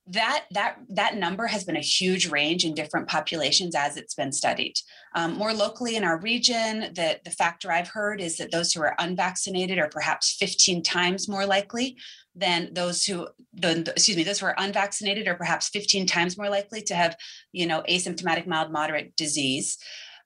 that 0.07 0.45
that 0.51 0.77
that 0.89 1.15
number 1.15 1.47
has 1.47 1.63
been 1.63 1.77
a 1.77 1.81
huge 1.81 2.27
range 2.29 2.65
in 2.65 2.73
different 2.73 3.07
populations 3.07 3.75
as 3.75 3.97
it's 3.97 4.15
been 4.15 4.31
studied. 4.31 4.73
Um, 5.15 5.33
more 5.35 5.53
locally 5.53 5.95
in 5.95 6.03
our 6.03 6.19
region, 6.19 6.91
the, 6.93 7.19
the 7.23 7.31
factor 7.31 7.71
I've 7.71 7.89
heard 7.89 8.19
is 8.19 8.37
that 8.37 8.51
those 8.51 8.73
who 8.73 8.81
are 8.81 8.95
unvaccinated 8.97 9.77
are 9.77 9.89
perhaps 9.89 10.35
15 10.37 10.81
times 10.83 11.29
more 11.29 11.45
likely 11.45 11.97
than 12.35 12.73
those 12.73 13.05
who 13.05 13.27
the, 13.53 13.91
excuse 13.91 14.17
me 14.17 14.23
those 14.23 14.39
who 14.39 14.45
are 14.45 14.55
unvaccinated 14.57 15.27
are 15.27 15.35
perhaps 15.35 15.69
15 15.69 16.05
times 16.07 16.37
more 16.37 16.49
likely 16.49 16.81
to 16.81 16.95
have 16.95 17.15
you 17.51 17.65
know 17.65 17.83
asymptomatic 17.89 18.47
mild 18.47 18.71
moderate 18.71 19.15
disease 19.17 19.77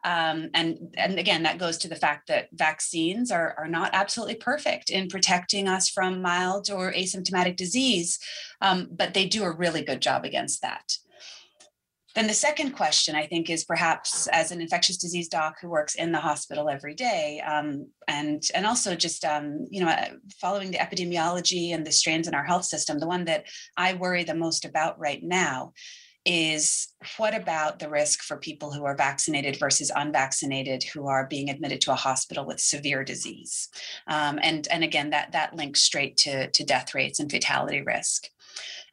um, 0.05 0.51
and, 0.53 0.93
and 0.97 1.17
again, 1.17 1.41
that 1.43 1.57
goes 1.57 1.79
to 1.79 1.87
the 1.87 1.95
fact 1.95 2.27
that 2.27 2.49
vaccines 2.53 3.31
are, 3.31 3.55
are 3.57 3.67
not 3.67 3.89
absolutely 3.91 4.35
perfect 4.35 4.91
in 4.91 5.07
protecting 5.07 5.67
us 5.67 5.89
from 5.89 6.21
mild 6.21 6.69
or 6.69 6.93
asymptomatic 6.93 7.55
disease, 7.55 8.19
um, 8.61 8.87
but 8.91 9.15
they 9.15 9.25
do 9.25 9.43
a 9.43 9.51
really 9.51 9.81
good 9.81 10.03
job 10.03 10.23
against 10.23 10.61
that. 10.61 10.95
Then 12.13 12.27
the 12.27 12.35
second 12.35 12.73
question, 12.73 13.15
I 13.15 13.25
think, 13.25 13.49
is 13.49 13.65
perhaps 13.65 14.27
as 14.27 14.51
an 14.51 14.61
infectious 14.61 14.97
disease 14.97 15.27
doc 15.27 15.55
who 15.59 15.69
works 15.69 15.95
in 15.95 16.11
the 16.11 16.19
hospital 16.19 16.69
every 16.69 16.93
day, 16.93 17.41
um, 17.41 17.87
and 18.07 18.41
and 18.53 18.65
also 18.65 18.95
just 18.95 19.25
um, 19.25 19.65
you 19.69 19.83
know 19.83 19.93
following 20.39 20.71
the 20.71 20.77
epidemiology 20.77 21.73
and 21.73 21.85
the 21.85 21.91
strains 21.91 22.29
in 22.29 22.33
our 22.33 22.45
health 22.45 22.63
system, 22.63 22.99
the 22.99 23.07
one 23.07 23.25
that 23.25 23.47
I 23.75 23.95
worry 23.95 24.23
the 24.23 24.33
most 24.33 24.63
about 24.63 24.97
right 24.97 25.21
now 25.21 25.73
is 26.25 26.87
what 27.17 27.35
about 27.35 27.77
the 27.77 27.89
risk 27.89 28.21
for 28.21 28.37
people 28.37 28.71
who 28.71 28.83
are 28.83 28.95
vaccinated 28.95 29.59
versus 29.59 29.91
unvaccinated 29.95 30.83
who 30.83 31.07
are 31.07 31.27
being 31.27 31.49
admitted 31.49 31.81
to 31.81 31.91
a 31.91 31.95
hospital 31.95 32.45
with 32.45 32.59
severe 32.59 33.03
disease? 33.03 33.69
Um, 34.07 34.39
and 34.41 34.67
and 34.69 34.83
again 34.83 35.11
that 35.11 35.31
that 35.33 35.55
links 35.55 35.83
straight 35.83 36.17
to 36.17 36.49
to 36.49 36.63
death 36.63 36.95
rates 36.95 37.19
and 37.19 37.29
fatality 37.29 37.81
risk. 37.81 38.27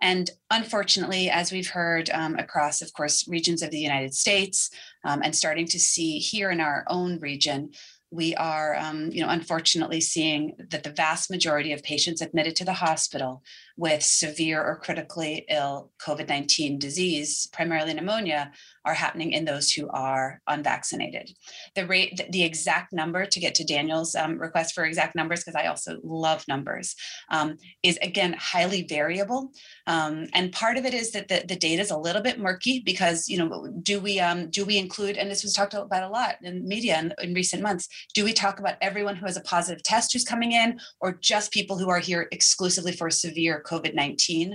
And 0.00 0.30
unfortunately 0.50 1.30
as 1.30 1.52
we've 1.52 1.70
heard 1.70 2.10
um, 2.10 2.36
across 2.36 2.82
of 2.82 2.92
course 2.92 3.26
regions 3.28 3.62
of 3.62 3.70
the 3.70 3.78
united 3.78 4.14
states 4.14 4.70
um, 5.04 5.22
and 5.22 5.34
starting 5.34 5.66
to 5.68 5.78
see 5.78 6.18
here 6.18 6.50
in 6.50 6.60
our 6.60 6.84
own 6.88 7.18
region 7.20 7.70
we 8.12 8.34
are, 8.34 8.76
um, 8.76 9.10
you 9.10 9.22
know, 9.22 9.30
unfortunately 9.30 10.00
seeing 10.00 10.54
that 10.68 10.82
the 10.82 10.90
vast 10.90 11.30
majority 11.30 11.72
of 11.72 11.82
patients 11.82 12.20
admitted 12.20 12.54
to 12.56 12.64
the 12.64 12.74
hospital 12.74 13.42
with 13.76 14.02
severe 14.02 14.62
or 14.62 14.76
critically 14.76 15.44
ill 15.48 15.90
COVID 16.04 16.28
19 16.28 16.78
disease, 16.78 17.48
primarily 17.52 17.94
pneumonia, 17.94 18.52
are 18.84 18.94
happening 18.94 19.32
in 19.32 19.44
those 19.44 19.72
who 19.72 19.88
are 19.90 20.40
unvaccinated. 20.46 21.30
The 21.74 21.86
rate, 21.86 22.20
the 22.30 22.42
exact 22.42 22.92
number 22.92 23.26
to 23.26 23.40
get 23.40 23.54
to 23.56 23.64
Daniel's 23.64 24.14
um, 24.14 24.38
request 24.38 24.74
for 24.74 24.84
exact 24.84 25.14
numbers, 25.14 25.40
because 25.40 25.54
I 25.54 25.66
also 25.66 25.98
love 26.02 26.46
numbers, 26.48 26.94
um, 27.30 27.56
is 27.82 27.98
again 28.02 28.34
highly 28.38 28.82
variable. 28.82 29.52
Um, 29.86 30.26
and 30.34 30.52
part 30.52 30.76
of 30.76 30.84
it 30.84 30.94
is 30.94 31.12
that 31.12 31.28
the, 31.28 31.44
the 31.46 31.56
data 31.56 31.82
is 31.82 31.90
a 31.90 31.96
little 31.96 32.22
bit 32.22 32.38
murky 32.38 32.80
because 32.84 33.28
you 33.28 33.38
know 33.38 33.68
do 33.82 34.00
we 34.00 34.20
um, 34.20 34.50
do 34.50 34.64
we 34.64 34.78
include 34.78 35.16
and 35.16 35.30
this 35.30 35.42
was 35.42 35.52
talked 35.52 35.74
about 35.74 36.02
a 36.02 36.08
lot 36.08 36.36
in 36.42 36.66
media 36.66 36.98
in, 36.98 37.12
in 37.22 37.34
recent 37.34 37.62
months 37.62 37.88
do 38.14 38.24
we 38.24 38.32
talk 38.32 38.58
about 38.58 38.76
everyone 38.80 39.16
who 39.16 39.26
has 39.26 39.36
a 39.36 39.42
positive 39.42 39.82
test 39.82 40.12
who's 40.12 40.24
coming 40.24 40.52
in 40.52 40.78
or 41.00 41.12
just 41.12 41.52
people 41.52 41.78
who 41.78 41.88
are 41.88 41.98
here 41.98 42.28
exclusively 42.32 42.92
for 42.92 43.10
severe 43.10 43.60
covid-19 43.62 44.54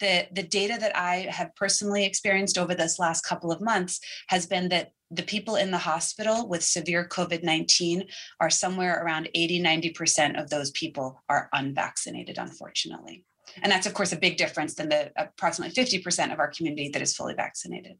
the 0.00 0.26
the 0.32 0.42
data 0.42 0.76
that 0.80 0.96
i 0.96 1.26
have 1.30 1.54
personally 1.56 2.04
experienced 2.04 2.58
over 2.58 2.74
this 2.74 2.98
last 2.98 3.22
couple 3.22 3.52
of 3.52 3.60
months 3.60 4.00
has 4.28 4.46
been 4.46 4.68
that 4.68 4.92
the 5.10 5.22
people 5.22 5.56
in 5.56 5.70
the 5.70 5.78
hospital 5.78 6.48
with 6.48 6.64
severe 6.64 7.06
COVID 7.08 7.44
19 7.44 8.04
are 8.40 8.50
somewhere 8.50 9.04
around 9.04 9.28
80, 9.34 9.62
90% 9.62 10.40
of 10.40 10.50
those 10.50 10.70
people 10.72 11.22
are 11.28 11.48
unvaccinated, 11.52 12.38
unfortunately. 12.38 13.24
And 13.62 13.70
that's, 13.70 13.86
of 13.86 13.94
course, 13.94 14.12
a 14.12 14.16
big 14.16 14.36
difference 14.36 14.74
than 14.74 14.88
the 14.88 15.12
uh, 15.16 15.26
approximately 15.36 15.74
50% 15.74 16.32
of 16.32 16.38
our 16.38 16.50
community 16.50 16.88
that 16.88 17.02
is 17.02 17.14
fully 17.14 17.34
vaccinated. 17.34 17.96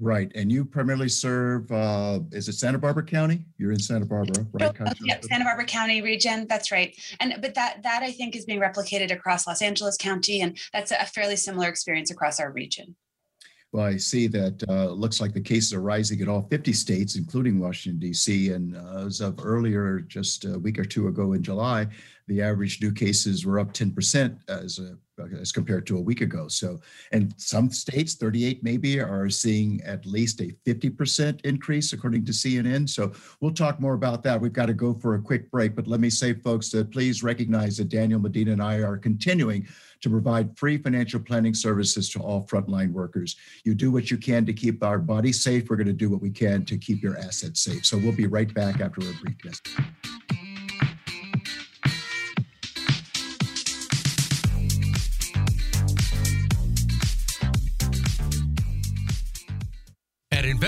Right. 0.00 0.30
And 0.34 0.50
you 0.50 0.64
primarily 0.64 1.08
serve, 1.08 1.70
uh, 1.72 2.20
is 2.30 2.48
it 2.48 2.52
Santa 2.52 2.78
Barbara 2.78 3.04
County? 3.04 3.44
You're 3.56 3.72
in 3.72 3.80
Santa 3.80 4.06
Barbara, 4.06 4.46
right? 4.52 4.72
Oh, 4.80 4.92
yeah, 5.02 5.18
Santa 5.22 5.44
Barbara 5.44 5.64
County 5.64 6.02
region. 6.02 6.46
That's 6.48 6.70
right. 6.70 6.96
And, 7.20 7.34
but 7.40 7.54
that, 7.54 7.82
that 7.82 8.02
I 8.02 8.12
think 8.12 8.36
is 8.36 8.44
being 8.44 8.60
replicated 8.60 9.10
across 9.10 9.46
Los 9.46 9.60
Angeles 9.60 9.96
County. 9.96 10.40
And 10.40 10.56
that's 10.72 10.92
a 10.92 11.04
fairly 11.04 11.36
similar 11.36 11.68
experience 11.68 12.10
across 12.10 12.38
our 12.38 12.52
region. 12.52 12.94
Well, 13.72 13.84
I 13.84 13.96
see 13.98 14.28
that 14.28 14.64
uh, 14.68 14.90
looks 14.92 15.20
like 15.20 15.34
the 15.34 15.42
cases 15.42 15.74
are 15.74 15.82
rising 15.82 16.20
in 16.20 16.28
all 16.28 16.46
50 16.48 16.72
states, 16.72 17.16
including 17.16 17.58
Washington, 17.58 18.00
D.C. 18.00 18.52
And 18.52 18.74
uh, 18.74 19.04
as 19.06 19.20
of 19.20 19.44
earlier, 19.44 20.00
just 20.00 20.46
a 20.46 20.58
week 20.58 20.78
or 20.78 20.84
two 20.84 21.08
ago 21.08 21.34
in 21.34 21.42
July, 21.42 21.86
the 22.28 22.42
average 22.42 22.80
new 22.80 22.92
cases 22.92 23.44
were 23.44 23.58
up 23.58 23.72
10% 23.72 24.38
as 24.48 24.78
a 24.78 24.96
as 25.40 25.52
compared 25.52 25.86
to 25.86 25.96
a 25.96 26.00
week 26.00 26.20
ago. 26.20 26.48
So, 26.48 26.80
and 27.12 27.34
some 27.36 27.70
states, 27.70 28.14
38 28.14 28.62
maybe, 28.62 29.00
are 29.00 29.28
seeing 29.28 29.80
at 29.82 30.06
least 30.06 30.40
a 30.40 30.54
50% 30.66 31.44
increase, 31.44 31.92
according 31.92 32.24
to 32.26 32.32
CNN. 32.32 32.88
So, 32.88 33.12
we'll 33.40 33.52
talk 33.52 33.80
more 33.80 33.94
about 33.94 34.22
that. 34.24 34.40
We've 34.40 34.52
got 34.52 34.66
to 34.66 34.74
go 34.74 34.94
for 34.94 35.14
a 35.14 35.20
quick 35.20 35.50
break, 35.50 35.74
but 35.74 35.86
let 35.86 36.00
me 36.00 36.10
say, 36.10 36.34
folks, 36.34 36.70
that 36.70 36.90
please 36.90 37.22
recognize 37.22 37.76
that 37.78 37.88
Daniel 37.88 38.20
Medina 38.20 38.52
and 38.52 38.62
I 38.62 38.76
are 38.78 38.96
continuing 38.96 39.66
to 40.00 40.10
provide 40.10 40.56
free 40.56 40.78
financial 40.78 41.20
planning 41.20 41.54
services 41.54 42.08
to 42.10 42.20
all 42.20 42.46
frontline 42.46 42.92
workers. 42.92 43.36
You 43.64 43.74
do 43.74 43.90
what 43.90 44.10
you 44.10 44.16
can 44.16 44.46
to 44.46 44.52
keep 44.52 44.84
our 44.84 44.98
body 44.98 45.32
safe. 45.32 45.68
We're 45.68 45.76
going 45.76 45.88
to 45.88 45.92
do 45.92 46.10
what 46.10 46.22
we 46.22 46.30
can 46.30 46.64
to 46.66 46.78
keep 46.78 47.02
your 47.02 47.18
assets 47.18 47.60
safe. 47.60 47.84
So, 47.84 47.98
we'll 47.98 48.12
be 48.12 48.26
right 48.26 48.52
back 48.52 48.80
after 48.80 49.00
a 49.00 49.14
brief 49.22 49.36
message. 49.44 50.47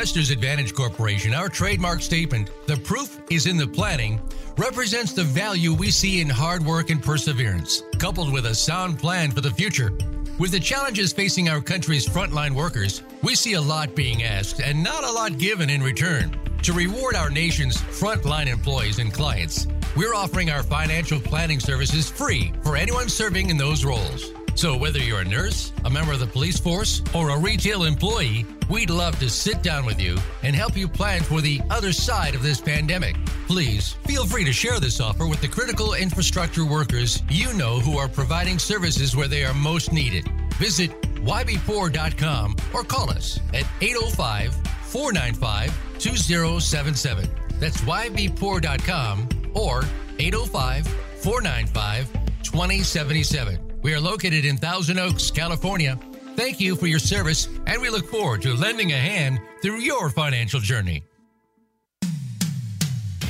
Investors 0.01 0.30
Advantage 0.30 0.72
Corporation, 0.72 1.34
our 1.34 1.51
trademark 1.51 2.01
statement, 2.01 2.48
the 2.66 2.78
proof 2.78 3.20
is 3.30 3.44
in 3.44 3.59
the 3.59 3.66
planning, 3.66 4.18
represents 4.57 5.12
the 5.12 5.24
value 5.24 5.74
we 5.74 5.90
see 5.90 6.22
in 6.22 6.28
hard 6.30 6.64
work 6.64 6.88
and 6.88 7.03
perseverance, 7.03 7.82
coupled 7.98 8.32
with 8.32 8.46
a 8.46 8.55
sound 8.55 8.98
plan 8.98 9.30
for 9.30 9.42
the 9.42 9.51
future. 9.51 9.92
With 10.38 10.53
the 10.53 10.59
challenges 10.59 11.12
facing 11.12 11.51
our 11.51 11.61
country's 11.61 12.09
frontline 12.09 12.53
workers, 12.53 13.03
we 13.22 13.34
see 13.34 13.53
a 13.53 13.61
lot 13.61 13.94
being 13.94 14.22
asked 14.22 14.62
and 14.62 14.82
not 14.82 15.05
a 15.05 15.12
lot 15.12 15.36
given 15.36 15.68
in 15.68 15.82
return. 15.82 16.34
To 16.62 16.72
reward 16.72 17.14
our 17.14 17.28
nation's 17.28 17.76
frontline 17.76 18.46
employees 18.46 19.01
and 19.01 19.12
clients, 19.12 19.66
we're 19.94 20.14
offering 20.14 20.48
our 20.48 20.62
financial 20.62 21.20
planning 21.20 21.61
services 21.61 22.09
free 22.09 22.55
for 22.62 22.74
anyone 22.74 23.11
serving 23.11 23.51
in 23.51 23.59
those 23.59 23.84
roles. 23.84 24.32
So, 24.55 24.76
whether 24.76 24.98
you're 24.98 25.20
a 25.20 25.24
nurse, 25.24 25.72
a 25.84 25.90
member 25.90 26.12
of 26.12 26.20
the 26.20 26.26
police 26.26 26.59
force, 26.59 27.03
or 27.14 27.30
a 27.30 27.38
retail 27.38 27.84
employee, 27.84 28.44
we'd 28.68 28.90
love 28.90 29.18
to 29.20 29.30
sit 29.30 29.62
down 29.62 29.86
with 29.86 30.01
you 30.01 30.18
and 30.42 30.55
help 30.55 30.76
you 30.76 30.88
plan 30.88 31.22
for 31.22 31.40
the 31.40 31.61
other 31.70 31.92
side 31.92 32.34
of 32.34 32.42
this 32.42 32.61
pandemic. 32.61 33.16
Please 33.46 33.92
feel 34.07 34.26
free 34.26 34.44
to 34.44 34.53
share 34.53 34.78
this 34.80 35.01
offer 35.01 35.26
with 35.26 35.40
the 35.40 35.48
critical 35.48 35.94
infrastructure 35.94 36.64
workers 36.64 37.22
you 37.30 37.53
know 37.55 37.78
who 37.80 37.96
are 37.96 38.09
providing 38.09 38.59
services 38.59 39.16
where 39.16 39.28
they 39.28 39.44
are 39.44 39.55
most 39.55 39.92
needed. 39.92 40.28
Visit 40.59 40.90
ybpoor.com 41.22 42.57
or 42.74 42.84
call 42.84 43.11
us 43.11 43.40
at 43.55 43.64
805 43.80 44.55
495 44.82 45.98
2077. 45.98 47.28
That's 47.59 47.80
ybpoor.com 47.82 49.28
or 49.55 49.84
805 50.18 50.86
495 50.86 52.12
2077. 52.42 53.69
We 53.82 53.94
are 53.94 54.00
located 54.00 54.44
in 54.44 54.58
Thousand 54.58 54.98
Oaks, 54.98 55.30
California. 55.30 55.98
Thank 56.36 56.60
you 56.60 56.76
for 56.76 56.86
your 56.86 56.98
service, 56.98 57.48
and 57.66 57.80
we 57.80 57.88
look 57.88 58.06
forward 58.08 58.42
to 58.42 58.54
lending 58.54 58.92
a 58.92 58.96
hand 58.96 59.40
through 59.62 59.80
your 59.80 60.10
financial 60.10 60.60
journey. 60.60 61.02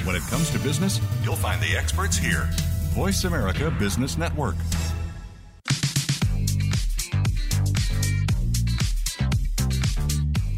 When 0.04 0.16
it 0.16 0.22
comes 0.22 0.50
to 0.50 0.58
business, 0.58 1.00
you'll 1.22 1.36
find 1.36 1.62
the 1.62 1.76
experts 1.76 2.16
here. 2.16 2.48
Voice 2.94 3.24
America 3.24 3.70
Business 3.78 4.18
Network. 4.18 4.56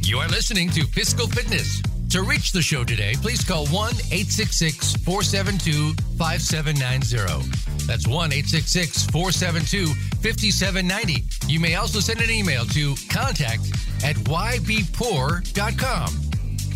You 0.01 0.19
are 0.19 0.29
listening 0.29 0.71
to 0.71 0.87
Fiscal 0.87 1.27
Fitness. 1.27 1.83
To 2.11 2.23
reach 2.23 2.53
the 2.53 2.63
show 2.63 2.85
today, 2.85 3.15
please 3.21 3.45
call 3.45 3.67
1 3.67 3.93
866 4.11 4.97
472 4.97 5.95
5790. 6.19 7.72
That's 7.87 8.07
1 8.07 8.33
866 8.33 9.07
472 9.07 9.87
5790. 10.23 11.25
You 11.47 11.61
may 11.61 11.75
also 11.75 12.01
send 12.01 12.21
an 12.21 12.31
email 12.31 12.65
to 12.67 12.95
contact 13.09 13.71
at 14.05 14.17
ybpoor.com. 14.17 16.09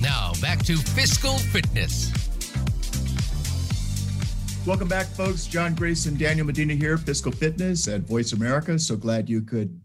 Now, 0.00 0.32
back 0.40 0.62
to 0.64 0.76
fiscal 0.76 1.38
fitness. 1.38 2.12
Welcome 4.66 4.88
back, 4.88 5.07
folks. 5.07 5.46
John 5.46 5.74
Grace 5.74 6.07
and, 6.07 6.18
Daniel 6.18 6.44
Medina 6.44 6.74
here, 6.74 6.98
Fiscal 6.98 7.30
Fitness 7.30 7.86
at 7.86 8.00
Voice 8.00 8.32
America. 8.32 8.76
So 8.78 8.96
glad 8.96 9.28
you 9.28 9.42
could 9.42 9.80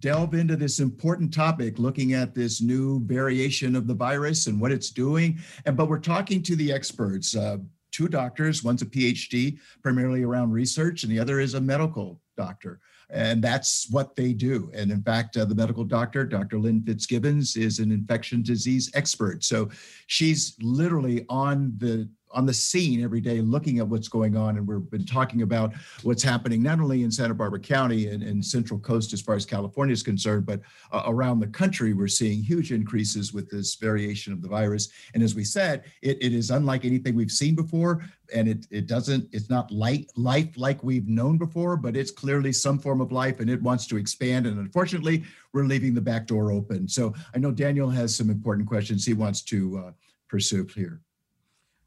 delve 0.00 0.34
into 0.34 0.56
this 0.56 0.78
important 0.78 1.34
topic, 1.34 1.78
looking 1.78 2.14
at 2.14 2.34
this 2.34 2.62
new 2.62 3.00
variation 3.06 3.74
of 3.74 3.86
the 3.86 3.94
virus 3.94 4.46
and 4.46 4.60
what 4.60 4.72
it's 4.72 4.90
doing. 4.90 5.38
And 5.66 5.76
but 5.76 5.88
we're 5.88 5.98
talking 5.98 6.42
to 6.44 6.56
the 6.56 6.72
experts. 6.72 7.36
Uh, 7.36 7.58
two 7.90 8.08
doctors. 8.08 8.62
One's 8.64 8.82
a 8.82 8.86
PhD, 8.86 9.58
primarily 9.82 10.22
around 10.22 10.52
research, 10.52 11.02
and 11.02 11.12
the 11.12 11.18
other 11.18 11.40
is 11.40 11.54
a 11.54 11.60
medical 11.60 12.20
doctor. 12.36 12.80
And 13.10 13.42
that's 13.42 13.88
what 13.90 14.14
they 14.14 14.32
do. 14.32 14.70
And 14.72 14.90
in 14.90 15.02
fact, 15.02 15.36
uh, 15.36 15.44
the 15.44 15.54
medical 15.54 15.84
doctor, 15.84 16.24
Dr. 16.24 16.58
Lynn 16.58 16.82
Fitzgibbons, 16.82 17.56
is 17.56 17.80
an 17.80 17.90
infection 17.90 18.42
disease 18.42 18.90
expert. 18.94 19.42
So 19.42 19.68
she's 20.06 20.56
literally 20.60 21.26
on 21.28 21.72
the 21.78 22.08
on 22.32 22.46
the 22.46 22.54
scene 22.54 23.02
every 23.02 23.20
day 23.20 23.40
looking 23.40 23.78
at 23.78 23.86
what's 23.86 24.08
going 24.08 24.36
on. 24.36 24.56
And 24.56 24.66
we've 24.66 24.90
been 24.90 25.06
talking 25.06 25.42
about 25.42 25.72
what's 26.02 26.22
happening 26.22 26.62
not 26.62 26.80
only 26.80 27.02
in 27.02 27.10
Santa 27.10 27.34
Barbara 27.34 27.60
County 27.60 28.08
and, 28.08 28.22
and 28.22 28.44
Central 28.44 28.78
Coast 28.78 29.12
as 29.12 29.20
far 29.20 29.34
as 29.34 29.44
California 29.44 29.92
is 29.92 30.02
concerned, 30.02 30.46
but 30.46 30.60
uh, 30.92 31.02
around 31.06 31.40
the 31.40 31.46
country, 31.48 31.92
we're 31.92 32.08
seeing 32.08 32.42
huge 32.42 32.72
increases 32.72 33.32
with 33.32 33.50
this 33.50 33.74
variation 33.74 34.32
of 34.32 34.42
the 34.42 34.48
virus. 34.48 34.90
And 35.14 35.22
as 35.22 35.34
we 35.34 35.44
said, 35.44 35.84
it, 36.02 36.18
it 36.22 36.32
is 36.32 36.50
unlike 36.50 36.84
anything 36.84 37.14
we've 37.14 37.30
seen 37.30 37.54
before. 37.54 38.04
And 38.32 38.46
it, 38.46 38.66
it 38.70 38.86
doesn't, 38.86 39.28
it's 39.32 39.50
not 39.50 39.72
light 39.72 40.10
life 40.16 40.56
like 40.56 40.84
we've 40.84 41.08
known 41.08 41.36
before, 41.36 41.76
but 41.76 41.96
it's 41.96 42.12
clearly 42.12 42.52
some 42.52 42.78
form 42.78 43.00
of 43.00 43.10
life 43.10 43.40
and 43.40 43.50
it 43.50 43.60
wants 43.60 43.86
to 43.88 43.96
expand. 43.96 44.46
And 44.46 44.58
unfortunately, 44.58 45.24
we're 45.52 45.64
leaving 45.64 45.94
the 45.94 46.00
back 46.00 46.28
door 46.28 46.52
open. 46.52 46.86
So 46.86 47.12
I 47.34 47.38
know 47.38 47.50
Daniel 47.50 47.90
has 47.90 48.14
some 48.14 48.30
important 48.30 48.68
questions 48.68 49.04
he 49.04 49.14
wants 49.14 49.42
to 49.42 49.78
uh, 49.78 49.92
pursue 50.28 50.64
here. 50.72 51.00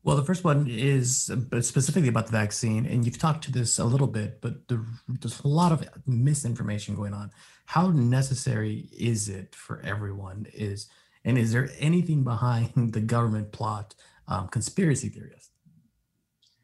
Well, 0.03 0.17
the 0.17 0.25
first 0.25 0.43
one 0.43 0.67
is 0.67 1.31
specifically 1.61 2.09
about 2.09 2.25
the 2.25 2.33
vaccine, 2.33 2.85
and 2.85 3.05
you've 3.05 3.17
talked 3.17 3.45
to 3.45 3.51
this 3.51 3.79
a 3.79 3.85
little 3.85 4.07
bit, 4.07 4.41
but 4.41 4.67
the, 4.67 4.85
there's 5.07 5.39
a 5.39 5.47
lot 5.47 5.71
of 5.71 5.87
misinformation 6.05 6.95
going 6.95 7.13
on. 7.13 7.31
How 7.67 7.87
necessary 7.87 8.89
is 8.91 9.29
it 9.29 9.55
for 9.55 9.81
everyone? 9.81 10.47
Is 10.53 10.89
and 11.23 11.37
is 11.37 11.53
there 11.53 11.69
anything 11.79 12.25
behind 12.25 12.71
the 12.93 12.99
government 12.99 13.53
plot 13.53 13.95
um, 14.27 14.49
conspiracy 14.49 15.07
theorists? 15.07 15.51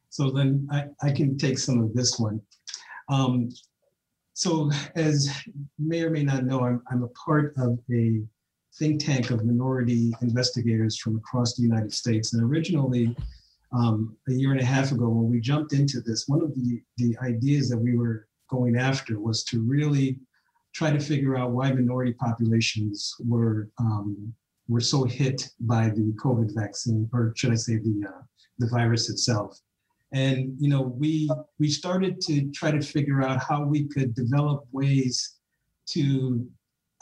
So 0.10 0.32
then 0.32 0.68
I, 0.70 0.88
I 1.02 1.12
can 1.12 1.38
take 1.38 1.60
some 1.60 1.82
of 1.82 1.94
this 1.94 2.20
one. 2.20 2.42
Um, 3.08 3.50
so 4.34 4.70
as 4.96 5.30
may 5.78 6.02
or 6.02 6.10
may 6.10 6.24
not 6.24 6.44
know, 6.44 6.66
I'm, 6.66 6.82
I'm 6.92 7.04
a 7.04 7.08
part 7.10 7.54
of 7.58 7.80
a 7.92 8.22
think 8.80 9.04
tank 9.04 9.30
of 9.30 9.46
minority 9.46 10.14
investigators 10.22 10.98
from 10.98 11.18
across 11.18 11.56
the 11.56 11.62
United 11.62 11.94
States. 11.94 12.34
And 12.34 12.42
originally, 12.42 13.16
um, 13.72 14.16
a 14.28 14.32
year 14.32 14.52
and 14.52 14.62
a 14.62 14.66
half 14.66 14.92
ago, 14.92 15.10
when 15.10 15.30
we 15.30 15.40
jumped 15.40 15.74
into 15.74 16.00
this, 16.00 16.28
one 16.28 16.42
of 16.42 16.56
the, 16.56 16.82
the 16.98 17.16
ideas 17.22 17.70
that 17.70 17.78
we 17.78 17.96
were 17.96 18.28
going 18.50 18.78
after 18.78 19.20
was 19.20 19.44
to 19.44 19.62
really 19.62 20.18
try 20.74 20.92
to 20.92 21.00
figure 21.00 21.38
out 21.38 21.52
why 21.52 21.72
minority 21.72 22.14
populations 22.14 23.16
were 23.20 23.70
um, 23.80 24.34
were 24.68 24.80
so 24.80 25.04
hit 25.04 25.50
by 25.62 25.90
the 25.90 26.14
COVID 26.24 26.54
vaccine, 26.54 27.10
or 27.12 27.34
should 27.36 27.52
I 27.52 27.56
say 27.56 27.78
the 27.78 28.06
uh, 28.08 28.22
the 28.60 28.68
virus 28.68 29.10
itself. 29.10 29.60
And 30.14 30.56
you 30.60 30.70
know, 30.70 30.82
we 30.82 31.30
we 31.60 31.70
started 31.70 32.22
to 32.22 32.50
try 32.52 32.72
to 32.72 32.82
figure 32.82 33.22
out 33.24 33.42
how 33.42 33.64
we 33.64 33.88
could 33.88 34.14
develop 34.14 34.66
ways 34.72 35.38
to 35.90 36.48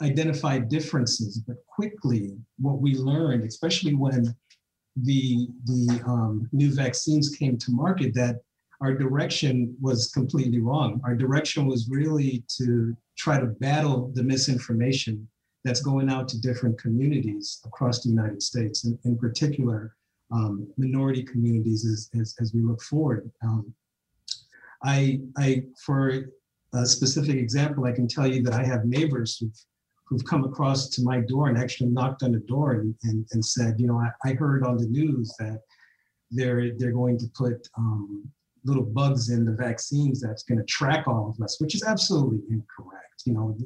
identify 0.02 0.58
differences, 0.58 1.38
but 1.46 1.56
quickly 1.66 2.36
what 2.58 2.80
we 2.80 2.94
learned, 2.94 3.44
especially 3.44 3.94
when 3.94 4.34
the 4.96 5.48
the 5.64 6.02
um, 6.06 6.48
new 6.52 6.74
vaccines 6.74 7.30
came 7.30 7.56
to 7.58 7.70
market, 7.70 8.14
that 8.14 8.40
our 8.80 8.94
direction 8.94 9.76
was 9.80 10.10
completely 10.12 10.60
wrong. 10.60 11.00
Our 11.04 11.16
direction 11.16 11.66
was 11.66 11.88
really 11.90 12.44
to 12.58 12.96
try 13.16 13.40
to 13.40 13.46
battle 13.46 14.12
the 14.14 14.22
misinformation 14.22 15.28
that's 15.64 15.80
going 15.80 16.08
out 16.08 16.28
to 16.28 16.40
different 16.40 16.78
communities 16.78 17.60
across 17.64 18.02
the 18.02 18.10
United 18.10 18.42
States, 18.42 18.84
and 18.84 18.98
in 19.04 19.18
particular, 19.18 19.96
um, 20.30 20.68
minority 20.76 21.22
communities 21.22 21.84
as, 21.84 22.10
as, 22.20 22.34
as, 22.40 22.52
we 22.54 22.62
look 22.62 22.82
forward. 22.82 23.30
Um, 23.42 23.72
I, 24.84 25.20
I, 25.36 25.62
for 25.84 26.30
a 26.74 26.86
specific 26.86 27.36
example, 27.36 27.86
I 27.86 27.92
can 27.92 28.06
tell 28.06 28.26
you 28.26 28.42
that 28.42 28.52
I 28.52 28.62
have 28.64 28.84
neighbors 28.84 29.38
who've, 29.38 29.58
who've 30.08 30.24
come 30.24 30.44
across 30.44 30.88
to 30.90 31.02
my 31.02 31.20
door 31.20 31.48
and 31.48 31.58
actually 31.58 31.90
knocked 31.90 32.22
on 32.22 32.32
the 32.32 32.40
door 32.40 32.72
and, 32.72 32.94
and, 33.04 33.26
and 33.32 33.44
said, 33.44 33.74
you 33.78 33.86
know, 33.86 33.98
I, 33.98 34.30
I 34.30 34.32
heard 34.34 34.64
on 34.64 34.76
the 34.78 34.86
news 34.86 35.34
that 35.38 35.60
they're, 36.30 36.72
they're 36.78 36.92
going 36.92 37.18
to 37.18 37.26
put 37.36 37.68
um, 37.76 38.30
little 38.64 38.84
bugs 38.84 39.30
in 39.30 39.44
the 39.44 39.52
vaccines 39.52 40.20
that's 40.20 40.42
going 40.42 40.58
to 40.58 40.64
track 40.64 41.06
all 41.06 41.30
of 41.30 41.42
us, 41.44 41.60
which 41.60 41.74
is 41.74 41.82
absolutely 41.82 42.40
incorrect. 42.50 43.04
You 43.24 43.32
know, 43.32 43.56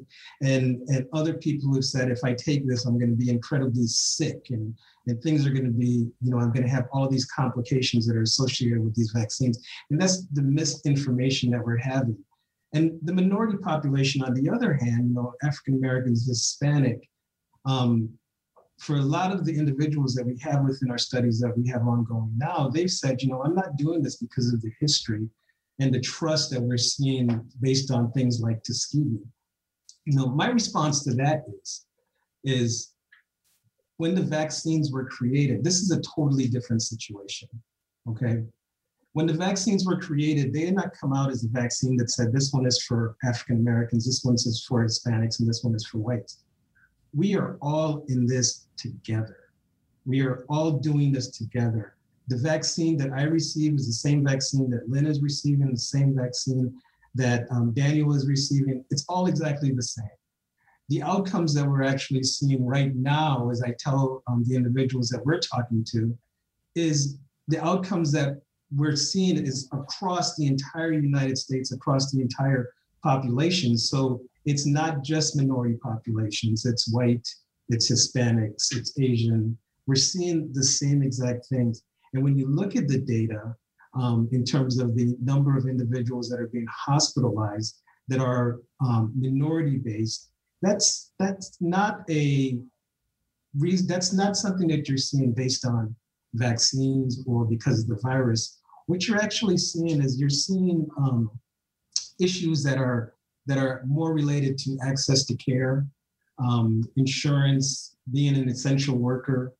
and 0.41 0.89
and 0.89 1.07
other 1.13 1.35
people 1.35 1.69
who 1.69 1.75
have 1.75 1.85
said 1.85 2.11
if 2.11 2.25
I 2.25 2.33
take 2.33 2.67
this, 2.67 2.87
I'm 2.87 2.99
going 2.99 3.11
to 3.11 3.17
be 3.17 3.29
incredibly 3.29 3.87
sick, 3.87 4.47
and 4.49 4.75
and 5.07 5.23
things 5.23 5.47
are 5.47 5.51
going 5.51 5.67
to 5.67 5.71
be, 5.71 6.09
you 6.23 6.31
know, 6.31 6.39
I'm 6.39 6.53
going 6.53 6.65
to 6.65 6.71
have 6.71 6.89
all 6.91 7.07
these 7.07 7.27
complications 7.27 8.07
that 8.07 8.17
are 8.17 8.23
associated 8.23 8.83
with 8.83 8.95
these 8.95 9.13
vaccines, 9.15 9.63
and 9.91 10.01
that's 10.01 10.27
the 10.29 10.41
misinformation 10.43 11.51
that 11.51 11.63
we're 11.63 11.77
having. 11.77 12.17
And 12.73 12.99
the 13.03 13.13
minority 13.13 13.59
population, 13.59 14.23
on 14.23 14.35
the 14.35 14.49
other 14.49 14.73
hand, 14.73 15.09
you 15.09 15.15
know, 15.15 15.35
African 15.43 15.75
Americans, 15.75 16.27
Hispanic, 16.27 17.07
um, 17.67 18.09
for 18.79 18.97
a 18.97 19.03
lot 19.03 19.33
of 19.33 19.45
the 19.45 19.57
individuals 19.57 20.15
that 20.15 20.27
we 20.27 20.37
have 20.41 20.65
within 20.65 20.91
our 20.91 20.99
studies 20.99 21.39
that 21.41 21.57
we 21.57 21.69
have 21.69 21.83
ongoing 21.87 22.33
now, 22.37 22.69
they've 22.69 22.91
said, 22.91 23.23
you 23.23 23.29
know, 23.29 23.43
I'm 23.43 23.55
not 23.55 23.77
doing 23.77 24.03
this 24.03 24.17
because 24.17 24.53
of 24.53 24.61
the 24.61 24.73
history 24.81 25.29
and 25.79 25.95
the 25.95 26.01
trust 26.01 26.51
that 26.51 26.61
we're 26.61 26.79
seeing 26.79 27.49
based 27.61 27.91
on 27.91 28.11
things 28.13 28.41
like 28.41 28.63
Tuskegee. 28.63 29.21
You 30.05 30.17
know, 30.17 30.27
my 30.27 30.49
response 30.49 31.05
to 31.05 31.15
that 31.15 31.45
is, 31.63 31.87
is 32.45 32.95
when 33.99 34.15
the 34.15 34.23
vaccines 34.23 34.91
were 34.91 35.07
created, 35.07 35.63
this 35.63 35.81
is 35.81 35.91
a 35.93 36.01
totally 36.01 36.49
different 36.49 36.83
situation. 36.83 37.49
Okay. 38.09 38.43
When 39.15 39.27
the 39.27 39.35
vaccines 39.35 39.85
were 39.85 40.01
created, 40.01 40.53
they 40.53 40.65
did 40.65 40.75
not 40.75 40.95
come 40.99 41.13
out 41.13 41.31
as 41.31 41.45
a 41.45 41.49
vaccine 41.49 41.97
that 41.99 42.11
said 42.11 42.33
this 42.33 42.53
one 42.53 42.67
is 42.67 42.83
for 42.83 43.17
African 43.25 43.57
Americans, 43.57 44.07
this 44.07 44.25
one 44.25 44.35
is 44.35 44.65
for 44.67 44.85
Hispanics, 44.85 45.41
and 45.41 45.49
this 45.49 45.63
one 45.63 45.75
is 45.75 45.87
for 45.87 45.99
whites 45.99 46.43
we 47.15 47.37
are 47.37 47.59
all 47.61 48.05
in 48.09 48.27
this 48.27 48.67
together. 48.77 49.37
We 50.07 50.23
are 50.23 50.45
all 50.49 50.73
doing 50.73 51.13
this 51.13 51.29
together. 51.29 51.95
The 52.29 52.39
vaccine 52.39 52.97
that 52.99 53.13
I 53.13 53.25
received 53.25 53.81
is 53.81 53.87
the 53.87 53.93
same 53.93 54.25
vaccine 54.25 54.71
that 54.71 54.89
Lynn 54.89 55.07
is 55.07 55.21
receiving, 55.21 55.71
the 55.71 55.77
same 55.77 56.15
vaccine 56.15 56.75
that 57.15 57.47
um, 57.51 57.73
Daniel 57.73 58.15
is 58.15 58.27
receiving. 58.27 58.85
It's 58.91 59.05
all 59.09 59.27
exactly 59.27 59.73
the 59.73 59.83
same. 59.83 60.09
The 60.89 61.03
outcomes 61.03 61.55
that 61.55 61.67
we're 61.67 61.83
actually 61.83 62.23
seeing 62.23 62.65
right 62.65 62.95
now, 62.95 63.51
as 63.51 63.63
I 63.63 63.75
tell 63.79 64.23
um, 64.27 64.45
the 64.47 64.57
individuals 64.57 65.09
that 65.11 65.25
we're 65.25 65.39
talking 65.39 65.85
to, 65.93 66.17
is 66.75 67.19
the 67.49 67.63
outcomes 67.63 68.13
that 68.13 68.41
we're 68.75 68.97
seeing 68.97 69.37
is 69.45 69.69
across 69.73 70.37
the 70.37 70.47
entire 70.47 70.93
United 70.93 71.39
States, 71.39 71.73
across 71.73 72.11
the 72.11 72.21
entire 72.21 72.73
population. 73.03 73.77
So 73.77 74.23
it's 74.45 74.67
not 74.67 75.03
just 75.03 75.37
minority 75.37 75.77
populations, 75.83 76.65
it's 76.65 76.93
white, 76.93 77.27
it's 77.69 77.91
Hispanics, 77.91 78.77
it's 78.77 78.99
Asian. 78.99 79.57
We're 79.87 79.95
seeing 79.97 80.51
the 80.53 80.65
same 80.65 81.03
exact 81.03 81.47
things. 81.47 81.83
And 82.13 82.23
when 82.23 82.37
you 82.37 82.49
look 82.49 82.77
at 82.77 82.89
the 82.89 82.99
data 82.99 83.55
um, 83.95 84.29
in 84.33 84.45
terms 84.45 84.79
of 84.79 84.97
the 84.97 85.17
number 85.23 85.57
of 85.57 85.67
individuals 85.67 86.29
that 86.29 86.41
are 86.41 86.49
being 86.49 86.67
hospitalized 86.71 87.81
that 88.09 88.21
are 88.21 88.61
um, 88.85 89.13
minority 89.17 89.79
based, 89.79 90.31
that's 90.61 91.13
that's 91.19 91.57
not 91.61 92.03
a 92.09 92.59
reason, 93.59 93.87
that's 93.87 94.13
not 94.13 94.37
something 94.37 94.69
that 94.69 94.89
you're 94.89 94.99
seeing 94.99 95.33
based 95.33 95.67
on 95.67 95.95
vaccines 96.35 97.23
or 97.27 97.45
because 97.45 97.81
of 97.81 97.89
the 97.89 98.01
virus. 98.03 98.62
What 98.87 99.07
you're 99.07 99.21
actually 99.21 99.59
seeing 99.59 100.03
is 100.03 100.21
you're 100.21 100.31
seeing 100.31 100.89
um, 100.97 101.31
issues 102.21 102.63
that 102.65 102.79
are 102.79 103.15
that 103.47 103.59
are 103.59 103.83
more 103.87 104.13
related 104.13 104.57
to 104.57 104.79
access 104.87 105.25
to 105.25 105.35
care, 105.35 105.85
um, 106.39 106.85
insurance, 106.97 107.97
being 108.13 108.37
an 108.37 108.49
essential 108.49 108.97
worker, 108.97 109.53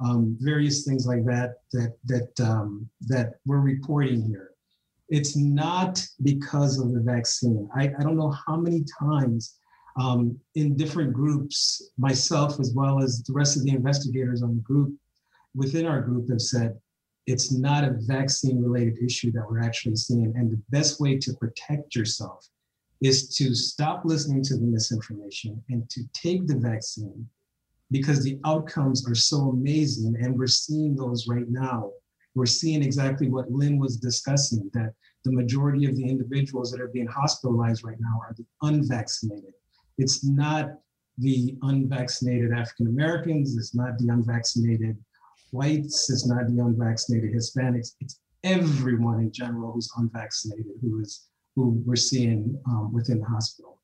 um, 0.00 0.36
various 0.40 0.84
things 0.84 1.06
like 1.06 1.24
that 1.24 1.56
that 1.72 1.94
that 2.04 2.40
um, 2.40 2.88
that 3.02 3.34
we're 3.46 3.60
reporting 3.60 4.22
here. 4.22 4.50
It's 5.08 5.36
not 5.36 6.06
because 6.22 6.78
of 6.78 6.92
the 6.92 7.00
vaccine. 7.00 7.68
I, 7.74 7.84
I 7.98 8.02
don't 8.02 8.16
know 8.16 8.34
how 8.46 8.56
many 8.56 8.84
times 9.00 9.58
um, 9.98 10.38
in 10.54 10.76
different 10.76 11.12
groups, 11.12 11.90
myself 11.96 12.60
as 12.60 12.72
well 12.74 13.02
as 13.02 13.22
the 13.22 13.32
rest 13.32 13.56
of 13.56 13.64
the 13.64 13.70
investigators 13.70 14.42
on 14.42 14.54
the 14.54 14.62
group 14.62 14.94
within 15.54 15.86
our 15.86 16.02
group 16.02 16.28
have 16.28 16.42
said 16.42 16.78
it's 17.28 17.52
not 17.52 17.84
a 17.84 17.98
vaccine 18.06 18.62
related 18.62 18.96
issue 19.04 19.30
that 19.32 19.44
we're 19.48 19.60
actually 19.62 19.96
seeing. 19.96 20.32
And 20.34 20.50
the 20.50 20.62
best 20.70 20.98
way 20.98 21.18
to 21.18 21.34
protect 21.34 21.94
yourself 21.94 22.48
is 23.02 23.28
to 23.36 23.54
stop 23.54 24.00
listening 24.06 24.42
to 24.44 24.56
the 24.56 24.64
misinformation 24.64 25.62
and 25.68 25.88
to 25.90 26.00
take 26.14 26.46
the 26.46 26.56
vaccine 26.56 27.28
because 27.90 28.24
the 28.24 28.38
outcomes 28.46 29.06
are 29.06 29.14
so 29.14 29.50
amazing. 29.50 30.16
And 30.22 30.38
we're 30.38 30.46
seeing 30.46 30.96
those 30.96 31.28
right 31.28 31.48
now. 31.50 31.90
We're 32.34 32.46
seeing 32.46 32.82
exactly 32.82 33.28
what 33.28 33.52
Lynn 33.52 33.78
was 33.78 33.98
discussing 33.98 34.70
that 34.72 34.94
the 35.26 35.32
majority 35.32 35.84
of 35.84 35.96
the 35.96 36.08
individuals 36.08 36.70
that 36.70 36.80
are 36.80 36.88
being 36.88 37.06
hospitalized 37.06 37.84
right 37.84 38.00
now 38.00 38.20
are 38.22 38.34
the 38.38 38.46
unvaccinated. 38.62 39.52
It's 39.98 40.24
not 40.24 40.70
the 41.18 41.54
unvaccinated 41.60 42.52
African 42.52 42.86
Americans, 42.86 43.54
it's 43.54 43.74
not 43.74 43.98
the 43.98 44.08
unvaccinated 44.08 44.96
whites, 45.52 46.10
it's 46.10 46.26
not 46.26 46.46
the 46.46 46.62
unvaccinated 46.62 47.32
Hispanics, 47.32 47.94
it's 48.00 48.20
everyone 48.44 49.20
in 49.20 49.32
general 49.32 49.72
who's 49.72 49.90
unvaccinated 49.96 50.66
who 50.80 51.00
is 51.00 51.28
who 51.56 51.82
we're 51.84 51.96
seeing 51.96 52.56
um, 52.68 52.92
within 52.92 53.18
the 53.18 53.26
hospital. 53.26 53.80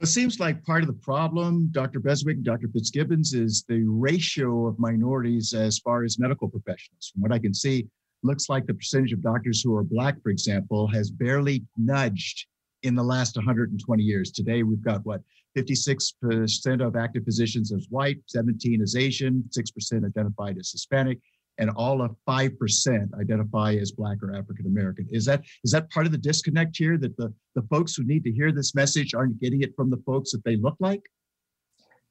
It 0.00 0.06
seems 0.06 0.38
like 0.38 0.62
part 0.64 0.82
of 0.82 0.86
the 0.86 0.92
problem, 0.92 1.70
Dr. 1.72 1.98
Beswick 1.98 2.42
Dr. 2.42 2.68
Fitzgibbons, 2.68 3.34
is 3.34 3.64
the 3.68 3.82
ratio 3.84 4.66
of 4.66 4.78
minorities 4.78 5.54
as 5.54 5.78
far 5.78 6.04
as 6.04 6.18
medical 6.20 6.48
professionals. 6.48 7.10
From 7.12 7.22
what 7.22 7.32
I 7.32 7.38
can 7.38 7.52
see, 7.52 7.88
looks 8.22 8.48
like 8.48 8.66
the 8.66 8.74
percentage 8.74 9.12
of 9.12 9.22
doctors 9.22 9.62
who 9.62 9.74
are 9.74 9.82
Black, 9.82 10.22
for 10.22 10.30
example, 10.30 10.86
has 10.88 11.10
barely 11.10 11.64
nudged 11.76 12.46
in 12.84 12.94
the 12.94 13.02
last 13.02 13.34
120 13.34 14.02
years. 14.02 14.30
Today, 14.30 14.62
we've 14.62 14.82
got 14.82 15.04
what, 15.04 15.20
56% 15.62 16.86
of 16.86 16.96
active 16.96 17.24
physicians 17.24 17.72
as 17.72 17.86
white, 17.90 18.18
17 18.26 18.82
as 18.82 18.96
Asian, 18.96 19.44
6% 19.56 20.06
identified 20.06 20.58
as 20.58 20.70
Hispanic, 20.70 21.18
and 21.58 21.70
all 21.70 22.00
of 22.02 22.14
5% 22.28 23.20
identify 23.20 23.74
as 23.74 23.92
black 23.92 24.18
or 24.22 24.34
african 24.34 24.66
american 24.66 25.06
is 25.10 25.24
that 25.24 25.42
is 25.64 25.72
that 25.72 25.90
part 25.90 26.06
of 26.06 26.12
the 26.12 26.18
disconnect 26.18 26.76
here 26.76 26.96
that 26.96 27.16
the 27.16 27.32
the 27.54 27.62
folks 27.62 27.94
who 27.94 28.04
need 28.04 28.24
to 28.24 28.32
hear 28.32 28.52
this 28.52 28.74
message 28.74 29.14
aren't 29.14 29.38
getting 29.40 29.62
it 29.62 29.74
from 29.76 29.90
the 29.90 30.00
folks 30.06 30.30
that 30.32 30.42
they 30.44 30.56
look 30.56 30.76
like 30.80 31.02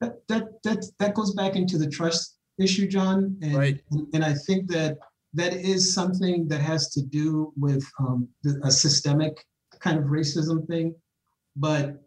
that 0.01 0.27
that 0.27 0.43
that, 0.63 0.85
that 0.99 1.13
goes 1.13 1.33
back 1.33 1.55
into 1.55 1.77
the 1.77 1.89
trust 1.89 2.37
issue 2.59 2.87
john 2.87 3.37
and, 3.41 3.55
right. 3.55 3.81
and 4.13 4.23
i 4.23 4.33
think 4.33 4.69
that 4.69 4.97
that 5.33 5.53
is 5.53 5.93
something 5.93 6.47
that 6.47 6.61
has 6.61 6.89
to 6.89 7.01
do 7.01 7.53
with 7.57 7.85
um, 7.99 8.27
a 8.63 8.71
systemic 8.71 9.45
kind 9.79 9.97
of 9.97 10.05
racism 10.05 10.67
thing 10.67 10.93
but 11.55 12.03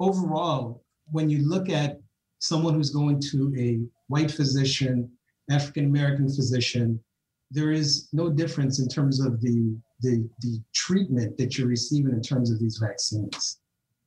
overall 0.00 0.84
when 1.10 1.28
you 1.30 1.46
look 1.46 1.68
at 1.68 2.00
someone 2.38 2.74
who's 2.74 2.90
going 2.90 3.20
to 3.20 3.54
a 3.58 3.80
white 4.08 4.30
physician 4.30 5.10
African 5.50 5.84
American 5.84 6.26
physician, 6.26 7.00
there 7.50 7.70
is 7.70 8.08
no 8.12 8.30
difference 8.30 8.80
in 8.80 8.88
terms 8.88 9.20
of 9.20 9.40
the, 9.40 9.76
the, 10.00 10.28
the 10.40 10.60
treatment 10.74 11.36
that 11.38 11.56
you're 11.56 11.68
receiving 11.68 12.12
in 12.12 12.22
terms 12.22 12.50
of 12.50 12.58
these 12.58 12.78
vaccines. 12.78 13.60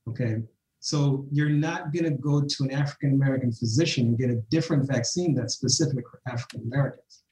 Okay. 0.10 0.38
So 0.80 1.26
you're 1.32 1.50
not 1.50 1.92
going 1.92 2.06
to 2.06 2.12
go 2.12 2.42
to 2.42 2.64
an 2.64 2.72
African 2.72 3.14
American 3.14 3.52
physician 3.52 4.08
and 4.08 4.18
get 4.18 4.30
a 4.30 4.42
different 4.50 4.88
vaccine 4.88 5.34
that's 5.34 5.56
specific 5.56 6.06
for 6.10 6.22
African 6.28 6.62
Americans. 6.72 7.24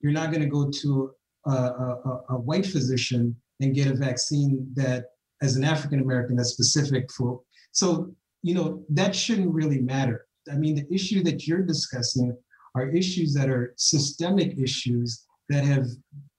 You're 0.00 0.12
not 0.12 0.30
going 0.30 0.42
to 0.42 0.48
go 0.48 0.70
to 0.70 1.10
a, 1.46 1.50
a, 1.50 2.22
a, 2.30 2.38
white 2.38 2.66
physician 2.66 3.34
and 3.60 3.74
get 3.74 3.88
a 3.88 3.94
vaccine 3.94 4.70
that 4.74 5.06
as 5.42 5.56
an 5.56 5.64
African 5.64 6.00
American 6.00 6.36
that's 6.36 6.50
specific 6.50 7.10
for. 7.12 7.40
So, 7.72 8.12
you 8.42 8.54
know, 8.54 8.84
that 8.90 9.14
shouldn't 9.14 9.52
really 9.52 9.80
matter. 9.80 10.26
I 10.50 10.56
mean, 10.56 10.74
the 10.74 10.94
issue 10.94 11.22
that 11.24 11.46
you're 11.46 11.62
discussing 11.62 12.36
are 12.74 12.88
issues 12.88 13.34
that 13.34 13.48
are 13.48 13.74
systemic 13.76 14.58
issues 14.58 15.24
that 15.48 15.64
have 15.64 15.86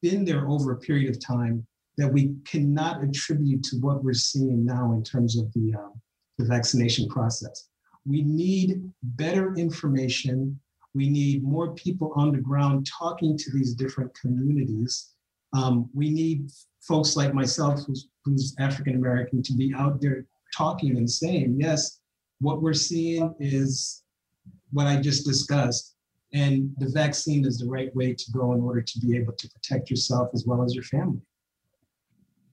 been 0.01 0.23
there 0.23 0.47
over 0.49 0.71
a 0.71 0.79
period 0.79 1.09
of 1.09 1.23
time 1.23 1.65
that 1.97 2.11
we 2.11 2.33
cannot 2.45 3.03
attribute 3.03 3.63
to 3.63 3.77
what 3.77 4.03
we're 4.03 4.13
seeing 4.13 4.63
now 4.63 4.93
in 4.93 5.03
terms 5.03 5.37
of 5.37 5.51
the, 5.53 5.73
um, 5.77 5.93
the 6.37 6.45
vaccination 6.45 7.07
process. 7.09 7.67
We 8.05 8.21
need 8.21 8.89
better 9.03 9.53
information. 9.55 10.59
We 10.93 11.09
need 11.09 11.43
more 11.43 11.73
people 11.75 12.13
on 12.15 12.31
the 12.31 12.39
ground 12.39 12.87
talking 12.87 13.37
to 13.37 13.51
these 13.51 13.73
different 13.73 14.17
communities. 14.19 15.09
Um, 15.53 15.89
we 15.93 16.09
need 16.09 16.49
folks 16.81 17.15
like 17.15 17.33
myself, 17.33 17.81
who's, 17.85 18.09
who's 18.25 18.55
African 18.59 18.95
American, 18.95 19.43
to 19.43 19.53
be 19.53 19.73
out 19.75 20.01
there 20.01 20.25
talking 20.55 20.97
and 20.97 21.09
saying, 21.09 21.57
yes, 21.59 21.99
what 22.39 22.61
we're 22.61 22.73
seeing 22.73 23.33
is 23.39 24.03
what 24.71 24.87
I 24.87 24.99
just 24.99 25.25
discussed. 25.25 25.95
And 26.33 26.71
the 26.77 26.89
vaccine 26.89 27.45
is 27.45 27.57
the 27.57 27.67
right 27.67 27.93
way 27.95 28.13
to 28.13 28.31
go 28.31 28.53
in 28.53 28.61
order 28.61 28.81
to 28.81 28.99
be 28.99 29.17
able 29.17 29.33
to 29.33 29.49
protect 29.49 29.89
yourself 29.89 30.29
as 30.33 30.45
well 30.45 30.63
as 30.63 30.75
your 30.75 30.83
family. 30.83 31.21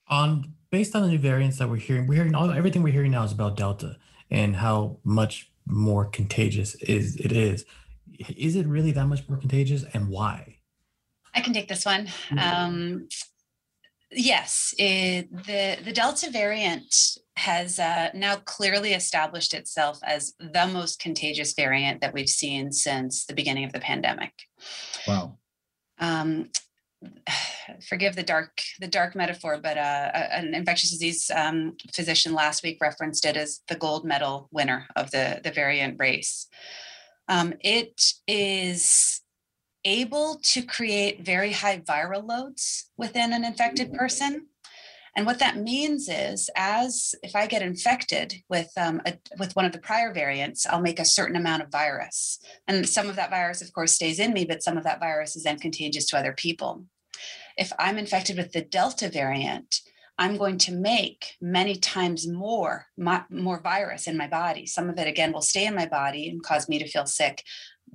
On 0.09 0.53
based 0.71 0.95
on 0.95 1.03
the 1.03 1.09
new 1.09 1.19
variants 1.19 1.59
that 1.59 1.69
we're 1.69 1.77
hearing, 1.77 2.07
we're 2.07 2.15
hearing 2.15 2.35
all 2.35 2.51
everything 2.51 2.83
we're 2.83 2.93
hearing 2.93 3.11
now 3.11 3.25
is 3.25 3.33
about 3.33 3.57
Delta 3.57 3.97
and 4.31 4.57
how 4.57 4.99
much 5.05 5.51
more 5.67 6.05
contagious 6.05 6.75
is 6.77 7.17
it 7.17 7.33
is. 7.33 7.65
Is 8.37 8.57
it 8.57 8.67
really 8.67 8.93
that 8.93 9.07
much 9.07 9.29
more 9.29 9.37
contagious, 9.37 9.85
and 9.93 10.09
why? 10.09 10.59
I 11.35 11.41
can 11.41 11.53
take 11.53 11.69
this 11.69 11.85
one. 11.85 12.09
Um, 12.39 13.09
yes, 14.11 14.75
it, 14.79 15.31
the 15.31 15.79
the 15.85 15.93
Delta 15.93 16.31
variant 16.31 16.95
has 17.37 17.79
uh, 17.79 18.11
now 18.15 18.37
clearly 18.37 18.93
established 18.95 19.55
itself 19.55 19.99
as 20.03 20.35
the 20.39 20.67
most 20.67 20.99
contagious 20.99 21.55
variant 21.55 22.01
that 22.01 22.15
we've 22.15 22.29
seen 22.29 22.73
since 22.73 23.27
the 23.27 23.35
beginning 23.35 23.65
of 23.65 23.73
the 23.73 23.81
pandemic. 23.81 24.33
Wow. 25.07 25.39
Um, 25.99 26.51
forgive 27.89 28.17
the 28.17 28.23
dark 28.23 28.61
the 28.81 28.89
dark 28.89 29.15
metaphor, 29.15 29.59
but 29.63 29.77
uh, 29.77 30.11
an 30.15 30.55
infectious 30.55 30.91
disease 30.91 31.31
um, 31.35 31.77
physician 31.95 32.33
last 32.33 32.63
week 32.63 32.79
referenced 32.81 33.27
it 33.27 33.37
as 33.37 33.61
the 33.69 33.77
gold 33.77 34.05
medal 34.05 34.49
winner 34.53 34.87
of 34.97 35.11
the 35.11 35.41
the 35.43 35.51
variant 35.51 35.97
race. 35.99 36.49
Um, 37.29 37.55
it 37.61 38.01
is 38.29 39.21
able 39.87 40.41
to 40.43 40.61
create 40.63 41.25
very 41.25 41.53
high 41.53 41.79
viral 41.79 42.27
loads 42.29 42.91
within 42.99 43.33
an 43.33 43.45
infected 43.45 43.95
person. 43.95 44.49
And 45.17 45.25
what 45.25 45.39
that 45.39 45.57
means 45.57 46.11
is, 46.11 46.51
as 46.57 47.15
if 47.23 47.35
I 47.35 47.47
get 47.47 47.63
infected 47.63 48.35
with 48.51 48.71
um, 48.77 49.01
a, 49.07 49.17
with 49.39 49.57
one 49.57 49.65
of 49.65 49.73
the 49.73 49.79
prior 49.79 50.13
variants, 50.13 50.67
I'll 50.67 50.83
make 50.83 51.01
a 51.01 51.07
certain 51.07 51.37
amount 51.37 51.63
of 51.63 51.71
virus, 51.71 52.39
and 52.69 52.87
some 52.87 53.09
of 53.09 53.17
that 53.17 53.31
virus, 53.31 53.63
of 53.63 53.73
course, 53.73 53.95
stays 53.95 54.19
in 54.19 54.35
me, 54.35 54.45
but 54.45 54.63
some 54.63 54.77
of 54.77 54.85
that 54.85 55.01
virus 55.01 55.35
is 55.35 55.45
then 55.45 55.59
contagious 55.59 56.05
to 56.09 56.19
other 56.19 56.35
people. 56.35 56.85
If 57.57 57.73
I'm 57.79 57.97
infected 57.97 58.37
with 58.37 58.53
the 58.53 58.61
Delta 58.61 59.09
variant, 59.09 59.81
I'm 60.19 60.37
going 60.37 60.59
to 60.59 60.73
make 60.73 61.35
many 61.41 61.77
times 61.77 62.27
more 62.27 62.87
more 62.97 63.61
virus 63.61 64.07
in 64.07 64.17
my 64.17 64.29
body. 64.29 64.67
Some 64.67 64.91
of 64.91 64.99
it 64.99 65.09
again 65.09 65.33
will 65.33 65.43
stay 65.43 65.67
in 65.67 65.75
my 65.75 65.87
body 65.87 66.29
and 66.29 66.43
cause 66.43 66.69
me 66.69 66.79
to 66.79 66.89
feel 66.89 67.07
sick, 67.07 67.43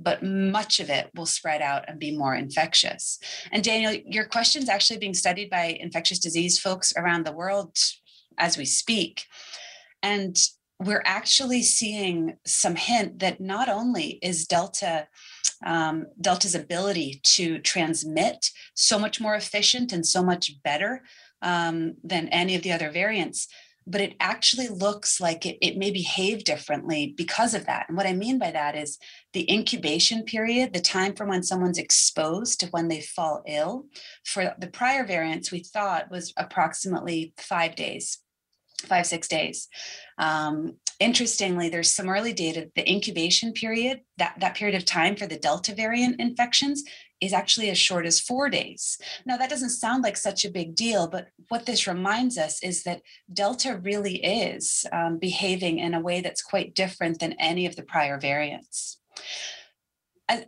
but 0.02 0.24
much 0.24 0.80
of 0.80 0.90
it 0.90 1.10
will 1.16 1.26
spread 1.26 1.62
out 1.62 1.86
and 1.88 2.00
be 2.00 2.16
more 2.16 2.36
infectious. 2.36 3.20
And 3.52 3.64
Daniel, 3.64 3.94
your 4.06 4.26
question 4.26 4.64
is 4.64 4.70
actually 4.70 5.00
being 5.00 5.14
studied 5.14 5.50
by 5.50 5.78
infectious 5.80 6.20
disease 6.20 6.60
folks 6.60 6.94
around 6.96 7.26
the 7.26 7.32
world 7.32 7.76
as 8.38 8.58
we 8.58 8.66
speak. 8.66 9.26
And 10.02 10.38
we're 10.80 11.04
actually 11.06 11.62
seeing 11.62 12.38
some 12.46 12.76
hint 12.76 13.20
that 13.20 13.40
not 13.40 13.70
only 13.70 14.20
is 14.22 14.48
Delta 14.48 15.08
um, 15.64 16.08
Delta's 16.20 16.56
ability 16.56 17.22
to 17.24 17.60
transmit 17.60 18.50
so 18.74 18.98
much 18.98 19.22
more 19.22 19.36
efficient 19.36 19.94
and 19.94 20.06
so 20.06 20.24
much 20.24 20.62
better 20.64 21.04
um, 21.42 21.96
than 22.04 22.28
any 22.30 22.56
of 22.56 22.64
the 22.64 22.72
other 22.72 22.90
variants, 22.90 23.48
but 23.88 24.02
it 24.02 24.16
actually 24.20 24.68
looks 24.68 25.20
like 25.20 25.46
it, 25.46 25.58
it 25.62 25.78
may 25.78 25.92
behave 25.92 26.44
differently 26.44 27.14
because 27.18 27.54
of 27.54 27.66
that. 27.66 27.88
And 27.88 27.98
what 27.98 28.08
I 28.08 28.14
mean 28.14 28.40
by 28.40 28.52
that 28.52 28.76
is 28.76 28.98
the 29.34 29.52
incubation 29.52 30.24
period, 30.24 30.74
the 30.74 30.82
time 30.82 31.14
from 31.14 31.30
when 31.30 31.44
someone's 31.44 31.78
exposed 31.78 32.60
to 32.60 32.68
when 32.68 32.88
they 32.88 33.02
fall 33.02 33.44
ill. 33.48 33.86
For 34.24 34.54
the 34.60 34.68
prior 34.68 35.06
variants, 35.06 35.52
we 35.52 35.60
thought 35.60 36.12
was 36.12 36.34
approximately 36.38 37.34
five 37.38 37.76
days 37.76 38.20
five 38.88 39.06
six 39.06 39.28
days 39.28 39.68
um, 40.18 40.76
interestingly 41.00 41.70
there's 41.70 41.92
some 41.92 42.10
early 42.10 42.34
data 42.34 42.68
the 42.76 42.92
incubation 42.92 43.54
period 43.54 44.02
that, 44.18 44.36
that 44.40 44.56
period 44.56 44.76
of 44.76 44.86
time 44.86 45.16
for 45.16 45.28
the 45.28 45.38
delta 45.38 45.76
variant 45.76 46.20
infections 46.20 46.84
is 47.22 47.34
actually 47.34 47.70
as 47.70 47.78
short 47.78 48.06
as 48.06 48.20
four 48.20 48.50
days. 48.50 48.98
Now, 49.26 49.38
that 49.38 49.50
doesn't 49.50 49.70
sound 49.70 50.04
like 50.04 50.18
such 50.18 50.44
a 50.44 50.52
big 50.52 50.76
deal, 50.76 51.08
but 51.08 51.28
what 51.50 51.68
this 51.68 51.88
reminds 51.88 52.38
us 52.38 52.62
is 52.64 52.84
that 52.84 53.04
Delta 53.32 53.80
really 53.82 54.16
is 54.16 54.86
um, 54.92 55.20
behaving 55.20 55.78
in 55.78 55.94
a 55.94 56.02
way 56.02 56.22
that's 56.22 56.42
quite 56.42 56.74
different 56.74 57.20
than 57.20 57.34
any 57.34 57.68
of 57.68 57.76
the 57.76 57.84
prior 57.84 58.20
variants. 58.20 58.98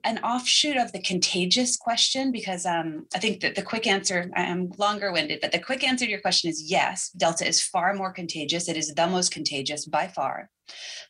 an 0.04 0.18
offshoot 0.20 0.78
of 0.78 0.94
the 0.94 1.02
contagious 1.02 1.78
question, 1.78 2.32
because 2.32 2.66
um, 2.66 3.06
I 3.14 3.20
think 3.20 3.42
that 3.42 3.56
the 3.56 3.62
quick 3.62 3.86
answer, 3.86 4.32
I'm 4.36 4.72
longer 4.78 5.12
winded, 5.12 5.42
but 5.42 5.52
the 5.52 5.60
quick 5.60 5.84
answer 5.84 6.06
to 6.06 6.12
your 6.12 6.22
question 6.22 6.50
is 6.50 6.72
yes, 6.72 7.10
Delta 7.12 7.46
is 7.46 7.62
far 7.62 7.94
more 7.94 8.14
contagious. 8.14 8.70
It 8.70 8.78
is 8.78 8.94
the 8.94 9.08
most 9.08 9.32
contagious 9.32 9.86
by 9.86 10.08
far. 10.08 10.50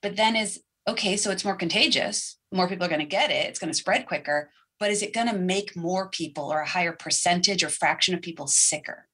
But 0.02 0.16
then 0.16 0.36
is 0.36 0.62
okay, 0.88 1.16
so 1.16 1.32
it's 1.32 1.46
more 1.46 1.56
contagious. 1.56 2.38
More 2.52 2.68
people 2.68 2.86
are 2.86 2.90
going 2.90 3.00
to 3.00 3.06
get 3.06 3.32
it. 3.32 3.48
It's 3.48 3.60
going 3.60 3.72
to 3.72 3.78
spread 3.78 4.08
quicker 4.08 4.50
but 4.80 4.92
is 4.92 5.02
it 5.02 5.14
going 5.14 5.28
to 5.28 5.38
make 5.38 5.76
more 5.76 6.10
people 6.10 6.52
or 6.52 6.62
a 6.62 6.68
higher 6.68 6.92
percentage 6.94 7.64
or 7.64 7.70
fraction 7.70 8.14
of 8.14 8.22
people 8.22 8.48
sicker? 8.48 9.08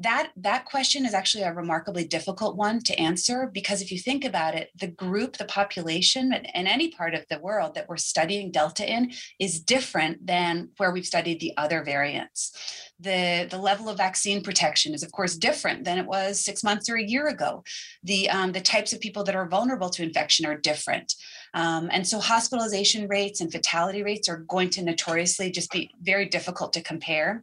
That 0.00 0.32
that 0.36 0.64
question 0.64 1.04
is 1.04 1.12
actually 1.12 1.44
a 1.44 1.52
remarkably 1.52 2.04
difficult 2.04 2.56
one 2.56 2.80
to 2.80 2.98
answer 2.98 3.50
because 3.52 3.82
if 3.82 3.92
you 3.92 3.98
think 3.98 4.24
about 4.24 4.54
it 4.54 4.70
the 4.74 4.86
group 4.86 5.36
the 5.36 5.44
population 5.44 6.32
in 6.32 6.66
any 6.66 6.90
part 6.90 7.14
of 7.14 7.24
the 7.28 7.38
world 7.38 7.74
that 7.74 7.88
we're 7.88 7.98
studying 7.98 8.50
delta 8.50 8.90
in 8.90 9.12
is 9.38 9.60
different 9.60 10.26
than 10.26 10.70
where 10.78 10.90
we've 10.90 11.06
studied 11.06 11.38
the 11.40 11.52
other 11.56 11.84
variants. 11.84 12.90
The 12.98 13.46
the 13.50 13.58
level 13.58 13.88
of 13.88 13.98
vaccine 13.98 14.42
protection 14.42 14.94
is 14.94 15.02
of 15.02 15.12
course 15.12 15.36
different 15.36 15.84
than 15.84 15.98
it 15.98 16.06
was 16.06 16.44
six 16.44 16.64
months 16.64 16.88
or 16.88 16.96
a 16.96 17.02
year 17.02 17.28
ago. 17.28 17.62
The 18.02 18.30
um, 18.30 18.52
the 18.52 18.60
types 18.60 18.92
of 18.92 19.00
people 19.00 19.24
that 19.24 19.36
are 19.36 19.48
vulnerable 19.48 19.90
to 19.90 20.02
infection 20.02 20.46
are 20.46 20.56
different. 20.56 21.14
Um, 21.52 21.90
and 21.92 22.06
so 22.06 22.18
hospitalization 22.20 23.08
rates 23.08 23.40
and 23.40 23.52
fatality 23.52 24.02
rates 24.02 24.28
are 24.28 24.38
going 24.38 24.70
to 24.70 24.82
notoriously 24.82 25.50
just 25.50 25.70
be 25.70 25.90
very 26.00 26.26
difficult 26.26 26.72
to 26.74 26.82
compare 26.82 27.42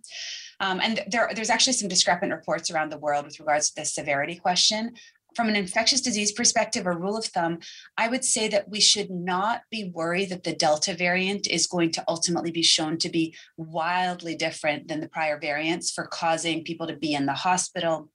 um, 0.60 0.80
and 0.82 1.04
there, 1.08 1.30
there's 1.36 1.50
actually 1.50 1.74
some 1.74 1.88
discrepant 1.88 2.32
reports 2.32 2.72
around 2.72 2.92
the 2.92 2.98
world 2.98 3.26
with 3.26 3.40
regards 3.40 3.70
to 3.70 3.82
the 3.82 3.86
severity 3.86 4.36
question. 4.36 4.94
From 5.36 5.50
an 5.50 5.56
infectious 5.56 6.02
disease 6.02 6.32
perspective, 6.32 6.88
a 6.88 6.92
rule 6.92 7.16
of 7.16 7.26
thumb, 7.26 7.60
I 7.96 8.08
would 8.08 8.26
say 8.26 8.48
that 8.48 8.70
we 8.70 8.80
should 8.80 9.12
not 9.12 9.62
be 9.70 9.92
worried 9.94 10.30
that 10.30 10.44
the 10.44 10.54
Delta 10.54 10.96
variant 10.96 11.48
is 11.48 11.68
going 11.68 11.92
to 11.92 12.04
ultimately 12.08 12.50
be 12.50 12.64
shown 12.64 12.98
to 13.00 13.10
be 13.10 13.36
wildly 13.56 14.36
different 14.36 14.88
than 14.88 15.00
the 15.00 15.10
prior 15.10 15.40
variants 15.40 15.92
for 15.92 16.08
causing 16.08 16.64
people 16.64 16.88
to 16.88 16.96
be 16.96 17.14
in 17.14 17.28
the 17.28 17.34
hospital 17.34 18.10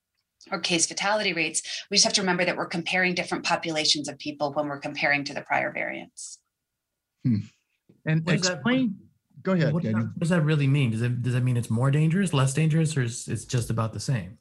or 0.50 0.58
case 0.58 0.86
fatality 0.86 1.32
rates. 1.32 1.62
We 1.90 1.96
just 1.96 2.04
have 2.04 2.14
to 2.14 2.22
remember 2.22 2.44
that 2.44 2.56
we're 2.56 2.66
comparing 2.66 3.14
different 3.14 3.44
populations 3.44 4.08
of 4.08 4.18
people 4.18 4.52
when 4.52 4.66
we're 4.66 4.80
comparing 4.80 5.22
to 5.24 5.34
the 5.34 5.42
prior 5.42 5.72
variants. 5.72 6.38
Hmm. 7.24 7.36
And 8.04 8.28
explain 8.28 8.96
Go 9.42 9.52
ahead. 9.52 9.72
What, 9.72 9.84
what, 9.84 10.18
does 10.18 10.28
that 10.28 10.42
really 10.42 10.66
mean? 10.66 10.90
Does 10.90 11.02
it 11.02 11.22
does 11.22 11.34
that 11.34 11.42
mean 11.42 11.56
it's 11.56 11.70
more 11.70 11.90
dangerous, 11.90 12.32
less 12.32 12.54
dangerous, 12.54 12.96
or 12.96 13.02
is 13.02 13.28
it's 13.28 13.44
just 13.44 13.70
about 13.70 13.92
the 13.92 14.00
same? 14.00 14.38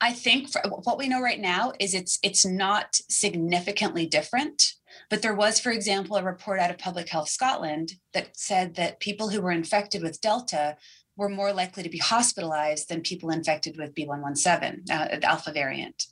I 0.00 0.12
think 0.12 0.50
for, 0.50 0.60
what 0.68 0.98
we 0.98 1.08
know 1.08 1.20
right 1.20 1.40
now 1.40 1.72
is 1.80 1.94
it's 1.94 2.18
it's 2.22 2.44
not 2.44 3.00
significantly 3.08 4.06
different. 4.06 4.74
But 5.10 5.22
there 5.22 5.34
was, 5.34 5.58
for 5.58 5.70
example, 5.70 6.16
a 6.16 6.22
report 6.22 6.60
out 6.60 6.70
of 6.70 6.78
Public 6.78 7.08
Health 7.08 7.28
Scotland 7.28 7.92
that 8.12 8.36
said 8.36 8.74
that 8.74 9.00
people 9.00 9.28
who 9.28 9.40
were 9.40 9.52
infected 9.52 10.02
with 10.02 10.20
Delta 10.20 10.76
were 11.16 11.28
more 11.28 11.52
likely 11.52 11.82
to 11.82 11.88
be 11.88 11.98
hospitalized 11.98 12.88
than 12.88 13.00
people 13.00 13.30
infected 13.30 13.76
with 13.76 13.94
B117, 13.94 14.90
uh, 14.90 15.18
the 15.18 15.24
Alpha 15.24 15.52
variant. 15.52 16.06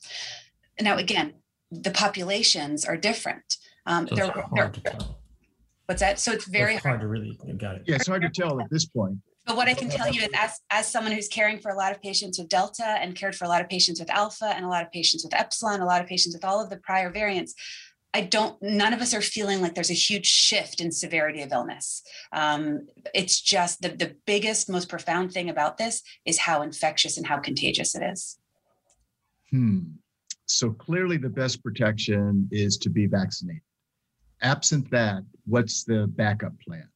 Now, 0.81 0.97
again, 0.97 1.35
the 1.71 1.91
populations 1.91 2.85
are 2.85 2.97
different. 2.97 3.57
Um, 3.87 4.09
so 4.09 4.15
they're, 4.17 4.45
they're, 4.83 4.99
What's 5.87 6.01
that? 6.01 6.19
So 6.19 6.33
it's 6.33 6.47
very 6.47 6.75
it's 6.75 6.83
hard, 6.83 6.97
hard 6.97 7.01
to 7.03 7.09
really 7.09 7.39
got 7.57 7.77
it. 7.77 7.85
Yeah, 7.87 7.97
it's 7.97 8.09
hard 8.09 8.23
to 8.23 8.29
tell 8.29 8.61
at 8.61 8.69
this 8.71 8.87
point. 8.87 9.19
But 9.47 9.57
what 9.57 9.69
I 9.69 9.75
can 9.75 9.89
tell 9.89 10.13
you 10.13 10.23
is, 10.23 10.29
as, 10.35 10.59
as 10.71 10.91
someone 10.91 11.13
who's 11.13 11.29
caring 11.29 11.61
for 11.61 11.71
a 11.71 11.77
lot 11.77 11.93
of 11.93 12.03
patients 12.03 12.37
with 12.37 12.49
Delta 12.49 12.85
and 12.85 13.15
cared 13.15 13.37
for 13.37 13.45
a 13.45 13.49
lot 13.49 13.61
of 13.61 13.69
patients 13.69 14.01
with 14.01 14.11
Alpha 14.11 14.47
and 14.47 14.65
a 14.65 14.69
lot 14.69 14.83
of 14.83 14.91
patients 14.91 15.23
with 15.23 15.33
Epsilon, 15.33 15.81
a 15.81 15.87
lot 15.87 16.01
of 16.01 16.09
patients 16.09 16.35
with 16.35 16.45
all 16.45 16.61
of 16.61 16.69
the 16.69 16.79
prior 16.79 17.11
variants, 17.11 17.55
I 18.13 18.23
don't, 18.23 18.61
none 18.61 18.93
of 18.93 19.01
us 19.01 19.15
are 19.15 19.21
feeling 19.21 19.61
like 19.61 19.75
there's 19.75 19.91
a 19.91 19.95
huge 19.95 20.27
shift 20.27 20.81
in 20.81 20.91
severity 20.91 21.43
of 21.43 21.53
illness. 21.53 22.03
Um, 22.33 22.89
it's 23.15 23.41
just 23.41 23.83
the, 23.83 23.91
the 23.91 24.17
biggest, 24.27 24.69
most 24.69 24.89
profound 24.89 25.33
thing 25.33 25.49
about 25.49 25.77
this 25.77 26.03
is 26.25 26.39
how 26.39 26.63
infectious 26.63 27.17
and 27.17 27.27
how 27.27 27.39
contagious 27.39 27.95
it 27.95 28.03
is. 28.03 28.39
Hmm. 29.51 29.81
So 30.47 30.71
clearly, 30.71 31.19
the 31.19 31.29
best 31.29 31.63
protection 31.63 32.49
is 32.51 32.79
to 32.79 32.91
be 32.91 33.07
vaccinated. 33.07 33.63
Absent 34.43 34.91
that, 34.91 35.23
what's 35.47 35.85
the 35.85 36.07
backup 36.07 36.59
plan? 36.61 36.89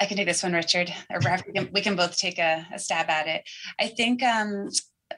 I 0.00 0.06
can 0.06 0.16
take 0.16 0.26
this 0.26 0.42
one, 0.42 0.52
Richard, 0.52 0.92
or 1.10 1.20
we 1.72 1.80
can 1.80 1.96
both 1.96 2.16
take 2.16 2.38
a, 2.38 2.66
a 2.72 2.78
stab 2.78 3.08
at 3.08 3.26
it. 3.26 3.48
I 3.80 3.88
think 3.88 4.22
um, 4.22 4.68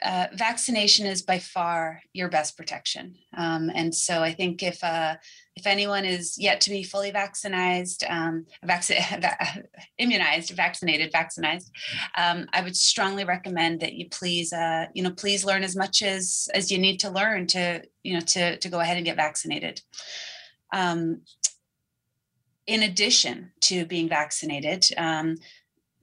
uh, 0.02 0.26
vaccination 0.34 1.06
is 1.06 1.22
by 1.22 1.38
far 1.38 2.00
your 2.12 2.28
best 2.28 2.56
protection. 2.56 3.16
Um, 3.36 3.70
and 3.74 3.94
so 3.94 4.22
I 4.22 4.32
think 4.32 4.62
if 4.62 4.82
uh, 4.84 5.16
if 5.56 5.66
anyone 5.66 6.04
is 6.04 6.38
yet 6.38 6.60
to 6.62 6.70
be 6.70 6.82
fully 6.84 7.10
vaccinated, 7.10 8.04
um, 8.08 8.46
immunized, 9.98 10.50
vaccinated, 10.50 11.10
vaccinated, 11.10 11.64
um, 12.16 12.46
I 12.52 12.62
would 12.62 12.76
strongly 12.76 13.24
recommend 13.24 13.80
that 13.80 13.94
you 13.94 14.08
please, 14.08 14.52
uh, 14.52 14.86
you 14.94 15.02
know, 15.02 15.10
please 15.10 15.44
learn 15.44 15.64
as 15.64 15.74
much 15.74 16.02
as 16.02 16.48
as 16.54 16.70
you 16.70 16.78
need 16.78 17.00
to 17.00 17.10
learn 17.10 17.46
to, 17.48 17.82
you 18.04 18.14
know, 18.14 18.20
to 18.20 18.58
to 18.58 18.68
go 18.68 18.80
ahead 18.80 18.96
and 18.96 19.06
get 19.06 19.16
vaccinated. 19.16 19.80
Um, 20.72 21.22
in 22.66 22.82
addition 22.82 23.52
to 23.62 23.86
being 23.86 24.08
vaccinated, 24.08 24.86
um, 24.96 25.36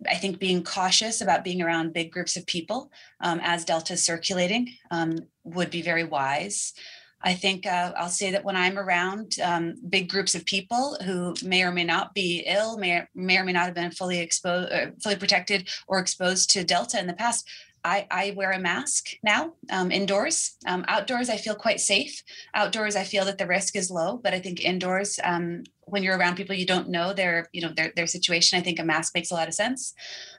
I 0.10 0.16
think 0.16 0.40
being 0.40 0.64
cautious 0.64 1.22
about 1.22 1.44
being 1.44 1.62
around 1.62 1.94
big 1.94 2.12
groups 2.12 2.36
of 2.36 2.46
people 2.46 2.92
um, 3.22 3.40
as 3.44 3.66
Delta 3.66 3.94
is 3.94 4.04
circulating 4.04 4.70
um, 4.92 5.20
would 5.44 5.70
be 5.70 5.82
very 5.82 6.04
wise. 6.04 6.74
I 7.22 7.34
think 7.34 7.66
uh, 7.66 7.92
I'll 7.98 8.10
say 8.10 8.32
that 8.32 8.44
when 8.44 8.56
I'm 8.56 8.78
around 8.78 9.38
um, 9.44 9.76
big 9.90 10.10
groups 10.10 10.36
of 10.36 10.46
people 10.46 10.98
who 11.06 11.34
may 11.44 11.64
or 11.64 11.72
may 11.72 11.84
not 11.84 12.14
be 12.14 12.44
ill, 12.46 12.78
may, 12.78 13.04
may 13.16 13.38
or 13.38 13.44
may 13.44 13.54
not 13.54 13.66
have 13.66 13.74
been 13.74 13.92
fully 13.92 14.20
exposed, 14.20 14.72
uh, 14.72 14.88
fully 15.02 15.16
protected, 15.16 15.70
or 15.88 16.00
exposed 16.00 16.52
to 16.52 16.64
Delta 16.64 17.00
in 17.00 17.08
the 17.08 17.14
past, 17.14 17.50
I, 17.86 18.08
I 18.10 18.34
wear 18.36 18.52
a 18.52 18.60
mask 18.60 19.10
now 19.22 19.54
um, 19.70 19.92
indoors. 19.92 20.58
Um, 20.66 20.84
outdoors, 20.88 21.30
I 21.30 21.38
feel 21.38 21.54
quite 21.54 21.80
safe. 21.80 22.24
Outdoors, 22.56 22.96
I 22.96 23.04
feel 23.04 23.26
that 23.26 23.38
the 23.38 23.46
risk 23.46 23.76
is 23.76 23.92
low, 23.92 24.18
but 24.18 24.34
I 24.34 24.40
think 24.40 24.66
indoors, 24.66 25.20
um, 25.24 25.64
when 25.88 26.02
you're 26.02 26.18
around 26.18 26.36
people 26.36 26.56
you 26.56 26.66
don't 26.66 26.90
know 26.90 27.14
their 27.14 27.48
you 27.54 27.62
know 27.62 27.72
their, 27.76 27.94
their 27.96 28.08
situation. 28.08 28.58
I 28.58 28.64
think 28.64 28.80
a 28.80 28.84
mask 28.84 29.14
makes 29.14 29.30
a 29.30 29.36
lot 29.36 29.48
of 29.48 29.54
sense. 29.54 29.94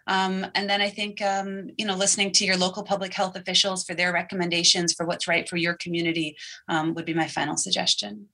Um, 0.08 0.44
and 0.56 0.68
then 0.68 0.80
i 0.80 0.90
think 0.90 1.22
um, 1.22 1.70
you 1.78 1.86
know 1.86 1.94
listening 1.94 2.32
to 2.32 2.44
your 2.44 2.56
local 2.56 2.82
public 2.82 3.14
health 3.14 3.36
officials 3.36 3.84
for 3.84 3.94
their 3.94 4.12
recommendations 4.12 4.92
for 4.92 5.06
what's 5.06 5.28
right 5.28 5.48
for 5.48 5.56
your 5.56 5.74
community 5.74 6.36
um, 6.68 6.94
would 6.94 7.04
be 7.04 7.14
my 7.14 7.28
final 7.28 7.56
suggestion. 7.56 8.26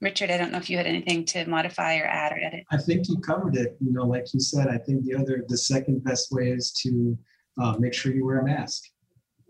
Richard 0.00 0.32
i 0.32 0.36
don't 0.36 0.50
know 0.50 0.58
if 0.58 0.68
you 0.68 0.76
had 0.76 0.86
anything 0.86 1.24
to 1.26 1.46
modify 1.46 1.98
or 1.98 2.06
add 2.06 2.32
or 2.32 2.40
edit. 2.40 2.64
I 2.72 2.78
think 2.78 3.08
you 3.08 3.18
covered 3.18 3.56
it. 3.56 3.76
You 3.80 3.92
know 3.92 4.06
like 4.06 4.34
you 4.34 4.40
said 4.40 4.66
i 4.66 4.78
think 4.78 5.04
the 5.04 5.14
other 5.14 5.44
the 5.46 5.58
second 5.58 6.02
best 6.02 6.32
way 6.32 6.50
is 6.50 6.72
to 6.82 7.16
uh, 7.60 7.76
make 7.78 7.94
sure 7.94 8.12
you 8.12 8.24
wear 8.24 8.40
a 8.40 8.44
mask 8.44 8.84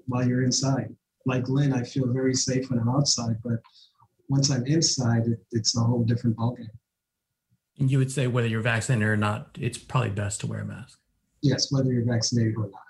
while 0.06 0.26
you're 0.26 0.42
inside 0.42 0.94
like 1.26 1.48
lynn 1.48 1.72
i 1.72 1.82
feel 1.82 2.06
very 2.12 2.34
safe 2.34 2.70
when 2.70 2.78
i'm 2.78 2.88
outside 2.88 3.36
but 3.44 3.60
once 4.28 4.50
i'm 4.50 4.64
inside 4.66 5.26
it, 5.26 5.38
it's 5.52 5.76
a 5.76 5.80
whole 5.80 6.04
different 6.04 6.36
ballgame 6.36 6.68
and 7.78 7.90
you 7.90 7.98
would 7.98 8.10
say 8.10 8.26
whether 8.26 8.48
you're 8.48 8.60
vaccinated 8.60 9.08
or 9.08 9.16
not, 9.16 9.56
it's 9.58 9.78
probably 9.78 10.10
best 10.10 10.40
to 10.40 10.46
wear 10.46 10.60
a 10.60 10.64
mask. 10.64 10.98
Yes, 11.42 11.70
whether 11.70 11.92
you're 11.92 12.04
vaccinated 12.04 12.54
or 12.56 12.64
not. 12.70 12.82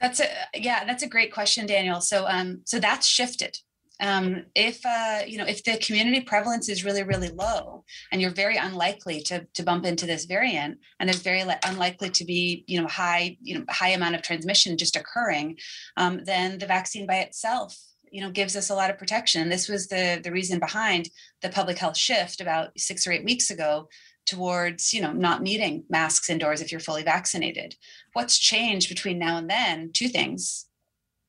That's 0.00 0.20
a 0.20 0.28
yeah, 0.54 0.84
that's 0.84 1.02
a 1.02 1.08
great 1.08 1.32
question, 1.32 1.66
Daniel. 1.66 2.00
So 2.00 2.26
um, 2.26 2.62
so 2.64 2.78
that's 2.78 3.06
shifted. 3.06 3.58
Um, 4.02 4.46
if 4.56 4.84
uh, 4.84 5.20
you 5.26 5.38
know 5.38 5.46
if 5.46 5.62
the 5.62 5.78
community 5.78 6.20
prevalence 6.20 6.68
is 6.68 6.84
really 6.84 7.04
really 7.04 7.28
low 7.28 7.84
and 8.10 8.20
you're 8.20 8.30
very 8.30 8.56
unlikely 8.56 9.22
to 9.22 9.46
to 9.54 9.62
bump 9.62 9.86
into 9.86 10.06
this 10.06 10.24
variant 10.24 10.78
and 10.98 11.08
there's 11.08 11.22
very 11.22 11.44
li- 11.44 11.54
unlikely 11.64 12.10
to 12.10 12.24
be 12.24 12.64
you 12.66 12.80
know 12.80 12.88
high 12.88 13.36
you 13.40 13.56
know 13.56 13.64
high 13.70 13.90
amount 13.90 14.16
of 14.16 14.22
transmission 14.22 14.76
just 14.76 14.96
occurring 14.96 15.56
um, 15.96 16.20
then 16.24 16.58
the 16.58 16.66
vaccine 16.66 17.06
by 17.06 17.18
itself 17.18 17.78
you 18.12 18.20
know 18.20 18.30
gives 18.30 18.54
us 18.54 18.70
a 18.70 18.74
lot 18.74 18.90
of 18.90 18.98
protection. 18.98 19.48
This 19.48 19.68
was 19.68 19.88
the 19.88 20.20
the 20.22 20.30
reason 20.30 20.60
behind 20.60 21.08
the 21.40 21.48
public 21.48 21.78
health 21.78 21.96
shift 21.96 22.40
about 22.40 22.78
six 22.78 23.06
or 23.06 23.12
eight 23.12 23.24
weeks 23.24 23.50
ago 23.50 23.88
towards 24.26 24.92
you 24.92 25.00
know 25.00 25.12
not 25.12 25.42
needing 25.42 25.84
masks 25.88 26.30
indoors 26.30 26.60
if 26.60 26.70
you're 26.70 26.80
fully 26.80 27.02
vaccinated. 27.02 27.74
What's 28.12 28.38
changed 28.38 28.88
between 28.88 29.18
now 29.18 29.38
and 29.38 29.50
then? 29.50 29.90
Two 29.92 30.08
things 30.08 30.66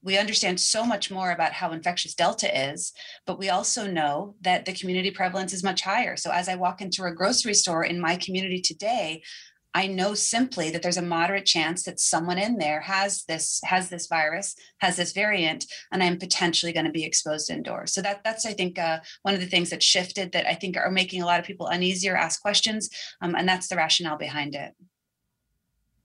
we 0.03 0.17
understand 0.17 0.59
so 0.59 0.85
much 0.85 1.09
more 1.09 1.31
about 1.31 1.53
how 1.53 1.71
infectious 1.71 2.13
delta 2.13 2.71
is 2.71 2.93
but 3.25 3.39
we 3.39 3.49
also 3.49 3.87
know 3.87 4.35
that 4.41 4.65
the 4.65 4.73
community 4.73 5.11
prevalence 5.11 5.53
is 5.53 5.63
much 5.63 5.81
higher 5.81 6.15
so 6.15 6.31
as 6.31 6.47
i 6.47 6.55
walk 6.55 6.81
into 6.81 7.03
a 7.03 7.13
grocery 7.13 7.53
store 7.53 7.83
in 7.83 7.99
my 7.99 8.15
community 8.15 8.59
today 8.59 9.21
I 9.75 9.87
know 9.87 10.13
simply 10.13 10.69
that 10.69 10.83
there's 10.83 10.97
a 10.97 11.01
moderate 11.01 11.45
chance 11.45 11.83
that 11.83 11.99
someone 11.99 12.37
in 12.37 12.57
there 12.57 12.81
has 12.81 13.23
this 13.25 13.59
has 13.63 13.89
this 13.89 14.07
virus, 14.07 14.55
has 14.79 14.97
this 14.97 15.13
variant, 15.13 15.65
and 15.91 16.03
I'm 16.03 16.19
potentially 16.19 16.73
going 16.73 16.85
to 16.85 16.91
be 16.91 17.03
exposed 17.03 17.49
indoors. 17.49 17.91
So 17.91 18.01
that 18.01 18.23
that's 18.23 18.45
I 18.45 18.53
think 18.53 18.77
uh, 18.77 18.99
one 19.23 19.33
of 19.33 19.39
the 19.39 19.47
things 19.47 19.71
that 19.71 19.81
shifted 19.81 20.31
that 20.33 20.47
I 20.47 20.53
think 20.53 20.77
are 20.77 20.91
making 20.91 21.23
a 21.23 21.25
lot 21.25 21.39
of 21.39 21.45
people 21.45 21.67
uneasy 21.67 22.07
or 22.09 22.15
ask 22.15 22.41
questions, 22.41 22.89
um, 23.21 23.35
and 23.35 23.47
that's 23.49 23.67
the 23.67 23.75
rationale 23.75 24.17
behind 24.17 24.53
it. 24.53 24.73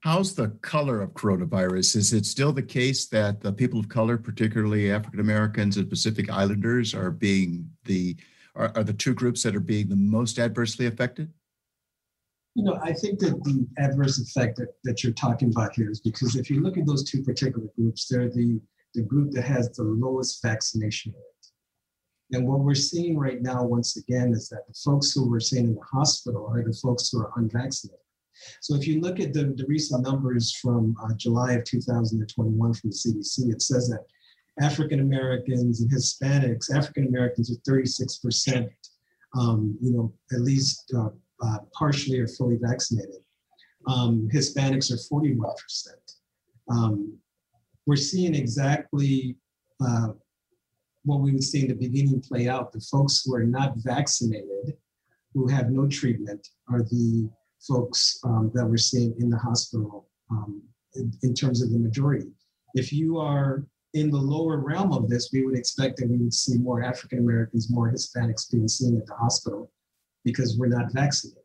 How's 0.01 0.35
the 0.35 0.51
color 0.63 1.03
of 1.03 1.11
coronavirus? 1.15 1.97
Is 1.97 2.13
it 2.13 2.25
still 2.25 2.53
the 2.53 2.63
case 2.63 3.07
that 3.09 3.41
the 3.41 3.53
people 3.53 3.81
of 3.81 3.89
color, 3.89 4.17
particularly 4.17 4.93
African 4.93 5.19
Americans 5.19 5.77
and 5.77 5.91
Pacific 5.91 6.31
Islanders, 6.31 6.95
are 6.95 7.11
being 7.11 7.69
the 7.85 8.17
are, 8.55 8.73
are 8.77 8.85
the 8.85 8.93
two 8.93 9.15
groups 9.15 9.43
that 9.43 9.57
are 9.57 9.61
being 9.61 9.89
the 9.89 9.97
most 9.97 10.39
adversely 10.39 10.87
affected? 10.87 11.33
You 12.55 12.65
know, 12.65 12.79
I 12.83 12.93
think 12.93 13.19
that 13.21 13.43
the 13.45 13.67
adverse 13.79 14.21
effect 14.21 14.57
that, 14.59 14.75
that 14.85 15.03
you're 15.03 15.13
talking 15.13 15.51
about 15.51 15.75
here 15.75 15.91
is 15.91 16.01
because 16.01 16.37
if 16.37 16.51
you 16.51 16.61
look 16.61 16.77
at 16.77 16.87
those 16.87 17.09
two 17.09 17.23
particular 17.23 17.69
groups, 17.77 18.07
they're 18.09 18.29
the, 18.29 18.61
the 18.95 19.03
group 19.03 19.33
that 19.33 19.45
has 19.45 19.71
the 19.73 19.85
lowest 19.85 20.43
vaccination 20.43 21.13
rate. 21.13 22.37
And 22.37 22.47
what 22.47 22.61
we're 22.61 22.75
seeing 22.75 23.17
right 23.17 23.41
now, 23.41 23.65
once 23.65 23.97
again, 23.97 24.33
is 24.33 24.49
that 24.49 24.67
the 24.67 24.75
folks 24.75 25.13
who 25.13 25.29
we're 25.29 25.41
seeing 25.41 25.67
in 25.67 25.75
the 25.75 25.81
hospital 25.81 26.49
are 26.53 26.63
the 26.63 26.73
folks 26.83 27.11
who 27.11 27.21
are 27.21 27.33
unvaccinated. 27.37 28.01
So 28.61 28.75
if 28.75 28.87
you 28.87 29.01
look 29.01 29.21
at 29.21 29.33
the, 29.33 29.45
the 29.57 29.65
recent 29.67 30.07
numbers 30.07 30.53
from 30.53 30.97
uh, 31.03 31.15
July 31.15 31.53
of 31.53 31.65
2021 31.65 32.75
from 32.75 32.91
the 32.91 32.95
CDC, 32.95 33.53
it 33.53 33.63
says 33.63 33.89
that 33.89 34.05
African 34.61 35.01
Americans 35.01 35.81
and 35.81 35.91
Hispanics, 35.91 36.75
African 36.75 37.07
Americans 37.07 37.51
are 37.51 37.71
36%, 37.71 38.69
um, 39.39 39.77
you 39.81 39.93
know, 39.93 40.13
at 40.33 40.41
least 40.41 40.93
uh, 40.97 41.11
uh, 41.43 41.59
partially 41.73 42.19
or 42.19 42.27
fully 42.27 42.59
vaccinated. 42.61 43.23
Um, 43.87 44.29
Hispanics 44.33 44.91
are 44.93 45.15
41%. 45.15 45.55
Um, 46.71 47.17
we're 47.87 47.97
seeing 47.97 48.35
exactly 48.35 49.37
uh, 49.81 50.09
what 51.05 51.21
we 51.21 51.33
would 51.33 51.43
see 51.43 51.61
in 51.61 51.69
the 51.69 51.75
beginning 51.75 52.21
play 52.21 52.49
out. 52.49 52.73
The 52.73 52.81
folks 52.81 53.23
who 53.25 53.35
are 53.35 53.45
not 53.45 53.75
vaccinated, 53.77 54.77
who 55.33 55.47
have 55.47 55.71
no 55.71 55.87
treatment, 55.87 56.47
are 56.71 56.83
the 56.83 57.31
folks 57.67 58.19
um, 58.25 58.51
that 58.55 58.67
we're 58.67 58.77
seeing 58.77 59.15
in 59.19 59.31
the 59.31 59.39
hospital 59.39 60.09
um, 60.31 60.63
in, 60.95 61.13
in 61.23 61.35
terms 61.35 61.63
of 61.63 61.71
the 61.71 61.79
majority. 61.79 62.29
If 62.75 62.93
you 62.93 63.19
are 63.19 63.65
in 63.95 64.11
the 64.11 64.19
lower 64.19 64.59
realm 64.59 64.93
of 64.93 65.09
this, 65.09 65.31
we 65.33 65.45
would 65.45 65.57
expect 65.57 65.97
that 65.99 66.09
we 66.09 66.19
would 66.19 66.35
see 66.35 66.59
more 66.59 66.83
African 66.83 67.19
Americans, 67.19 67.71
more 67.71 67.91
Hispanics 67.91 68.51
being 68.51 68.69
seen 68.69 68.97
at 68.97 69.07
the 69.07 69.15
hospital 69.15 69.73
because 70.25 70.59
we're 70.59 70.67
not 70.67 70.93
vaccinated. 70.93 71.43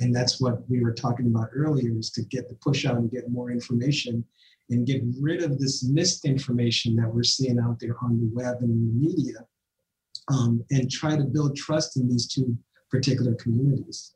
And 0.00 0.14
that's 0.14 0.40
what 0.40 0.68
we 0.68 0.82
were 0.82 0.94
talking 0.94 1.26
about 1.26 1.50
earlier 1.54 1.96
is 1.98 2.10
to 2.12 2.22
get 2.22 2.48
the 2.48 2.54
push 2.56 2.86
out 2.86 2.96
and 2.96 3.10
get 3.10 3.30
more 3.30 3.50
information 3.50 4.24
and 4.70 4.86
get 4.86 5.02
rid 5.20 5.42
of 5.42 5.58
this 5.58 5.84
misinformation 5.84 6.96
that 6.96 7.12
we're 7.12 7.22
seeing 7.22 7.58
out 7.58 7.78
there 7.78 7.96
on 8.02 8.18
the 8.18 8.30
web 8.32 8.56
and 8.60 8.70
in 8.70 8.86
the 8.86 9.06
media 9.06 9.46
um, 10.28 10.64
and 10.70 10.90
try 10.90 11.16
to 11.16 11.24
build 11.24 11.56
trust 11.56 11.96
in 11.96 12.08
these 12.08 12.26
two 12.26 12.56
particular 12.90 13.34
communities. 13.34 14.14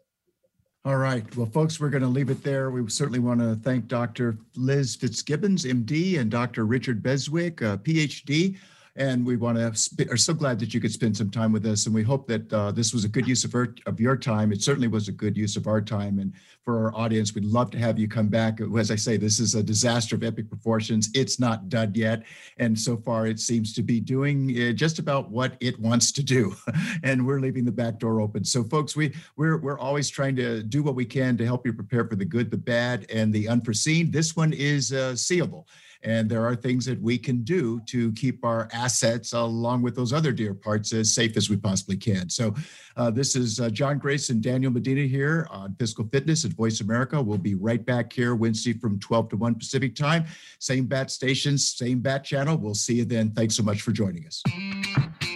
All 0.86 0.98
right. 0.98 1.24
Well, 1.36 1.46
folks, 1.46 1.80
we're 1.80 1.90
going 1.90 2.04
to 2.04 2.08
leave 2.08 2.30
it 2.30 2.44
there. 2.44 2.70
We 2.70 2.88
certainly 2.88 3.18
want 3.18 3.40
to 3.40 3.56
thank 3.56 3.88
Dr. 3.88 4.38
Liz 4.54 4.94
Fitzgibbons, 4.94 5.64
MD, 5.64 6.20
and 6.20 6.30
Dr. 6.30 6.64
Richard 6.64 7.02
Beswick, 7.02 7.60
uh, 7.60 7.76
PhD 7.78 8.56
and 8.96 9.24
we 9.24 9.36
want 9.36 9.58
to 9.58 9.74
sp- 9.76 10.08
are 10.10 10.16
so 10.16 10.34
glad 10.34 10.58
that 10.58 10.72
you 10.72 10.80
could 10.80 10.92
spend 10.92 11.16
some 11.16 11.30
time 11.30 11.52
with 11.52 11.64
us 11.66 11.86
and 11.86 11.94
we 11.94 12.02
hope 12.02 12.26
that 12.26 12.52
uh, 12.52 12.72
this 12.72 12.92
was 12.92 13.04
a 13.04 13.08
good 13.08 13.28
use 13.28 13.44
of, 13.44 13.54
of 13.86 14.00
your 14.00 14.16
time. 14.16 14.52
It 14.52 14.62
certainly 14.62 14.88
was 14.88 15.08
a 15.08 15.12
good 15.12 15.36
use 15.36 15.56
of 15.56 15.66
our 15.66 15.80
time 15.80 16.18
and 16.18 16.32
for 16.64 16.86
our 16.86 16.94
audience 16.94 17.34
we'd 17.34 17.44
love 17.44 17.70
to 17.72 17.78
have 17.78 17.98
you 17.98 18.08
come 18.08 18.28
back. 18.28 18.60
As 18.60 18.90
i 18.90 18.96
say 18.96 19.16
this 19.16 19.38
is 19.38 19.54
a 19.54 19.62
disaster 19.62 20.16
of 20.16 20.24
epic 20.24 20.48
proportions. 20.48 21.10
It's 21.14 21.38
not 21.38 21.68
done 21.68 21.92
yet 21.94 22.24
and 22.58 22.78
so 22.78 22.96
far 22.96 23.26
it 23.26 23.38
seems 23.38 23.72
to 23.74 23.82
be 23.82 24.00
doing 24.00 24.50
uh, 24.50 24.72
just 24.72 24.98
about 24.98 25.30
what 25.30 25.56
it 25.60 25.78
wants 25.78 26.10
to 26.12 26.22
do 26.22 26.56
and 27.02 27.26
we're 27.26 27.40
leaving 27.40 27.64
the 27.64 27.72
back 27.72 27.98
door 27.98 28.20
open. 28.20 28.44
So 28.44 28.64
folks 28.64 28.96
we 28.96 29.14
we're, 29.36 29.58
we're 29.58 29.78
always 29.78 30.08
trying 30.08 30.36
to 30.36 30.62
do 30.62 30.82
what 30.82 30.94
we 30.94 31.04
can 31.04 31.36
to 31.36 31.44
help 31.44 31.66
you 31.66 31.72
prepare 31.72 32.06
for 32.08 32.16
the 32.16 32.24
good 32.24 32.50
the 32.50 32.56
bad 32.56 33.06
and 33.10 33.32
the 33.32 33.48
unforeseen. 33.48 34.10
This 34.10 34.34
one 34.34 34.52
is 34.52 34.92
uh, 34.92 35.14
seeable 35.16 35.68
And 36.06 36.30
there 36.30 36.46
are 36.46 36.54
things 36.54 36.86
that 36.86 37.02
we 37.02 37.18
can 37.18 37.42
do 37.42 37.80
to 37.86 38.12
keep 38.12 38.44
our 38.44 38.68
assets, 38.72 39.32
along 39.32 39.82
with 39.82 39.96
those 39.96 40.12
other 40.12 40.30
dear 40.30 40.54
parts, 40.54 40.92
as 40.92 41.12
safe 41.12 41.36
as 41.36 41.50
we 41.50 41.56
possibly 41.56 41.96
can. 41.96 42.30
So, 42.30 42.54
uh, 42.96 43.10
this 43.10 43.34
is 43.36 43.60
uh, 43.60 43.68
John 43.68 43.98
Grace 43.98 44.30
and 44.30 44.40
Daniel 44.40 44.72
Medina 44.72 45.02
here 45.02 45.46
on 45.50 45.74
Fiscal 45.74 46.08
Fitness 46.10 46.44
at 46.44 46.52
Voice 46.52 46.80
America. 46.80 47.20
We'll 47.20 47.38
be 47.38 47.56
right 47.56 47.84
back 47.84 48.12
here 48.12 48.34
Wednesday 48.36 48.72
from 48.72 48.98
12 49.00 49.30
to 49.30 49.36
1 49.36 49.56
Pacific 49.56 49.94
time. 49.94 50.24
Same 50.60 50.86
bat 50.86 51.10
stations, 51.10 51.68
same 51.68 51.98
bat 51.98 52.24
channel. 52.24 52.56
We'll 52.56 52.74
see 52.74 52.94
you 52.94 53.04
then. 53.04 53.32
Thanks 53.32 53.56
so 53.56 53.64
much 53.64 53.82
for 53.82 53.90
joining 53.90 54.26
us. 54.26 55.35